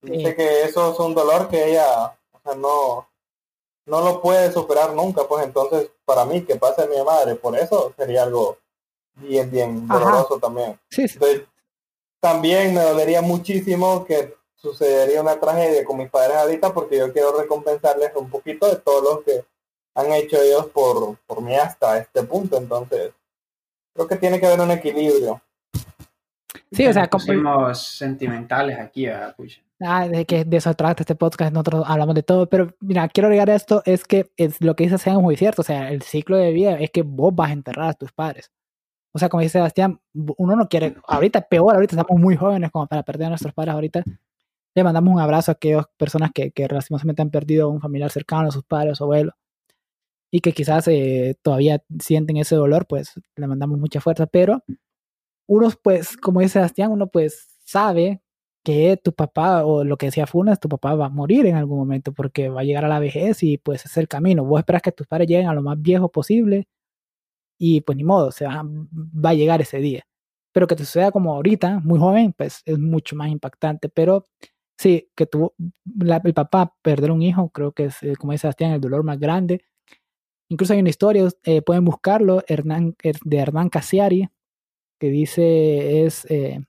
Dice 0.00 0.34
que 0.34 0.62
eso 0.62 0.92
es 0.92 0.98
un 0.98 1.14
dolor 1.14 1.48
que 1.48 1.72
ella, 1.72 2.16
o 2.32 2.40
sea, 2.42 2.54
no, 2.54 3.06
no 3.86 4.00
lo 4.00 4.20
puede 4.20 4.52
superar 4.52 4.92
nunca, 4.94 5.26
pues 5.28 5.44
entonces 5.44 5.90
para 6.04 6.24
mí 6.24 6.42
que 6.42 6.56
pase 6.56 6.86
mi 6.88 7.02
madre 7.02 7.36
por 7.36 7.56
eso 7.56 7.94
sería 7.96 8.24
algo 8.24 8.58
bien, 9.14 9.50
bien 9.50 9.86
doloroso 9.86 10.38
también. 10.38 10.78
Sí, 10.90 11.06
también 12.20 12.74
me 12.74 12.80
dolería 12.80 13.22
muchísimo 13.22 14.04
que 14.04 14.34
sucedería 14.56 15.20
una 15.20 15.38
tragedia 15.38 15.84
con 15.84 15.98
mis 15.98 16.10
padres 16.10 16.36
ahorita 16.36 16.74
porque 16.74 16.98
yo 16.98 17.12
quiero 17.12 17.38
recompensarles 17.38 18.10
un 18.16 18.28
poquito 18.28 18.66
de 18.66 18.76
todo 18.76 19.02
lo 19.02 19.22
que 19.22 19.44
han 19.94 20.12
hecho 20.12 20.40
ellos 20.40 20.66
por, 20.66 21.16
por 21.26 21.40
mí 21.40 21.56
hasta 21.56 21.98
este 21.98 22.22
punto. 22.22 22.56
Entonces, 22.56 23.12
creo 23.94 24.06
que 24.06 24.16
tiene 24.16 24.38
que 24.38 24.46
haber 24.46 24.60
un 24.60 24.70
equilibrio. 24.70 25.40
Sí, 26.70 26.86
o 26.86 26.92
sea, 26.92 27.08
como... 27.08 27.24
Somos 27.24 27.82
sentimentales 27.82 28.78
aquí, 28.78 29.06
Ah, 29.80 30.08
de 30.08 30.24
que 30.24 30.44
de 30.44 30.56
eso 30.56 30.72
trata 30.74 31.02
este 31.02 31.14
podcast, 31.14 31.52
nosotros 31.52 31.84
hablamos 31.86 32.14
de 32.14 32.22
todo, 32.22 32.48
pero 32.48 32.74
mira, 32.80 33.06
quiero 33.08 33.26
agregar 33.26 33.50
esto, 33.50 33.82
es 33.84 34.04
que 34.04 34.32
es, 34.38 34.62
lo 34.62 34.74
que 34.74 34.84
dice 34.84 34.96
Sean 34.96 35.20
muy 35.20 35.36
cierto, 35.36 35.60
o 35.60 35.64
sea, 35.64 35.90
el 35.90 36.00
ciclo 36.00 36.38
de 36.38 36.50
vida 36.52 36.78
es 36.80 36.90
que 36.90 37.02
vos 37.02 37.34
vas 37.34 37.50
a 37.50 37.52
enterrar 37.52 37.90
a 37.90 37.94
tus 37.94 38.10
padres. 38.12 38.50
O 39.12 39.18
sea, 39.18 39.28
como 39.28 39.42
dice 39.42 39.54
Sebastián, 39.54 40.00
uno 40.14 40.56
no 40.56 40.68
quiere, 40.68 40.96
ahorita 41.08 41.42
peor, 41.48 41.74
ahorita 41.74 41.96
estamos 41.96 42.20
muy 42.20 42.36
jóvenes 42.36 42.70
como 42.70 42.86
para 42.86 43.02
perder 43.02 43.26
a 43.26 43.30
nuestros 43.30 43.54
padres 43.54 43.74
ahorita. 43.74 44.02
Le 44.74 44.84
mandamos 44.84 45.14
un 45.14 45.20
abrazo 45.20 45.52
a 45.52 45.54
aquellas 45.54 45.86
personas 45.98 46.30
que, 46.34 46.52
que 46.52 46.68
lastimosamente 46.68 47.22
han 47.22 47.30
perdido 47.30 47.66
a 47.66 47.70
un 47.70 47.80
familiar 47.80 48.10
cercano, 48.10 48.48
a 48.48 48.52
sus 48.52 48.64
padres, 48.64 49.00
o 49.00 49.04
abuelos, 49.04 49.34
y 50.30 50.40
que 50.40 50.52
quizás 50.52 50.88
eh, 50.88 51.36
todavía 51.42 51.82
sienten 52.00 52.36
ese 52.38 52.56
dolor, 52.56 52.86
pues 52.86 53.12
le 53.36 53.46
mandamos 53.46 53.78
mucha 53.78 54.00
fuerza, 54.00 54.26
pero 54.26 54.62
uno, 55.48 55.70
pues, 55.82 56.16
como 56.16 56.40
dice 56.40 56.54
Sebastián, 56.54 56.92
uno 56.92 57.08
pues 57.08 57.48
sabe 57.64 58.22
que 58.66 58.96
tu 58.96 59.12
papá, 59.12 59.64
o 59.64 59.84
lo 59.84 59.96
que 59.96 60.06
decía 60.06 60.26
Funes, 60.26 60.58
tu 60.58 60.68
papá 60.68 60.96
va 60.96 61.06
a 61.06 61.08
morir 61.08 61.46
en 61.46 61.54
algún 61.54 61.78
momento 61.78 62.12
porque 62.12 62.48
va 62.48 62.62
a 62.62 62.64
llegar 62.64 62.84
a 62.84 62.88
la 62.88 62.98
vejez 62.98 63.44
y 63.44 63.58
pues 63.58 63.84
es 63.86 63.96
el 63.96 64.08
camino. 64.08 64.44
Vos 64.44 64.58
esperas 64.58 64.82
que 64.82 64.90
tus 64.90 65.06
padres 65.06 65.28
lleguen 65.28 65.46
a 65.48 65.54
lo 65.54 65.62
más 65.62 65.80
viejo 65.80 66.10
posible 66.10 66.66
y 67.58 67.82
pues 67.82 67.96
ni 67.96 68.02
modo, 68.04 68.32
se 68.32 68.44
va, 68.46 68.64
va 68.64 69.30
a 69.30 69.34
llegar 69.34 69.60
ese 69.62 69.78
día. 69.78 70.04
Pero 70.52 70.66
que 70.66 70.74
te 70.76 70.84
suceda 70.84 71.12
como 71.12 71.34
ahorita, 71.34 71.80
muy 71.84 72.00
joven, 72.00 72.34
pues 72.36 72.62
es 72.64 72.78
mucho 72.78 73.14
más 73.14 73.30
impactante. 73.30 73.88
Pero 73.88 74.24
sí, 74.78 75.10
que 75.16 75.26
tuvo 75.26 75.54
el 76.24 76.34
papá 76.34 76.74
perder 76.82 77.12
un 77.12 77.22
hijo, 77.22 77.50
creo 77.50 77.72
que 77.72 77.86
es, 77.86 78.02
eh, 78.02 78.14
como 78.18 78.32
dice 78.32 78.42
Sebastián, 78.42 78.72
el 78.72 78.80
dolor 78.80 79.04
más 79.04 79.20
grande. 79.20 79.62
Incluso 80.50 80.72
hay 80.74 80.80
una 80.80 80.90
historia, 80.90 81.28
eh, 81.44 81.62
pueden 81.62 81.84
buscarlo, 81.84 82.42
Hernán, 82.48 82.96
de 83.24 83.36
Hernán 83.38 83.68
Casiari, 83.68 84.28
que 85.00 85.10
dice 85.10 86.04
es 86.06 86.26
eh, 86.30 86.60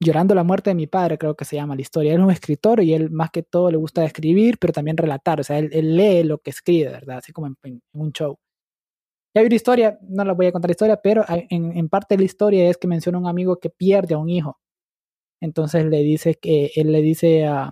Llorando 0.00 0.34
la 0.34 0.44
muerte 0.44 0.70
de 0.70 0.74
mi 0.74 0.86
padre, 0.86 1.18
creo 1.18 1.34
que 1.36 1.44
se 1.46 1.56
llama 1.56 1.74
la 1.74 1.80
historia. 1.80 2.12
Él 2.12 2.20
es 2.20 2.24
un 2.24 2.30
escritor 2.30 2.82
y 2.82 2.92
él 2.92 3.10
más 3.10 3.30
que 3.30 3.42
todo 3.42 3.70
le 3.70 3.78
gusta 3.78 4.04
escribir, 4.04 4.58
pero 4.58 4.72
también 4.72 4.96
relatar. 4.96 5.40
O 5.40 5.44
sea, 5.44 5.58
él, 5.58 5.96
lee 5.96 6.22
lo 6.22 6.38
que 6.38 6.50
escribe, 6.50 6.90
¿verdad? 6.90 7.18
Así 7.18 7.32
como 7.32 7.46
en 7.46 7.80
un 7.94 8.12
show 8.12 8.38
hay 9.40 9.46
una 9.46 9.54
historia, 9.54 9.98
no 10.02 10.24
la 10.24 10.32
voy 10.32 10.46
a 10.46 10.52
contar 10.52 10.70
la 10.70 10.72
historia, 10.72 11.00
pero 11.02 11.24
en, 11.28 11.88
parte 11.88 12.14
de 12.14 12.20
la 12.20 12.24
historia 12.24 12.70
es 12.70 12.78
que 12.78 12.88
menciona 12.88 13.18
un 13.18 13.26
amigo 13.26 13.58
que 13.58 13.70
pierde 13.70 14.14
a 14.14 14.18
un 14.18 14.28
hijo. 14.30 14.58
Entonces 15.40 15.84
le 15.86 16.02
dice 16.02 16.36
que 16.36 16.70
él 16.76 16.92
le 16.92 17.02
dice 17.02 17.46
a, 17.46 17.70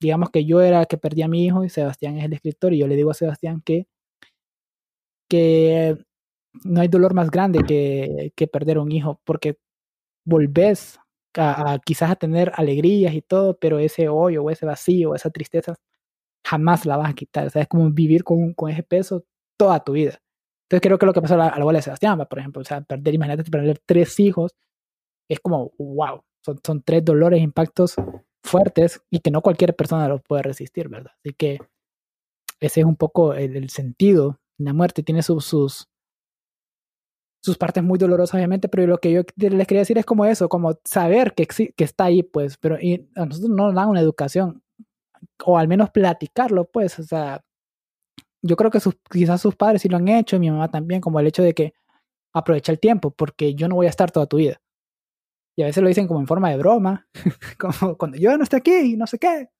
digamos 0.00 0.30
que 0.30 0.44
yo 0.44 0.60
era 0.60 0.80
el 0.80 0.86
que 0.86 0.98
perdí 0.98 1.22
a 1.22 1.28
mi 1.28 1.44
hijo 1.44 1.64
y 1.64 1.68
Sebastián 1.68 2.18
es 2.18 2.24
el 2.24 2.32
escritor 2.34 2.72
y 2.72 2.78
yo 2.78 2.86
le 2.86 2.96
digo 2.96 3.10
a 3.10 3.14
Sebastián 3.14 3.62
que, 3.64 3.86
que 5.28 5.98
no 6.64 6.80
hay 6.80 6.88
dolor 6.88 7.14
más 7.14 7.30
grande 7.30 7.60
que, 7.66 8.32
que 8.36 8.46
perder 8.46 8.78
un 8.78 8.92
hijo 8.92 9.20
porque 9.24 9.58
volvés 10.24 10.98
a, 11.36 11.78
quizás 11.84 12.10
a 12.10 12.16
tener 12.16 12.52
alegrías 12.54 13.14
y 13.14 13.22
todo, 13.22 13.58
pero 13.58 13.78
ese 13.78 14.08
hoyo 14.08 14.44
o 14.44 14.50
ese 14.50 14.66
vacío, 14.66 15.14
esa 15.14 15.30
tristeza, 15.30 15.74
jamás 16.44 16.86
la 16.86 16.96
vas 16.96 17.10
a 17.10 17.14
quitar. 17.14 17.46
O 17.46 17.50
sea, 17.50 17.62
es 17.62 17.68
como 17.68 17.90
vivir 17.90 18.24
con, 18.24 18.54
con 18.54 18.70
ese 18.70 18.82
peso 18.82 19.24
toda 19.56 19.82
tu 19.84 19.92
vida. 19.92 20.20
Entonces 20.64 20.82
creo 20.82 20.98
que 20.98 21.06
lo 21.06 21.12
que 21.12 21.22
pasó 21.22 21.34
a 21.34 21.38
la, 21.38 21.48
abuela 21.48 21.78
de 21.78 21.82
Sebastián, 21.82 22.18
por 22.28 22.38
ejemplo, 22.38 22.62
o 22.62 22.64
sea, 22.64 22.80
perder, 22.82 23.14
imagínate, 23.14 23.50
perder 23.50 23.80
tres 23.84 24.18
hijos, 24.20 24.54
es 25.28 25.40
como, 25.40 25.72
wow, 25.78 26.22
son, 26.44 26.60
son 26.64 26.82
tres 26.82 27.04
dolores, 27.04 27.42
impactos 27.42 27.96
fuertes 28.42 29.02
y 29.10 29.20
que 29.20 29.30
no 29.30 29.42
cualquier 29.42 29.74
persona 29.74 30.08
los 30.08 30.22
puede 30.22 30.42
resistir, 30.42 30.88
¿verdad? 30.88 31.12
Así 31.18 31.34
que 31.34 31.58
ese 32.60 32.80
es 32.80 32.86
un 32.86 32.96
poco 32.96 33.34
el, 33.34 33.68
sentido. 33.70 34.40
La 34.58 34.72
muerte 34.72 35.02
tiene 35.02 35.22
sus, 35.22 35.88
sus 37.44 37.58
partes 37.58 37.84
muy 37.84 37.98
dolorosas, 37.98 38.36
obviamente, 38.36 38.70
pero 38.70 38.86
lo 38.86 38.98
que 38.98 39.12
yo 39.12 39.22
les 39.36 39.66
quería 39.66 39.82
decir 39.82 39.98
es 39.98 40.06
como 40.06 40.24
eso, 40.24 40.48
como 40.48 40.78
saber 40.82 41.34
que, 41.34 41.46
que 41.46 41.84
está 41.84 42.04
ahí, 42.04 42.22
pues, 42.22 42.56
pero 42.56 42.80
y 42.80 43.06
a 43.16 43.26
nosotros 43.26 43.50
no 43.50 43.66
nos 43.66 43.74
dan 43.74 43.90
una 43.90 44.00
educación, 44.00 44.62
o 45.44 45.58
al 45.58 45.68
menos 45.68 45.90
platicarlo, 45.90 46.64
pues, 46.64 46.98
o 46.98 47.02
sea, 47.02 47.44
yo 48.40 48.56
creo 48.56 48.70
que 48.70 48.80
sus, 48.80 48.96
quizás 49.10 49.42
sus 49.42 49.56
padres 49.56 49.82
sí 49.82 49.90
lo 49.90 49.98
han 49.98 50.08
hecho, 50.08 50.36
y 50.36 50.38
mi 50.38 50.50
mamá 50.50 50.70
también, 50.70 51.02
como 51.02 51.20
el 51.20 51.26
hecho 51.26 51.42
de 51.42 51.52
que 51.52 51.74
aprovecha 52.32 52.72
el 52.72 52.80
tiempo, 52.80 53.10
porque 53.10 53.54
yo 53.54 53.68
no 53.68 53.74
voy 53.74 53.86
a 53.86 53.90
estar 53.90 54.10
toda 54.10 54.26
tu 54.26 54.38
vida. 54.38 54.62
Y 55.54 55.62
a 55.62 55.66
veces 55.66 55.82
lo 55.82 55.88
dicen 55.88 56.08
como 56.08 56.20
en 56.20 56.26
forma 56.26 56.48
de 56.48 56.56
broma, 56.56 57.06
como 57.58 57.98
cuando 57.98 58.16
yo 58.16 58.34
no 58.38 58.42
esté 58.42 58.56
aquí 58.56 58.74
y 58.74 58.96
no 58.96 59.06
sé 59.06 59.18
qué. 59.18 59.50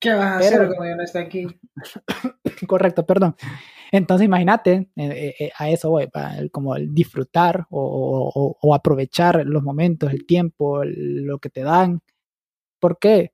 ¿Qué 0.00 0.12
vas 0.12 0.24
a 0.24 0.38
hacer 0.38 0.66
cuando 0.66 0.86
yo 0.86 0.96
no 0.96 1.04
esté 1.04 1.20
aquí? 1.20 1.46
Correcto, 2.66 3.06
perdón. 3.06 3.36
Entonces 3.90 4.26
imagínate, 4.26 4.90
eh, 4.96 5.06
eh, 5.06 5.34
eh, 5.38 5.50
a 5.58 5.70
eso 5.70 5.90
voy, 5.90 6.08
como 6.52 6.76
el 6.76 6.92
disfrutar 6.94 7.66
o, 7.70 8.56
o, 8.60 8.74
aprovechar 8.74 9.46
los 9.46 9.62
momentos, 9.62 10.12
el 10.12 10.26
tiempo, 10.26 10.82
lo 10.84 11.38
que 11.38 11.50
te 11.50 11.62
dan, 11.62 12.00
porque 12.80 13.32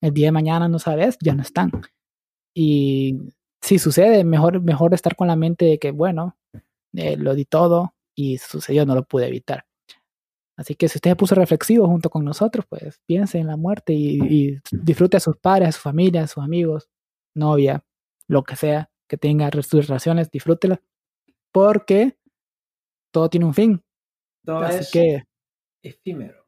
el 0.00 0.12
día 0.12 0.28
de 0.28 0.32
mañana 0.32 0.68
no 0.68 0.78
sabes, 0.78 1.18
ya 1.20 1.34
no 1.34 1.42
están. 1.42 1.70
Y 2.54 3.32
si 3.60 3.78
sucede, 3.78 4.24
mejor, 4.24 4.62
mejor 4.62 4.94
estar 4.94 5.16
con 5.16 5.28
la 5.28 5.36
mente 5.36 5.64
de 5.64 5.78
que, 5.78 5.90
bueno, 5.90 6.36
eh, 6.94 7.16
lo 7.16 7.34
di 7.34 7.44
todo 7.44 7.94
y 8.14 8.38
sucedió, 8.38 8.86
no 8.86 8.94
lo 8.94 9.04
pude 9.04 9.26
evitar. 9.26 9.66
Así 10.56 10.74
que 10.74 10.88
si 10.88 10.98
usted 10.98 11.10
se 11.10 11.16
puso 11.16 11.34
reflexivo 11.34 11.86
junto 11.86 12.08
con 12.08 12.24
nosotros, 12.24 12.64
pues 12.68 13.00
piense 13.06 13.38
en 13.38 13.48
la 13.48 13.56
muerte 13.56 13.92
y, 13.92 14.18
y 14.22 14.58
disfrute 14.72 15.18
a 15.18 15.20
sus 15.20 15.36
padres, 15.36 15.68
a 15.68 15.72
su 15.72 15.80
familia, 15.80 16.22
a 16.22 16.26
sus 16.28 16.42
amigos, 16.42 16.88
novia, 17.34 17.84
lo 18.28 18.42
que 18.44 18.56
sea, 18.56 18.90
que 19.08 19.16
tenga 19.16 19.50
sus 19.62 19.88
relaciones, 19.88 20.30
disfrútela, 20.30 20.80
porque 21.52 22.18
todo 23.12 23.28
tiene 23.30 23.46
un 23.46 23.54
fin. 23.54 23.82
Todo 24.44 24.60
Así 24.60 24.78
es 24.80 24.90
que, 24.90 25.24
efímero. 25.82 26.46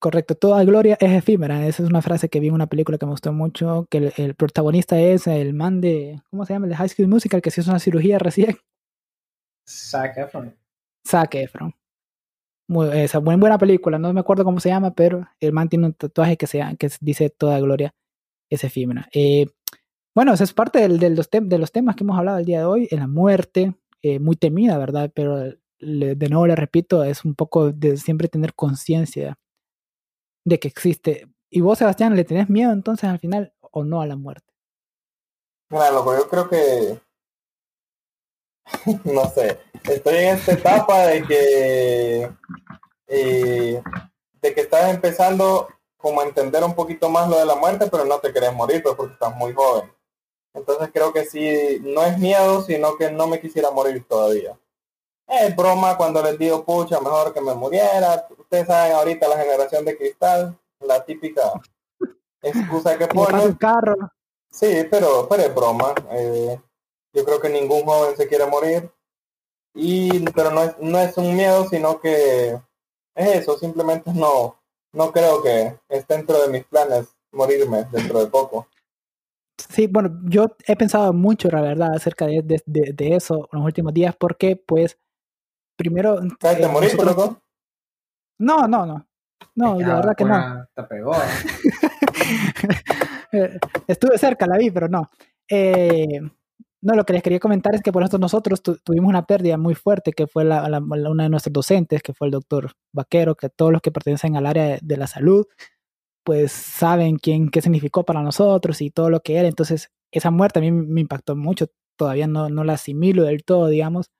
correcto, 0.00 0.34
toda 0.34 0.64
gloria 0.64 0.96
es 1.00 1.12
efímera. 1.12 1.66
Esa 1.66 1.82
es 1.82 1.88
una 1.88 2.02
frase 2.02 2.28
que 2.28 2.40
vi 2.40 2.48
en 2.48 2.54
una 2.54 2.66
película 2.66 2.98
que 2.98 3.06
me 3.06 3.12
gustó 3.12 3.32
mucho, 3.32 3.86
que 3.90 3.98
el, 3.98 4.12
el 4.16 4.34
protagonista 4.34 5.00
es 5.00 5.26
el 5.26 5.54
man 5.54 5.80
de, 5.80 6.22
¿cómo 6.30 6.44
se 6.44 6.52
llama? 6.54 6.66
El 6.66 6.70
de 6.70 6.76
High 6.76 6.88
School 6.88 7.08
Musical, 7.08 7.42
que 7.42 7.50
se 7.50 7.60
hizo 7.60 7.70
una 7.70 7.78
cirugía 7.80 8.18
recién. 8.18 8.56
Zac 9.68 10.16
Efron. 10.18 10.56
Zac 11.06 11.34
Efron. 11.36 11.74
Muy, 12.68 12.88
esa 12.98 13.18
buena, 13.18 13.40
buena 13.40 13.58
película, 13.58 13.98
no 13.98 14.12
me 14.12 14.20
acuerdo 14.20 14.44
cómo 14.44 14.60
se 14.60 14.70
llama, 14.70 14.94
pero 14.94 15.28
el 15.40 15.52
man 15.52 15.68
tiene 15.68 15.86
un 15.86 15.94
tatuaje 15.94 16.36
que, 16.36 16.46
se, 16.46 16.60
que 16.78 16.90
dice 17.00 17.30
toda 17.30 17.60
gloria 17.60 17.94
es 18.50 18.64
efímera. 18.64 19.08
Eh, 19.12 19.46
bueno, 20.14 20.34
eso 20.34 20.44
es 20.44 20.52
parte 20.52 20.80
del, 20.80 20.98
del, 20.98 21.14
los 21.14 21.28
de 21.30 21.58
los 21.58 21.72
temas 21.72 21.96
que 21.96 22.04
hemos 22.04 22.18
hablado 22.18 22.38
el 22.38 22.44
día 22.44 22.60
de 22.60 22.64
hoy, 22.64 22.88
en 22.90 23.00
la 23.00 23.06
muerte, 23.06 23.74
eh, 24.02 24.18
muy 24.18 24.36
temida, 24.36 24.76
¿verdad? 24.78 25.10
Pero 25.14 25.54
le, 25.78 26.14
de 26.14 26.28
nuevo 26.28 26.46
le 26.46 26.56
repito, 26.56 27.02
es 27.04 27.24
un 27.24 27.34
poco 27.34 27.72
de 27.72 27.96
siempre 27.96 28.28
tener 28.28 28.54
conciencia 28.54 29.38
de 30.44 30.58
que 30.58 30.68
existe. 30.68 31.28
¿Y 31.50 31.60
vos, 31.60 31.78
Sebastián, 31.78 32.16
le 32.16 32.24
tenés 32.24 32.48
miedo 32.48 32.72
entonces 32.72 33.08
al 33.08 33.18
final 33.18 33.54
o 33.60 33.84
no 33.84 34.00
a 34.00 34.06
la 34.06 34.16
muerte? 34.16 34.52
Mira, 35.70 35.90
loco, 35.90 36.14
yo 36.16 36.28
creo 36.28 36.48
que 36.48 37.00
no 39.04 39.24
sé, 39.26 39.58
estoy 39.84 40.16
en 40.16 40.36
esta 40.36 40.52
etapa 40.52 41.06
de 41.06 41.22
que 41.24 42.30
eh, 43.08 43.82
de 44.40 44.54
que 44.54 44.60
estás 44.60 44.90
empezando 44.90 45.68
como 45.96 46.20
a 46.20 46.24
entender 46.24 46.64
un 46.64 46.74
poquito 46.74 47.08
más 47.08 47.28
lo 47.28 47.38
de 47.38 47.46
la 47.46 47.54
muerte, 47.54 47.86
pero 47.90 48.04
no 48.04 48.18
te 48.18 48.32
querés 48.32 48.52
morir 48.52 48.82
pues, 48.82 48.94
porque 48.96 49.12
estás 49.12 49.34
muy 49.36 49.52
joven. 49.52 49.90
Entonces 50.54 50.90
creo 50.92 51.12
que 51.12 51.24
sí, 51.24 51.78
no 51.82 52.02
es 52.04 52.18
miedo, 52.18 52.62
sino 52.62 52.96
que 52.96 53.10
no 53.10 53.26
me 53.26 53.40
quisiera 53.40 53.70
morir 53.70 54.04
todavía. 54.06 54.58
Es 55.26 55.56
broma 55.56 55.96
cuando 55.96 56.22
les 56.22 56.38
digo, 56.38 56.64
pucha, 56.64 57.00
mejor 57.00 57.32
que 57.32 57.40
me 57.40 57.54
muriera. 57.54 58.26
Ustedes 58.38 58.66
saben 58.66 58.92
ahorita 58.92 59.28
la 59.28 59.38
generación 59.38 59.84
de 59.84 59.96
cristal, 59.96 60.58
la 60.80 61.04
típica 61.04 61.52
excusa 62.42 62.98
que 62.98 63.06
ponen. 63.08 63.54
carro. 63.54 63.96
Sí, 64.50 64.86
pero, 64.90 65.26
pero 65.28 65.42
es 65.44 65.54
broma. 65.54 65.94
Eh, 66.10 66.60
yo 67.14 67.24
creo 67.24 67.40
que 67.40 67.48
ningún 67.48 67.84
joven 67.84 68.16
se 68.16 68.28
quiere 68.28 68.46
morir. 68.46 68.90
Y, 69.74 70.28
pero 70.30 70.50
no 70.50 70.62
es, 70.64 70.78
no 70.78 70.98
es 70.98 71.16
un 71.16 71.34
miedo, 71.34 71.66
sino 71.68 71.98
que 71.98 72.60
es 73.14 73.28
eso, 73.36 73.58
simplemente 73.58 74.10
no, 74.12 74.56
no 74.92 75.12
creo 75.12 75.42
que 75.42 75.78
esté 75.88 76.16
dentro 76.16 76.40
de 76.42 76.48
mis 76.48 76.64
planes 76.64 77.08
morirme 77.30 77.84
dentro 77.90 78.20
de 78.20 78.26
poco. 78.26 78.68
Sí, 79.56 79.86
bueno, 79.86 80.20
yo 80.24 80.56
he 80.66 80.76
pensado 80.76 81.12
mucho, 81.12 81.48
la 81.50 81.60
verdad, 81.60 81.94
acerca 81.94 82.26
de, 82.26 82.42
de, 82.42 82.62
de, 82.66 82.92
de 82.92 83.16
eso 83.16 83.48
en 83.52 83.58
los 83.58 83.66
últimos 83.66 83.94
días, 83.94 84.14
porque, 84.18 84.56
pues, 84.56 84.98
primero... 85.76 86.20
¿Te 86.38 86.62
eh, 86.62 86.68
morir, 86.68 86.96
nosotros... 86.96 87.38
No, 88.38 88.66
no, 88.66 88.86
no. 88.86 89.06
No, 89.54 89.78
la 89.78 89.96
verdad 89.96 90.14
que 90.16 90.24
no. 90.24 90.66
Te 90.74 90.82
pegó. 90.84 91.14
Estuve 93.86 94.18
cerca, 94.18 94.46
la 94.46 94.56
vi, 94.56 94.70
pero 94.70 94.88
no. 94.88 95.10
Eh, 95.48 96.20
no, 96.80 96.94
lo 96.94 97.04
que 97.04 97.12
les 97.12 97.22
quería 97.22 97.38
comentar 97.38 97.74
es 97.74 97.82
que 97.82 97.92
por 97.92 98.02
nosotros, 98.02 98.20
nosotros 98.20 98.62
tu, 98.62 98.76
tuvimos 98.78 99.08
una 99.08 99.26
pérdida 99.26 99.56
muy 99.56 99.74
fuerte, 99.74 100.12
que 100.12 100.26
fue 100.26 100.44
la, 100.44 100.68
la, 100.68 100.80
una 100.80 101.24
de 101.24 101.28
nuestros 101.28 101.52
docentes, 101.52 102.02
que 102.02 102.14
fue 102.14 102.28
el 102.28 102.32
doctor 102.32 102.72
Vaquero, 102.92 103.36
que 103.36 103.48
todos 103.48 103.72
los 103.72 103.82
que 103.82 103.92
pertenecen 103.92 104.36
al 104.36 104.46
área 104.46 104.64
de, 104.64 104.78
de 104.82 104.96
la 104.96 105.06
salud, 105.06 105.46
pues 106.24 106.52
saben 106.52 107.16
quién, 107.16 107.50
qué 107.50 107.62
significó 107.62 108.04
para 108.04 108.22
nosotros 108.22 108.80
y 108.82 108.90
todo 108.90 109.10
lo 109.10 109.20
que 109.20 109.36
era. 109.36 109.48
Entonces, 109.48 109.90
esa 110.12 110.30
muerte 110.30 110.58
a 110.60 110.62
mí 110.62 110.70
me 110.72 111.00
impactó 111.00 111.36
mucho, 111.36 111.68
todavía 111.96 112.26
no, 112.26 112.48
no 112.48 112.64
la 112.64 112.74
asimilo 112.74 113.24
del 113.24 113.44
todo, 113.44 113.68
digamos. 113.68 114.10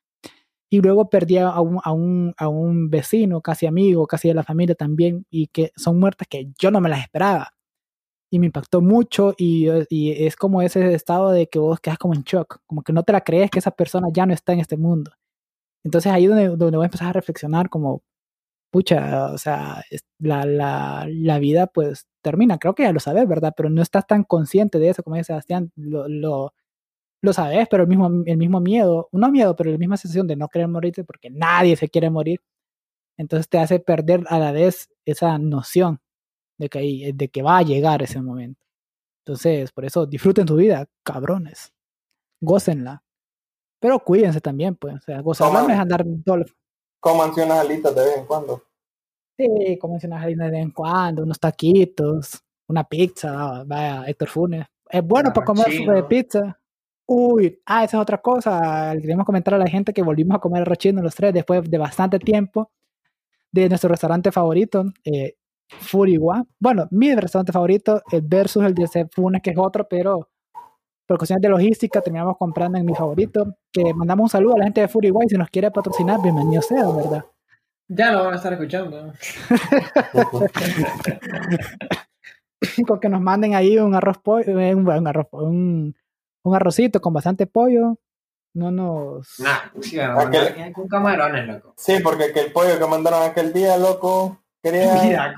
Y 0.70 0.80
luego 0.80 1.10
perdí 1.10 1.38
a 1.38 1.60
un, 1.60 1.80
a, 1.84 1.92
un, 1.92 2.34
a 2.38 2.48
un 2.48 2.90
vecino, 2.90 3.42
casi 3.42 3.66
amigo, 3.66 4.06
casi 4.06 4.28
de 4.28 4.34
la 4.34 4.44
familia 4.44 4.74
también, 4.74 5.26
y 5.30 5.48
que 5.48 5.72
son 5.76 5.98
muertes 6.00 6.28
que 6.28 6.48
yo 6.58 6.70
no 6.70 6.80
me 6.80 6.88
las 6.88 7.02
esperaba 7.02 7.52
y 8.32 8.38
me 8.38 8.46
impactó 8.46 8.80
mucho 8.80 9.34
y, 9.36 9.68
y, 9.90 10.24
es 10.26 10.36
como 10.36 10.62
ese 10.62 10.94
estado 10.94 11.32
de 11.32 11.48
que 11.48 11.58
vos 11.58 11.80
quedas 11.80 11.98
como 11.98 12.14
en 12.14 12.22
shock, 12.22 12.60
como 12.66 12.82
que 12.82 12.94
no 12.94 13.02
te 13.02 13.12
la 13.12 13.20
crees 13.20 13.50
que 13.50 13.58
esa 13.58 13.72
persona 13.72 14.08
ya 14.10 14.24
no 14.24 14.32
está 14.32 14.54
en 14.54 14.60
este 14.60 14.78
mundo. 14.78 15.12
Entonces 15.84 16.10
ahí 16.12 16.26
donde, 16.26 16.48
donde 16.48 16.78
voy 16.78 16.84
a 16.84 16.86
empezar 16.86 17.08
a 17.08 17.12
reflexionar 17.12 17.68
como, 17.68 18.02
pucha, 18.72 19.32
o 19.32 19.38
sea, 19.38 19.84
la, 20.18 20.46
la, 20.46 21.06
la 21.10 21.38
vida 21.38 21.66
pues 21.68 22.08
termina, 22.22 22.58
creo 22.58 22.74
que 22.74 22.84
ya 22.84 22.92
lo 22.92 23.00
sabes, 23.00 23.28
¿verdad? 23.28 23.54
Pero 23.56 23.70
no 23.70 23.82
estás 23.82 24.06
tan 24.06 24.24
consciente 24.24 24.78
de 24.78 24.88
eso 24.90 25.02
como 25.02 25.16
dice 25.16 25.26
Sebastián, 25.28 25.72
lo, 25.76 26.08
lo, 26.08 26.54
lo 27.22 27.32
sabes, 27.34 27.68
pero 27.70 27.84
el 27.84 27.88
mismo, 27.90 28.10
el 28.26 28.38
mismo 28.38 28.60
miedo, 28.60 29.08
no 29.12 29.30
miedo, 29.30 29.56
pero 29.56 29.70
la 29.72 29.78
misma 29.78 29.96
sensación 29.98 30.26
de 30.28 30.36
no 30.36 30.48
querer 30.48 30.68
morirte 30.68 31.04
porque 31.04 31.30
nadie 31.30 31.76
se 31.76 31.90
quiere 31.90 32.10
morir, 32.10 32.40
entonces 33.18 33.48
te 33.48 33.58
hace 33.58 33.80
perder 33.80 34.24
a 34.28 34.38
la 34.38 34.52
vez 34.52 34.90
esa 35.06 35.38
noción 35.38 36.00
de 36.58 36.68
que, 36.70 37.12
de 37.14 37.28
que 37.28 37.42
va 37.42 37.58
a 37.58 37.62
llegar 37.62 38.02
ese 38.02 38.22
momento. 38.22 38.66
Entonces, 39.26 39.72
por 39.72 39.84
eso 39.84 40.06
disfruten 40.06 40.48
su 40.48 40.56
vida, 40.56 40.86
cabrones. 41.04 41.72
Gócenla. 42.40 43.04
Pero 43.80 44.00
cuídense 44.00 44.40
también, 44.40 44.76
pues. 44.76 44.96
O 44.96 45.00
sea, 45.02 45.20
gozarla 45.22 45.62
no 45.62 45.70
es 45.70 45.78
andar 45.80 46.04
todo. 46.24 46.44
Coman 47.02 47.32
unas 47.34 47.58
alitas 47.58 47.92
de 47.96 48.00
vez 48.00 48.16
en 48.16 48.26
cuando. 48.26 48.62
Sí, 49.36 49.76
coman 49.80 49.98
unas 50.04 50.22
alitas 50.22 50.46
de 50.46 50.52
vez 50.52 50.62
en 50.62 50.70
cuando, 50.70 51.24
unos 51.24 51.40
taquitos, 51.40 52.44
una 52.68 52.84
pizza, 52.84 53.64
vaya, 53.66 54.04
Héctor 54.06 54.28
Funes. 54.28 54.66
Es 54.88 55.04
bueno 55.04 55.32
para 55.32 55.44
comer 55.44 55.66
de 55.66 56.02
pizza. 56.04 56.60
Uy, 57.04 57.60
ah, 57.66 57.82
esa 57.82 57.96
es 57.96 58.00
otra 58.00 58.18
cosa. 58.18 58.94
Queremos 59.00 59.26
comentar 59.26 59.54
a 59.54 59.58
la 59.58 59.66
gente 59.66 59.92
que 59.92 60.00
volvimos 60.00 60.36
a 60.36 60.38
comer 60.38 60.62
arroz 60.62 60.78
chino 60.78 61.02
los 61.02 61.16
tres 61.16 61.34
después 61.34 61.68
de 61.68 61.76
bastante 61.76 62.20
tiempo 62.20 62.70
de 63.50 63.68
nuestro 63.68 63.88
restaurante 63.88 64.30
favorito. 64.30 64.84
Eh, 65.04 65.34
Furiwa. 65.66 66.46
Bueno, 66.60 66.86
mi 66.92 67.12
restaurante 67.16 67.50
favorito 67.50 68.00
es 68.12 68.28
versus 68.28 68.62
el 68.62 68.74
de 68.74 69.08
Funes, 69.10 69.42
que 69.42 69.50
es 69.50 69.58
otro, 69.58 69.88
pero 69.88 70.28
por 71.06 71.18
cuestiones 71.18 71.42
de 71.42 71.48
logística 71.48 72.00
terminamos 72.00 72.36
comprando 72.38 72.78
en 72.78 72.86
mi 72.86 72.94
favorito. 72.94 73.56
Que 73.72 73.92
mandamos 73.94 74.24
un 74.24 74.30
saludo 74.30 74.54
a 74.54 74.58
la 74.58 74.64
gente 74.64 74.80
de 74.80 74.88
Furiwa 74.88 75.24
y 75.24 75.28
si 75.28 75.36
nos 75.36 75.50
quiere 75.50 75.70
patrocinar, 75.70 76.20
bienvenido 76.22 76.62
sea, 76.62 76.88
¿verdad? 76.90 77.24
Ya 77.88 78.12
lo 78.12 78.24
van 78.24 78.34
a 78.34 78.36
estar 78.36 78.52
escuchando. 78.52 79.12
con 82.86 83.00
que 83.00 83.08
nos 83.08 83.20
manden 83.20 83.54
ahí 83.54 83.78
un 83.78 83.94
arroz 83.94 84.18
pollo, 84.18 84.60
eh, 84.60 84.74
un, 84.74 84.88
un, 84.88 85.06
arroz, 85.06 85.26
un, 85.32 85.94
un 86.44 86.54
arrocito 86.54 87.00
con 87.00 87.12
bastante 87.12 87.46
pollo, 87.46 87.98
no 88.54 88.70
nos. 88.70 89.40
Nah, 89.40 89.58
sí, 89.80 89.98
aquel... 89.98 90.72
con 90.72 90.88
camarones, 90.88 91.46
loco. 91.46 91.74
Sí, 91.76 91.98
porque 92.02 92.32
el 92.34 92.52
pollo 92.52 92.78
que 92.78 92.86
mandaron 92.86 93.22
aquel 93.22 93.52
día, 93.52 93.76
loco, 93.76 94.42
Quería... 94.62 94.94
Mira, 95.02 95.34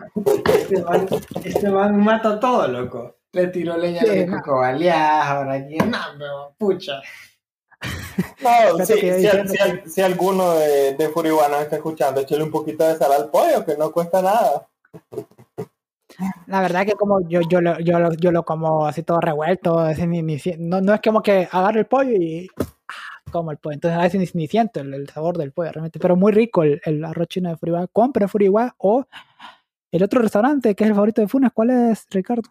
este 0.47 0.83
man, 0.83 1.09
este 1.45 1.71
man 1.71 2.05
mata 2.05 2.39
todo, 2.39 2.69
loco. 2.69 3.17
Le 3.35 3.49
tiró 3.49 3.77
leña 3.77 4.01
sí, 4.01 4.09
de 4.09 4.27
coco 4.27 4.61
baleadas, 4.61 5.27
ahora 5.27 5.55
aquí, 5.55 5.77
no, 5.79 6.55
pucha. 6.57 7.03
No, 8.41 8.79
si, 8.87 8.95
si, 8.95 9.27
si, 9.27 9.91
si, 9.91 10.01
alguno 10.01 10.55
de, 10.55 10.95
de 10.95 11.09
Furibana 11.09 11.61
está 11.61 11.77
escuchando, 11.77 12.21
échale 12.21 12.45
un 12.45 12.51
poquito 12.51 12.87
de 12.87 12.97
sal 12.97 13.13
al 13.13 13.31
pollo, 13.31 13.65
que 13.65 13.77
no 13.77 13.91
cuesta 13.91 14.23
nada. 14.23 14.69
La 16.47 16.61
verdad 16.61 16.87
que 16.87 16.93
como 16.93 17.27
yo, 17.29 17.41
yo, 17.49 17.61
lo, 17.61 17.79
yo, 17.81 17.99
lo, 17.99 18.13
yo 18.15 18.31
lo 18.31 18.45
como 18.45 18.87
así 18.87 19.03
todo 19.03 19.21
revuelto, 19.21 19.85
no, 20.59 20.81
no 20.81 20.95
es 20.95 21.01
como 21.01 21.23
que 21.23 21.49
agarro 21.51 21.81
el 21.81 21.87
pollo 21.87 22.13
y 22.13 22.49
como 23.33 23.51
el 23.51 23.59
pollo. 23.59 23.75
Entonces 23.75 23.99
a 23.99 24.03
veces 24.03 24.35
ni, 24.35 24.47
siento 24.47 24.81
el, 24.81 24.95
el, 24.95 25.09
sabor 25.09 25.37
del 25.37 25.53
pollo 25.53 25.73
realmente, 25.73 25.99
pero 25.99 26.15
muy 26.15 26.33
rico 26.33 26.63
el, 26.63 26.81
el 26.85 27.05
arroz 27.05 27.29
chino 27.29 27.51
de 27.51 27.57
Furiwa. 27.57 27.89
Compren 27.89 28.29
Furiwa 28.29 28.75
o 28.79 29.05
el 29.91 30.03
otro 30.03 30.21
restaurante 30.21 30.75
que 30.75 30.85
es 30.85 30.91
el 30.91 30.95
favorito 30.95 31.21
de 31.21 31.29
Funes. 31.29 31.51
¿Cuál 31.53 31.71
es, 31.71 32.07
Ricardo? 32.11 32.49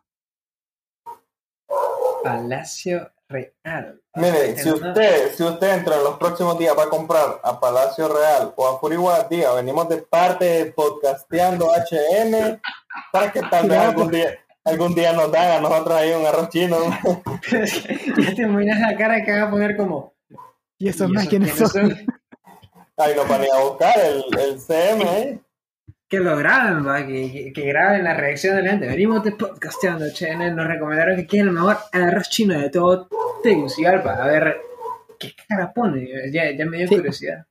Palacio 2.24 3.12
Real. 3.28 4.00
Mire, 4.16 4.58
si 4.58 4.70
usted, 4.70 5.34
si 5.34 5.44
usted 5.44 5.78
entra 5.78 5.98
en 5.98 6.04
los 6.04 6.18
próximos 6.18 6.58
días 6.58 6.78
va 6.78 6.84
a 6.84 6.90
comprar 6.90 7.40
a 7.44 7.60
Palacio 7.60 8.08
Real 8.08 8.54
o 8.56 8.68
a 8.68 8.80
Furiwa, 8.80 9.28
diga, 9.30 9.54
venimos 9.54 9.90
de 9.90 9.98
parte 9.98 10.46
de 10.46 10.66
Podcasteando 10.72 11.68
HM 11.68 12.60
para 13.12 13.32
que 13.32 13.42
tal 13.42 13.68
vez 13.68 13.80
algún 13.80 14.12
día, 14.12 14.38
algún 14.64 14.96
día 14.96 15.14
nos 15.14 15.32
dan 15.32 15.52
a 15.52 15.62
nosotros 15.62 15.96
ahí 15.96 16.12
un 16.14 16.26
arroz 16.26 16.50
chino. 16.50 16.78
ya 17.52 18.36
te 18.36 18.42
imaginas 18.44 18.80
la 18.80 18.96
cara 18.96 19.24
que 19.24 19.32
va 19.32 19.48
a 19.48 19.52
poner 19.52 19.76
como 19.76 20.14
¿Y 20.78 20.90
esos 20.90 21.10
más 21.10 21.28
quiénes 21.28 21.56
son? 21.56 21.98
Ahí 22.98 23.16
nos 23.16 23.28
van 23.28 23.42
a 23.42 23.46
ir 23.46 23.52
a 23.54 23.64
buscar 23.64 24.00
el, 24.00 24.24
el 24.40 24.60
CM, 24.60 25.04
¿eh? 25.04 25.40
Que 26.14 26.20
lo 26.20 26.38
graben, 26.38 26.86
va, 26.86 27.04
que, 27.08 27.52
que, 27.52 27.62
graben 27.66 28.04
la 28.04 28.14
reacción 28.14 28.56
de 28.56 28.62
la 28.62 28.70
gente. 28.70 28.86
Venimos 28.86 29.24
de 29.24 29.32
podcasteando, 29.32 30.06
che, 30.14 30.36
nos 30.36 30.68
recomendaron 30.68 31.16
que 31.16 31.26
quieren 31.26 31.48
el 31.48 31.56
mejor 31.56 31.78
arroz 31.92 32.30
chino 32.30 32.54
de 32.60 32.70
todo 32.70 33.08
Tegucigalpa. 33.42 34.24
A 34.24 34.28
ver, 34.28 34.58
¿Qué 35.18 35.32
cara 35.50 35.74
pone? 35.74 36.08
Ya, 36.32 36.52
ya 36.56 36.66
me 36.68 36.78
dio 36.78 36.88
Sí. 36.88 36.98
curiosidad. 36.98 37.48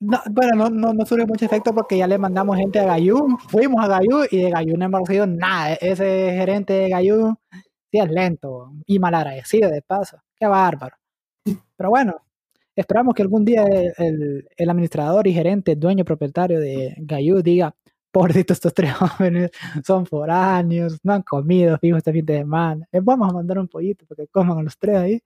No, 0.00 0.20
bueno, 0.32 0.56
no, 0.56 0.68
no, 0.68 0.92
no 0.92 1.06
surge 1.06 1.26
mucho 1.26 1.44
efecto 1.44 1.72
porque 1.72 1.96
ya 1.96 2.08
le 2.08 2.18
mandamos 2.18 2.56
gente 2.56 2.80
a 2.80 2.86
Gayú, 2.86 3.38
fuimos 3.48 3.84
a 3.84 3.86
Gayú 3.86 4.24
y 4.28 4.42
de 4.42 4.50
Gayú 4.50 4.76
no 4.76 4.84
hemos 4.86 5.00
recibido 5.02 5.26
nada. 5.28 5.74
Ese 5.74 6.32
gerente 6.34 6.72
de 6.72 6.88
Gayú 6.88 7.36
sí 7.92 8.00
es 8.00 8.10
lento 8.10 8.72
y 8.84 8.98
malagradecido 8.98 9.70
de 9.70 9.80
paso. 9.80 10.16
Qué 10.36 10.48
bárbaro. 10.48 10.96
Pero 11.76 11.88
bueno, 11.90 12.16
esperamos 12.74 13.14
que 13.14 13.22
algún 13.22 13.44
día 13.44 13.62
el, 13.62 13.92
el- 13.98 14.48
el 14.56 14.70
administrador 14.70 15.28
y 15.28 15.32
gerente, 15.34 15.76
dueño 15.76 16.04
propietario 16.04 16.58
de 16.58 16.96
Gayú 16.98 17.42
diga, 17.42 17.72
pobrecitos 18.12 18.56
estos 18.58 18.74
tres 18.74 18.94
jóvenes, 18.94 19.50
son 19.84 20.06
foráneos, 20.06 20.98
no 21.02 21.14
han 21.14 21.22
comido, 21.22 21.78
fijo, 21.78 21.96
este 21.96 22.12
fin 22.12 22.26
de 22.26 22.38
semana. 22.38 22.86
Les 22.92 23.04
vamos 23.04 23.28
a 23.28 23.32
mandar 23.32 23.58
un 23.58 23.68
pollito 23.68 24.06
para 24.06 24.24
que 24.24 24.28
coman 24.28 24.58
a 24.58 24.62
los 24.62 24.78
tres 24.78 24.96
ahí 24.96 25.22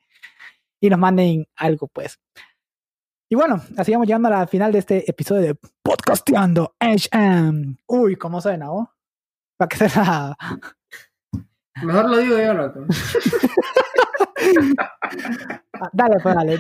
y 0.81 0.89
nos 0.89 0.99
manden 0.99 1.47
algo, 1.57 1.89
pues. 1.89 2.19
Y 3.29 3.35
bueno, 3.35 3.61
así 3.77 3.91
vamos 3.93 4.07
llegando 4.07 4.29
a 4.29 4.31
la 4.31 4.47
final 4.47 4.71
de 4.73 4.79
este 4.79 5.11
episodio 5.11 5.43
de 5.43 5.59
Podcasteando 5.83 6.77
HM. 6.79 7.77
Uy, 7.89 8.17
¿cómo 8.17 8.41
suena, 8.41 8.69
vos? 8.69 8.89
¿Para 9.57 9.69
qué 9.69 9.77
será? 9.77 10.37
Mejor 11.83 12.09
lo 12.09 12.19
digo 12.19 12.39
yo, 12.39 12.55
loco. 12.55 12.87
Ah, 15.73 15.91
Dale, 15.93 16.17
pues 16.23 16.35
dale. 16.35 16.59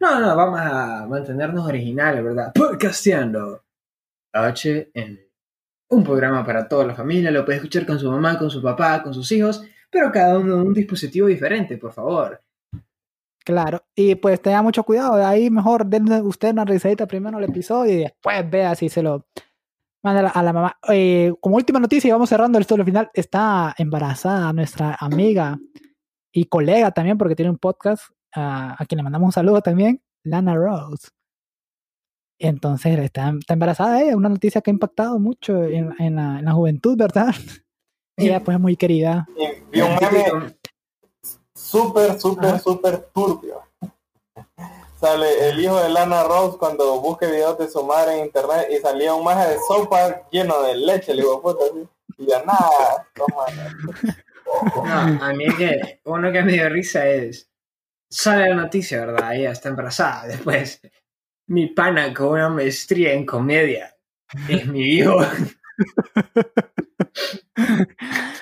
No, 0.00 0.20
no, 0.20 0.36
vamos 0.36 0.60
a 0.60 1.06
mantenernos 1.08 1.66
originales, 1.66 2.22
¿verdad? 2.22 2.52
Podcasteando 2.54 3.64
HN. 4.32 5.27
Un 5.90 6.04
programa 6.04 6.44
para 6.44 6.68
toda 6.68 6.84
la 6.84 6.94
familia, 6.94 7.30
lo 7.30 7.44
puede 7.44 7.56
escuchar 7.56 7.86
con 7.86 7.98
su 7.98 8.10
mamá, 8.10 8.38
con 8.38 8.50
su 8.50 8.62
papá, 8.62 9.02
con 9.02 9.14
sus 9.14 9.30
hijos, 9.32 9.64
pero 9.90 10.12
cada 10.12 10.38
uno 10.38 10.56
un 10.56 10.74
dispositivo 10.74 11.28
diferente, 11.28 11.78
por 11.78 11.92
favor. 11.92 12.40
Claro. 13.44 13.82
Y 13.94 14.14
pues 14.16 14.42
tenga 14.42 14.60
mucho 14.60 14.82
cuidado. 14.82 15.16
de 15.16 15.24
Ahí 15.24 15.48
mejor 15.48 15.86
denle 15.86 16.20
usted 16.20 16.52
una 16.52 16.66
risadita 16.66 17.06
primero 17.06 17.38
al 17.38 17.44
episodio 17.44 17.92
y 17.94 18.02
después 18.02 18.50
vea 18.50 18.74
si 18.74 18.90
se 18.90 19.02
lo 19.02 19.26
manda 20.02 20.20
a 20.20 20.22
la, 20.24 20.28
a 20.28 20.42
la 20.42 20.52
mamá. 20.52 20.78
Eh, 20.90 21.32
como 21.40 21.56
última 21.56 21.80
noticia, 21.80 22.08
y 22.08 22.12
vamos 22.12 22.28
cerrando 22.28 22.58
esto 22.58 22.74
al 22.74 22.84
final, 22.84 23.10
está 23.14 23.74
embarazada 23.78 24.52
nuestra 24.52 24.96
amiga 25.00 25.58
y 26.32 26.44
colega 26.44 26.90
también, 26.90 27.16
porque 27.16 27.34
tiene 27.34 27.50
un 27.50 27.58
podcast, 27.58 28.04
ah, 28.34 28.76
a 28.78 28.84
quien 28.86 28.98
le 28.98 29.02
mandamos 29.02 29.28
un 29.28 29.32
saludo 29.32 29.62
también, 29.62 30.02
Lana 30.24 30.54
Rose. 30.54 31.08
Entonces 32.38 32.98
está, 32.98 33.32
está 33.38 33.54
embarazada 33.54 34.00
ella, 34.02 34.16
una 34.16 34.28
noticia 34.28 34.60
que 34.60 34.70
ha 34.70 34.74
impactado 34.74 35.18
mucho 35.18 35.64
en, 35.64 35.94
en 35.98 36.16
la, 36.16 36.38
en 36.38 36.44
la 36.44 36.52
juventud, 36.52 36.96
¿verdad? 36.96 37.34
Ella 38.16 38.42
pues 38.42 38.56
es 38.56 38.60
muy 38.60 38.76
querida. 38.76 39.28
Y 39.36 39.70
vi 39.70 39.80
un 39.80 39.94
meme 39.96 40.56
súper, 41.54 42.18
súper, 42.20 42.58
súper 42.58 43.08
turbio. 43.14 43.62
Sale 45.00 45.48
el 45.50 45.60
hijo 45.60 45.80
de 45.80 45.88
Lana 45.88 46.24
Rose 46.24 46.58
cuando 46.58 47.00
busque 47.00 47.26
videos 47.26 47.56
de 47.58 47.68
su 47.68 47.84
madre 47.84 48.18
en 48.18 48.26
internet 48.26 48.66
y 48.72 48.78
salía 48.78 49.14
un 49.14 49.22
maje 49.22 49.50
de 49.50 49.56
sopa 49.68 50.28
lleno 50.30 50.60
de 50.62 50.76
leche, 50.76 51.14
le 51.14 51.22
digo, 51.22 51.40
puta, 51.40 51.64
así. 51.70 51.88
Y 52.18 52.26
ya 52.26 52.42
nada. 52.44 53.08
No, 54.74 55.24
a 55.24 55.32
mí 55.34 55.44
es 55.44 55.54
que 55.54 56.00
uno 56.04 56.32
que 56.32 56.42
me 56.42 56.52
dio 56.52 56.68
risa 56.68 57.06
es. 57.06 57.48
Sale 58.10 58.48
la 58.48 58.56
noticia, 58.56 59.04
¿verdad? 59.06 59.36
Ella 59.36 59.52
está 59.52 59.68
embarazada. 59.68 60.26
Después, 60.26 60.80
mi 61.48 61.66
pana 61.66 62.14
con 62.14 62.28
una 62.28 62.48
maestría 62.48 63.12
en 63.12 63.26
comedia 63.26 63.94
es 64.48 64.66
mi 64.66 64.80
hijo. 64.84 65.18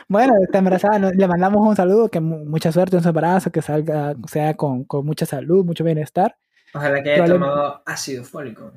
Bueno, 0.09 0.35
está 0.43 0.59
embarazada, 0.59 0.99
no- 0.99 1.11
le 1.11 1.27
mandamos 1.27 1.67
un 1.67 1.75
saludo, 1.75 2.09
que 2.09 2.21
mu- 2.21 2.45
mucha 2.45 2.71
suerte 2.71 2.97
en 2.97 3.03
su 3.03 3.09
embarazo, 3.09 3.51
que 3.51 3.61
salga, 3.63 4.15
sea 4.29 4.55
con, 4.55 4.85
con 4.85 5.05
mucha 5.05 5.27
salud, 5.27 5.65
mucho 5.65 5.83
bienestar. 5.85 6.37
Ojalá 6.75 7.03
que 7.03 7.11
haya 7.13 7.25
Probable- 7.25 7.33
tomado 7.47 7.83
ácido 7.87 8.23
fólico. 8.25 8.73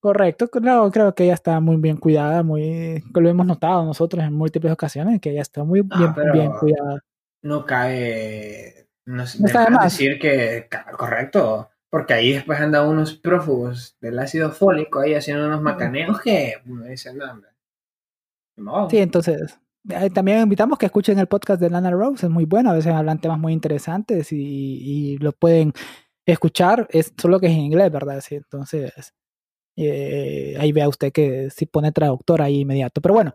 Correcto, 0.00 0.48
creo, 0.48 0.90
creo 0.90 1.14
que 1.14 1.24
ella 1.24 1.34
está 1.34 1.60
muy 1.60 1.76
bien 1.76 1.96
cuidada, 1.96 2.42
muy, 2.42 3.02
lo 3.14 3.28
hemos 3.28 3.46
notado 3.46 3.84
nosotros 3.84 4.24
en 4.24 4.32
múltiples 4.32 4.72
ocasiones, 4.72 5.20
que 5.20 5.30
ella 5.30 5.42
está 5.42 5.62
muy 5.64 5.86
Ah, 5.90 6.14
bien, 6.32 6.50
cuidada. 6.52 7.00
No 7.42 7.64
cabe. 7.64 8.88
No, 9.06 9.16
No 9.16 9.22
está 9.46 9.64
de 9.64 9.70
más 9.70 9.84
decir 9.84 10.18
que. 10.18 10.68
Correcto. 10.96 11.68
Porque 11.90 12.14
ahí 12.14 12.32
después 12.32 12.60
andan 12.60 12.86
unos 12.86 13.14
prófugos 13.14 13.96
del 14.00 14.18
ácido 14.18 14.50
fólico 14.50 15.00
ahí 15.00 15.14
haciendo 15.14 15.46
unos 15.46 15.62
macaneos 15.62 16.20
que 16.20 16.54
uno 16.66 16.84
dice, 16.84 17.14
no, 17.14 17.30
hombre. 17.30 17.50
No. 18.56 18.90
Sí, 18.90 18.98
entonces, 18.98 19.58
eh, 19.88 20.10
también 20.10 20.40
invitamos 20.40 20.78
que 20.78 20.86
escuchen 20.86 21.18
el 21.18 21.28
podcast 21.28 21.60
de 21.60 21.70
Lana 21.70 21.90
Rose, 21.90 22.26
es 22.26 22.30
muy 22.30 22.44
bueno, 22.44 22.70
a 22.70 22.74
veces 22.74 22.92
hablan 22.92 23.20
temas 23.20 23.38
muy 23.38 23.52
interesantes 23.52 24.32
y, 24.32 24.36
y 24.36 25.18
lo 25.18 25.32
pueden 25.32 25.72
escuchar, 26.26 26.86
es 26.90 27.14
solo 27.16 27.40
que 27.40 27.46
es 27.46 27.52
en 27.52 27.60
inglés, 27.60 27.90
¿verdad? 27.90 28.20
Sí, 28.20 28.34
entonces, 28.34 29.14
eh, 29.80 30.56
ahí 30.58 30.72
vea 30.72 30.88
usted 30.88 31.12
que 31.12 31.50
si 31.50 31.66
pone 31.66 31.92
traductor 31.92 32.42
ahí 32.42 32.60
inmediato. 32.60 33.00
Pero 33.00 33.14
bueno, 33.14 33.32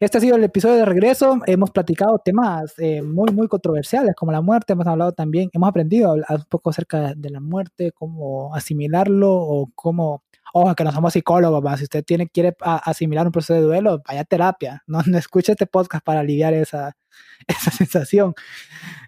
este 0.00 0.18
ha 0.18 0.20
sido 0.20 0.36
el 0.36 0.44
episodio 0.44 0.76
de 0.76 0.84
regreso, 0.86 1.38
hemos 1.46 1.70
platicado 1.70 2.18
temas 2.24 2.72
eh, 2.78 3.02
muy, 3.02 3.32
muy 3.32 3.48
controversiales 3.48 4.14
como 4.16 4.32
la 4.32 4.40
muerte, 4.40 4.72
hemos 4.72 4.86
hablado 4.86 5.12
también, 5.12 5.50
hemos 5.52 5.68
aprendido 5.68 6.10
a 6.26 6.34
un 6.34 6.44
poco 6.48 6.70
acerca 6.70 7.14
de 7.14 7.30
la 7.30 7.40
muerte, 7.40 7.92
cómo 7.92 8.54
asimilarlo 8.54 9.30
o 9.32 9.70
cómo 9.74 10.22
Ojo, 10.52 10.74
que 10.74 10.82
no 10.82 10.90
somos 10.90 11.12
psicólogos, 11.12 11.64
¿va? 11.64 11.76
si 11.76 11.84
usted 11.84 12.02
tiene, 12.04 12.28
quiere 12.28 12.56
a- 12.62 12.78
asimilar 12.90 13.24
un 13.24 13.30
proceso 13.30 13.54
de 13.54 13.60
duelo, 13.60 14.02
vaya 14.08 14.22
a 14.22 14.24
terapia, 14.24 14.82
no, 14.88 14.98
no 15.06 15.16
escuche 15.16 15.52
este 15.52 15.66
podcast 15.66 16.04
para 16.04 16.20
aliviar 16.20 16.54
esa, 16.54 16.96
esa 17.46 17.70
sensación. 17.70 18.34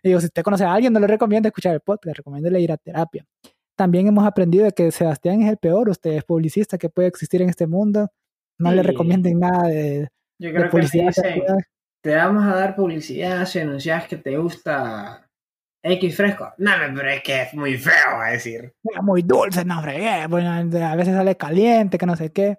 Digo, 0.05 0.20
si 0.20 0.26
usted 0.26 0.43
conoce 0.45 0.64
a 0.64 0.72
alguien, 0.72 0.93
no 0.93 1.01
le 1.01 1.09
recomiendo 1.09 1.49
escuchar 1.49 1.74
el 1.74 1.80
podcast, 1.80 2.18
recomiéndele 2.18 2.61
ir 2.61 2.70
a 2.70 2.76
terapia. 2.76 3.26
También 3.74 4.07
hemos 4.07 4.24
aprendido 4.24 4.64
de 4.66 4.70
que 4.72 4.93
Sebastián 4.93 5.43
es 5.43 5.49
el 5.49 5.57
peor, 5.57 5.88
usted 5.88 6.12
es 6.12 6.22
publicista 6.22 6.78
que 6.78 6.88
puede 6.90 7.09
existir 7.09 7.43
en 7.43 7.49
este 7.49 7.66
mundo, 7.66 8.09
no 8.59 8.70
le 8.70 8.82
Sí. 8.82 8.86
recomienden 8.86 9.40
nada 9.40 9.66
de, 9.66 10.09
Yo 10.43 10.51
creo 10.51 10.70
que 10.70 10.80
te 10.80 10.99
dicen, 10.99 11.43
te 12.03 12.16
vamos 12.16 12.45
a 12.45 12.57
dar 12.57 12.74
publicidad 12.74 13.47
si 13.47 13.61
anuncias 13.61 14.09
que 14.09 14.16
te 14.16 14.36
gusta 14.36 15.30
X 15.84 16.16
fresco. 16.16 16.53
No, 16.59 16.72
pero 16.97 17.09
es 17.11 17.22
que 17.22 17.43
es 17.43 17.55
muy 17.55 17.76
feo 17.76 18.20
a 18.20 18.30
decir. 18.30 18.74
"Mira, 18.82 19.03
muy 19.03 19.22
dulce, 19.22 19.64
no 19.64 19.80
fregué, 19.80 20.26
bueno, 20.26 20.51
a 20.51 20.97
veces 20.97 21.14
sale 21.14 21.36
caliente, 21.36 21.97
que 21.99 22.07
no 22.07 22.16
sé 22.16 22.32
qué. 22.32 22.59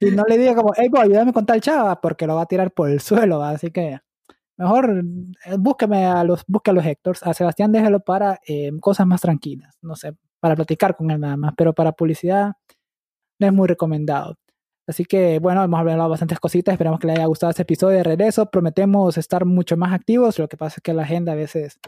Y 0.00 0.10
no 0.10 0.24
le 0.24 0.38
diga 0.38 0.56
como, 0.56 0.72
hey, 0.76 0.88
boy, 0.88 1.02
ayúdame 1.02 1.32
con 1.32 1.46
tal 1.46 1.60
chava, 1.60 2.00
porque 2.00 2.26
lo 2.26 2.34
va 2.34 2.42
a 2.42 2.46
tirar 2.46 2.72
por 2.72 2.90
el 2.90 3.00
suelo, 3.00 3.38
¿va? 3.38 3.50
así 3.50 3.70
que 3.70 4.00
mejor 4.56 5.04
eh, 5.46 5.56
búsqueme 5.56 6.06
a 6.06 6.24
los, 6.24 6.42
busque 6.48 6.72
a 6.72 6.74
los 6.74 6.84
Héctors, 6.84 7.22
a 7.22 7.32
Sebastián 7.32 7.70
déjelo 7.70 8.00
para 8.00 8.40
eh, 8.44 8.72
cosas 8.80 9.06
más 9.06 9.20
tranquilas, 9.20 9.78
no 9.82 9.94
sé, 9.94 10.14
para 10.40 10.56
platicar 10.56 10.96
con 10.96 11.12
él 11.12 11.20
nada 11.20 11.36
más, 11.36 11.52
pero 11.56 11.72
para 11.72 11.92
publicidad 11.92 12.54
no 13.38 13.46
es 13.46 13.52
muy 13.52 13.68
recomendado. 13.68 14.36
Así 14.86 15.04
que 15.04 15.38
bueno, 15.38 15.62
hemos 15.62 15.78
hablado 15.78 16.08
bastantes 16.08 16.40
cositas, 16.40 16.72
esperamos 16.72 16.98
que 16.98 17.06
les 17.06 17.16
haya 17.16 17.26
gustado 17.26 17.50
este 17.50 17.62
episodio 17.62 17.98
de 17.98 18.02
regreso, 18.02 18.46
prometemos 18.46 19.16
estar 19.18 19.44
mucho 19.44 19.76
más 19.76 19.92
activos, 19.92 20.38
lo 20.38 20.48
que 20.48 20.56
pasa 20.56 20.76
es 20.78 20.82
que 20.82 20.92
la 20.92 21.02
agenda 21.02 21.32
a 21.32 21.36
veces 21.36 21.78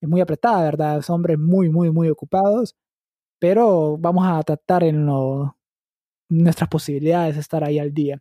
es 0.00 0.08
muy 0.08 0.20
apretada, 0.20 0.62
¿verdad? 0.62 1.02
Son 1.02 1.16
hombres 1.16 1.38
muy, 1.38 1.68
muy, 1.70 1.90
muy 1.90 2.08
ocupados, 2.08 2.76
pero 3.40 3.96
vamos 3.98 4.24
a 4.26 4.42
tratar 4.42 4.84
en 4.84 5.06
lo, 5.06 5.56
nuestras 6.28 6.68
posibilidades 6.68 7.34
de 7.34 7.40
estar 7.40 7.64
ahí 7.64 7.78
al 7.78 7.92
día. 7.92 8.20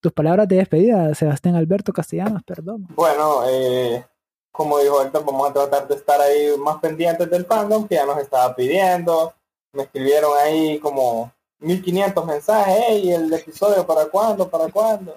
Tus 0.00 0.12
palabras 0.12 0.46
de 0.46 0.56
despedida, 0.56 1.14
Sebastián 1.14 1.56
Alberto 1.56 1.92
Castellanos, 1.92 2.42
perdón. 2.44 2.86
Bueno, 2.94 3.42
eh, 3.48 4.04
como 4.52 4.78
dijo 4.78 5.02
Héctor, 5.02 5.24
vamos 5.24 5.50
a 5.50 5.52
tratar 5.52 5.88
de 5.88 5.94
estar 5.94 6.20
ahí 6.20 6.56
más 6.58 6.78
pendientes 6.78 7.28
del 7.28 7.46
fandom 7.46 7.88
que 7.88 7.96
ya 7.96 8.06
nos 8.06 8.18
estaba 8.18 8.54
pidiendo. 8.54 9.34
Me 9.72 9.82
escribieron 9.82 10.30
ahí 10.42 10.78
como 10.78 11.32
1500 11.58 12.24
mensajes, 12.26 12.84
hey, 12.88 13.12
el 13.12 13.32
episodio 13.32 13.86
para 13.86 14.06
cuándo, 14.06 14.48
para 14.48 14.68
cuándo. 14.68 15.16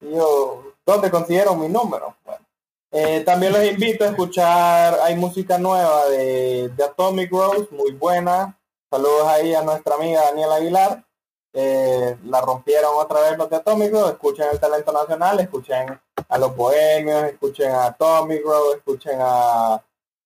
Y 0.00 0.10
yo, 0.12 0.74
¿dónde 0.86 1.10
consiguieron 1.10 1.60
mi 1.60 1.68
número? 1.68 2.16
Bueno, 2.24 2.44
eh, 2.90 3.20
también 3.24 3.52
los 3.52 3.64
invito 3.64 4.04
a 4.04 4.08
escuchar, 4.08 4.98
hay 5.02 5.16
música 5.16 5.58
nueva 5.58 6.06
de, 6.06 6.68
de 6.68 6.84
Atomic 6.84 7.30
Rose, 7.30 7.68
muy 7.70 7.92
buena. 7.92 8.58
Saludos 8.90 9.26
ahí 9.28 9.54
a 9.54 9.62
nuestra 9.62 9.94
amiga 9.94 10.22
Daniela 10.24 10.56
Aguilar. 10.56 11.04
Eh, 11.54 12.16
la 12.24 12.40
rompieron 12.40 12.92
otra 12.96 13.20
vez 13.20 13.36
los 13.36 13.50
de 13.50 13.56
Atomic 13.56 13.92
Rose, 13.92 14.12
escuchen 14.12 14.46
el 14.50 14.60
talento 14.60 14.92
nacional, 14.92 15.40
escuchen 15.40 16.00
a 16.28 16.38
los 16.38 16.56
bohemios, 16.56 17.24
escuchen 17.24 17.70
a 17.70 17.86
Atomic 17.86 18.42
Rose, 18.44 18.78
escuchen 18.78 19.18
a 19.20 19.82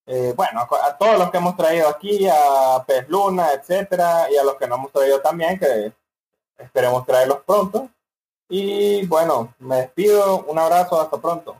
eh, 0.06 0.32
bueno, 0.36 0.60
a, 0.60 0.96
todos 0.96 1.18
los 1.18 1.30
que 1.30 1.38
hemos 1.38 1.56
traído 1.56 1.88
aquí, 1.88 2.26
a 2.28 2.84
Pez 2.86 3.08
Luna, 3.08 3.52
etcétera, 3.52 4.30
y 4.30 4.36
a 4.36 4.44
los 4.44 4.54
que 4.54 4.66
no 4.68 4.76
hemos 4.76 4.92
traído 4.92 5.20
también, 5.20 5.58
que 5.58 5.92
esperemos 6.58 7.04
traerlos 7.04 7.40
pronto. 7.44 7.90
Y 8.48 9.04
bueno, 9.06 9.54
me 9.58 9.76
despido, 9.76 10.44
un 10.44 10.58
abrazo, 10.58 11.00
hasta 11.00 11.20
pronto. 11.20 11.56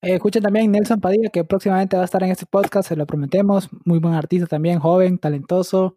Eh, 0.00 0.14
escuchen 0.14 0.42
también 0.42 0.72
Nelson 0.72 1.00
Padilla, 1.00 1.28
que 1.28 1.44
próximamente 1.44 1.96
va 1.96 2.02
a 2.02 2.06
estar 2.06 2.22
en 2.22 2.30
este 2.30 2.46
podcast, 2.46 2.88
se 2.88 2.96
lo 2.96 3.06
prometemos. 3.06 3.68
Muy 3.84 3.98
buen 3.98 4.14
artista 4.14 4.46
también, 4.46 4.78
joven, 4.78 5.18
talentoso. 5.18 5.96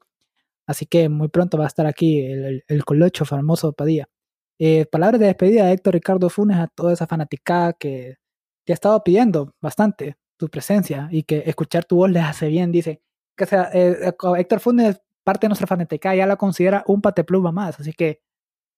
Así 0.65 0.85
que 0.85 1.07
muy 1.07 1.29
pronto 1.29 1.57
va 1.57 1.63
a 1.63 1.67
estar 1.67 1.85
aquí 1.87 2.19
el, 2.19 2.45
el, 2.45 2.63
el 2.67 2.85
colocho 2.85 3.25
famoso 3.25 3.71
Padilla. 3.71 4.09
Eh, 4.59 4.85
palabras 4.87 5.19
de 5.19 5.27
despedida 5.27 5.65
de 5.65 5.73
Héctor 5.73 5.93
Ricardo 5.93 6.29
Funes 6.29 6.57
a 6.57 6.67
toda 6.67 6.91
esa 6.91 7.05
fanaticada 7.05 7.73
que 7.73 8.15
te 8.65 8.73
ha 8.73 8.75
estado 8.75 9.03
pidiendo 9.03 9.53
bastante 9.61 10.17
tu 10.37 10.49
presencia 10.49 11.07
y 11.11 11.23
que 11.23 11.43
escuchar 11.45 11.85
tu 11.85 11.97
voz 11.97 12.09
les 12.09 12.23
hace 12.23 12.47
bien. 12.47 12.71
Dice, 12.71 13.01
que 13.35 13.45
sea, 13.45 13.69
eh, 13.73 14.13
Héctor 14.37 14.59
Funes, 14.59 15.01
parte 15.23 15.45
de 15.45 15.49
nuestra 15.49 15.67
fanática, 15.67 16.15
ya 16.15 16.25
la 16.25 16.37
considera 16.37 16.83
un 16.87 17.01
patepluma 17.01 17.51
más, 17.51 17.79
así 17.79 17.93
que 17.93 18.21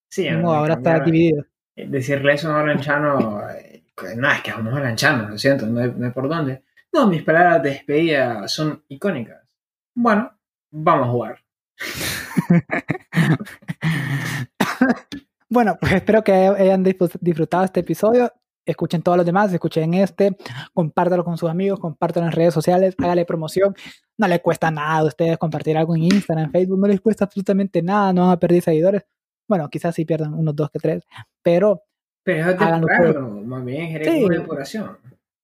Sí, 0.09 0.29
no, 0.29 0.53
ahora 0.53 0.75
está 0.75 0.99
dividido. 0.99 1.45
Decirle 1.75 2.33
eso 2.33 2.51
a 2.51 2.61
un 2.61 2.67
lanchano, 2.67 3.41
eh, 3.49 3.83
no, 4.17 4.31
es 4.31 4.41
que 4.41 4.51
vamos 4.51 4.73
a 4.73 4.79
lanchano, 4.79 5.29
lo 5.29 5.37
siento, 5.37 5.67
no 5.67 5.79
hay, 5.79 5.93
no 5.95 6.07
hay 6.07 6.11
por 6.11 6.27
dónde. 6.27 6.63
No, 6.91 7.07
mis 7.07 7.23
palabras 7.23 7.61
de 7.61 7.69
despedida 7.69 8.47
son 8.47 8.83
icónicas. 8.87 9.47
Bueno, 9.93 10.33
vamos 10.71 11.07
a 11.07 11.11
jugar. 11.11 11.39
bueno, 15.49 15.77
pues 15.79 15.93
espero 15.93 16.23
que 16.23 16.33
hayan 16.33 16.83
disfrutado 16.83 17.63
este 17.63 17.81
episodio. 17.81 18.33
Escuchen 18.65 19.01
todos 19.01 19.17
los 19.17 19.25
demás, 19.25 19.51
escuchen 19.51 19.93
este, 19.95 20.35
compártelo 20.73 21.23
con 21.23 21.37
sus 21.37 21.49
amigos, 21.49 21.79
compártelo 21.79 22.27
en 22.27 22.31
redes 22.31 22.53
sociales, 22.53 22.95
hágale 22.99 23.25
promoción. 23.25 23.73
No 24.17 24.27
le 24.27 24.41
cuesta 24.41 24.69
nada 24.69 24.97
a 24.97 25.03
ustedes 25.05 25.37
compartir 25.37 25.77
algo 25.77 25.95
en 25.95 26.03
Instagram, 26.03 26.45
en 26.45 26.51
Facebook, 26.51 26.79
no 26.79 26.87
les 26.87 27.01
cuesta 27.01 27.25
absolutamente 27.25 27.81
nada, 27.81 28.13
no 28.13 28.23
van 28.23 28.31
a 28.31 28.39
perder 28.39 28.61
seguidores. 28.61 29.03
Bueno, 29.47 29.67
quizás 29.69 29.95
sí 29.95 30.05
pierdan 30.05 30.33
unos 30.33 30.55
dos 30.55 30.69
que 30.69 30.79
tres, 30.79 31.03
pero. 31.41 31.81
Pero 32.23 32.41
es 32.41 32.45
depurarlo, 32.47 33.29
más 33.43 33.65
bien, 33.65 34.03
sí. 34.03 34.29
depuración. 34.29 34.97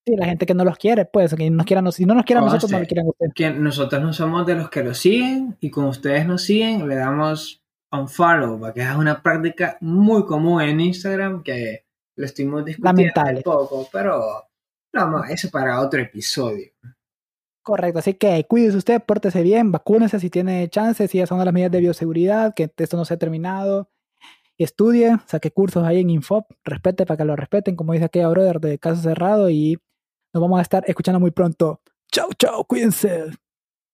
Sí, 0.06 0.16
la 0.16 0.28
gente 0.28 0.46
que 0.46 0.54
no 0.54 0.64
los 0.64 0.78
quiere, 0.78 1.06
pues, 1.06 1.34
que 1.34 1.50
nos 1.50 1.66
quieran, 1.66 1.92
si 1.92 2.06
no 2.06 2.14
nos 2.14 2.26
quieren 2.26 2.46
nosotros, 2.46 2.70
no 2.72 2.80
lo 2.80 2.86
quieren 2.86 3.08
ustedes. 3.08 3.34
Que 3.34 3.50
nosotros 3.50 4.04
no 4.04 4.14
somos 4.14 4.46
de 4.46 4.54
los 4.54 4.70
que 4.70 4.84
los 4.84 5.00
siguen 5.00 5.58
y 5.60 5.72
como 5.72 5.90
ustedes 5.90 6.28
nos 6.28 6.44
siguen, 6.44 6.88
le 6.88 6.96
damos 6.96 7.64
un 7.92 8.08
follow, 8.08 8.60
porque 8.60 8.82
es 8.82 8.96
una 8.96 9.24
práctica 9.24 9.78
muy 9.82 10.26
común 10.26 10.62
en 10.62 10.80
Instagram 10.80 11.42
que 11.42 11.85
lo 12.16 12.26
estuvimos 12.26 12.66
discutiendo 12.66 13.22
un 13.36 13.42
poco, 13.42 13.88
pero 13.92 14.44
vamos, 14.94 15.30
eso 15.30 15.50
para 15.50 15.82
otro 15.82 16.02
episodio. 16.02 16.72
Correcto, 17.62 18.00
así 18.00 18.14
que 18.14 18.46
cuídese 18.48 18.78
usted, 18.78 19.02
pórtese 19.02 19.42
bien, 19.42 19.72
vacúnese 19.72 20.20
si 20.20 20.30
tiene 20.30 20.70
chances, 20.70 21.10
si 21.10 21.18
ya 21.18 21.26
son 21.26 21.44
las 21.44 21.54
medidas 21.54 21.72
de 21.72 21.80
bioseguridad, 21.80 22.54
que 22.54 22.72
esto 22.78 22.96
no 22.96 23.06
se 23.06 23.16
ha 23.16 23.18
terminado. 23.18 23.90
Estudie, 24.58 25.18
saque 25.26 25.52
cursos 25.52 25.84
ahí 25.84 26.00
en 26.00 26.10
Infop, 26.10 26.50
respete 26.64 27.06
para 27.06 27.18
que 27.18 27.26
lo 27.26 27.36
respeten, 27.36 27.76
como 27.76 27.94
dice 27.94 28.06
aquella 28.06 28.30
brother 28.30 28.60
de 28.60 28.80
caso 28.80 29.02
cerrado, 29.02 29.50
y 29.50 29.78
nos 30.34 30.42
vamos 30.42 30.60
a 30.60 30.62
estar 30.62 30.84
escuchando 30.88 31.20
muy 31.20 31.32
pronto. 31.32 31.82
Chau, 32.12 32.30
chau, 32.38 32.64
cuídense. 32.66 33.26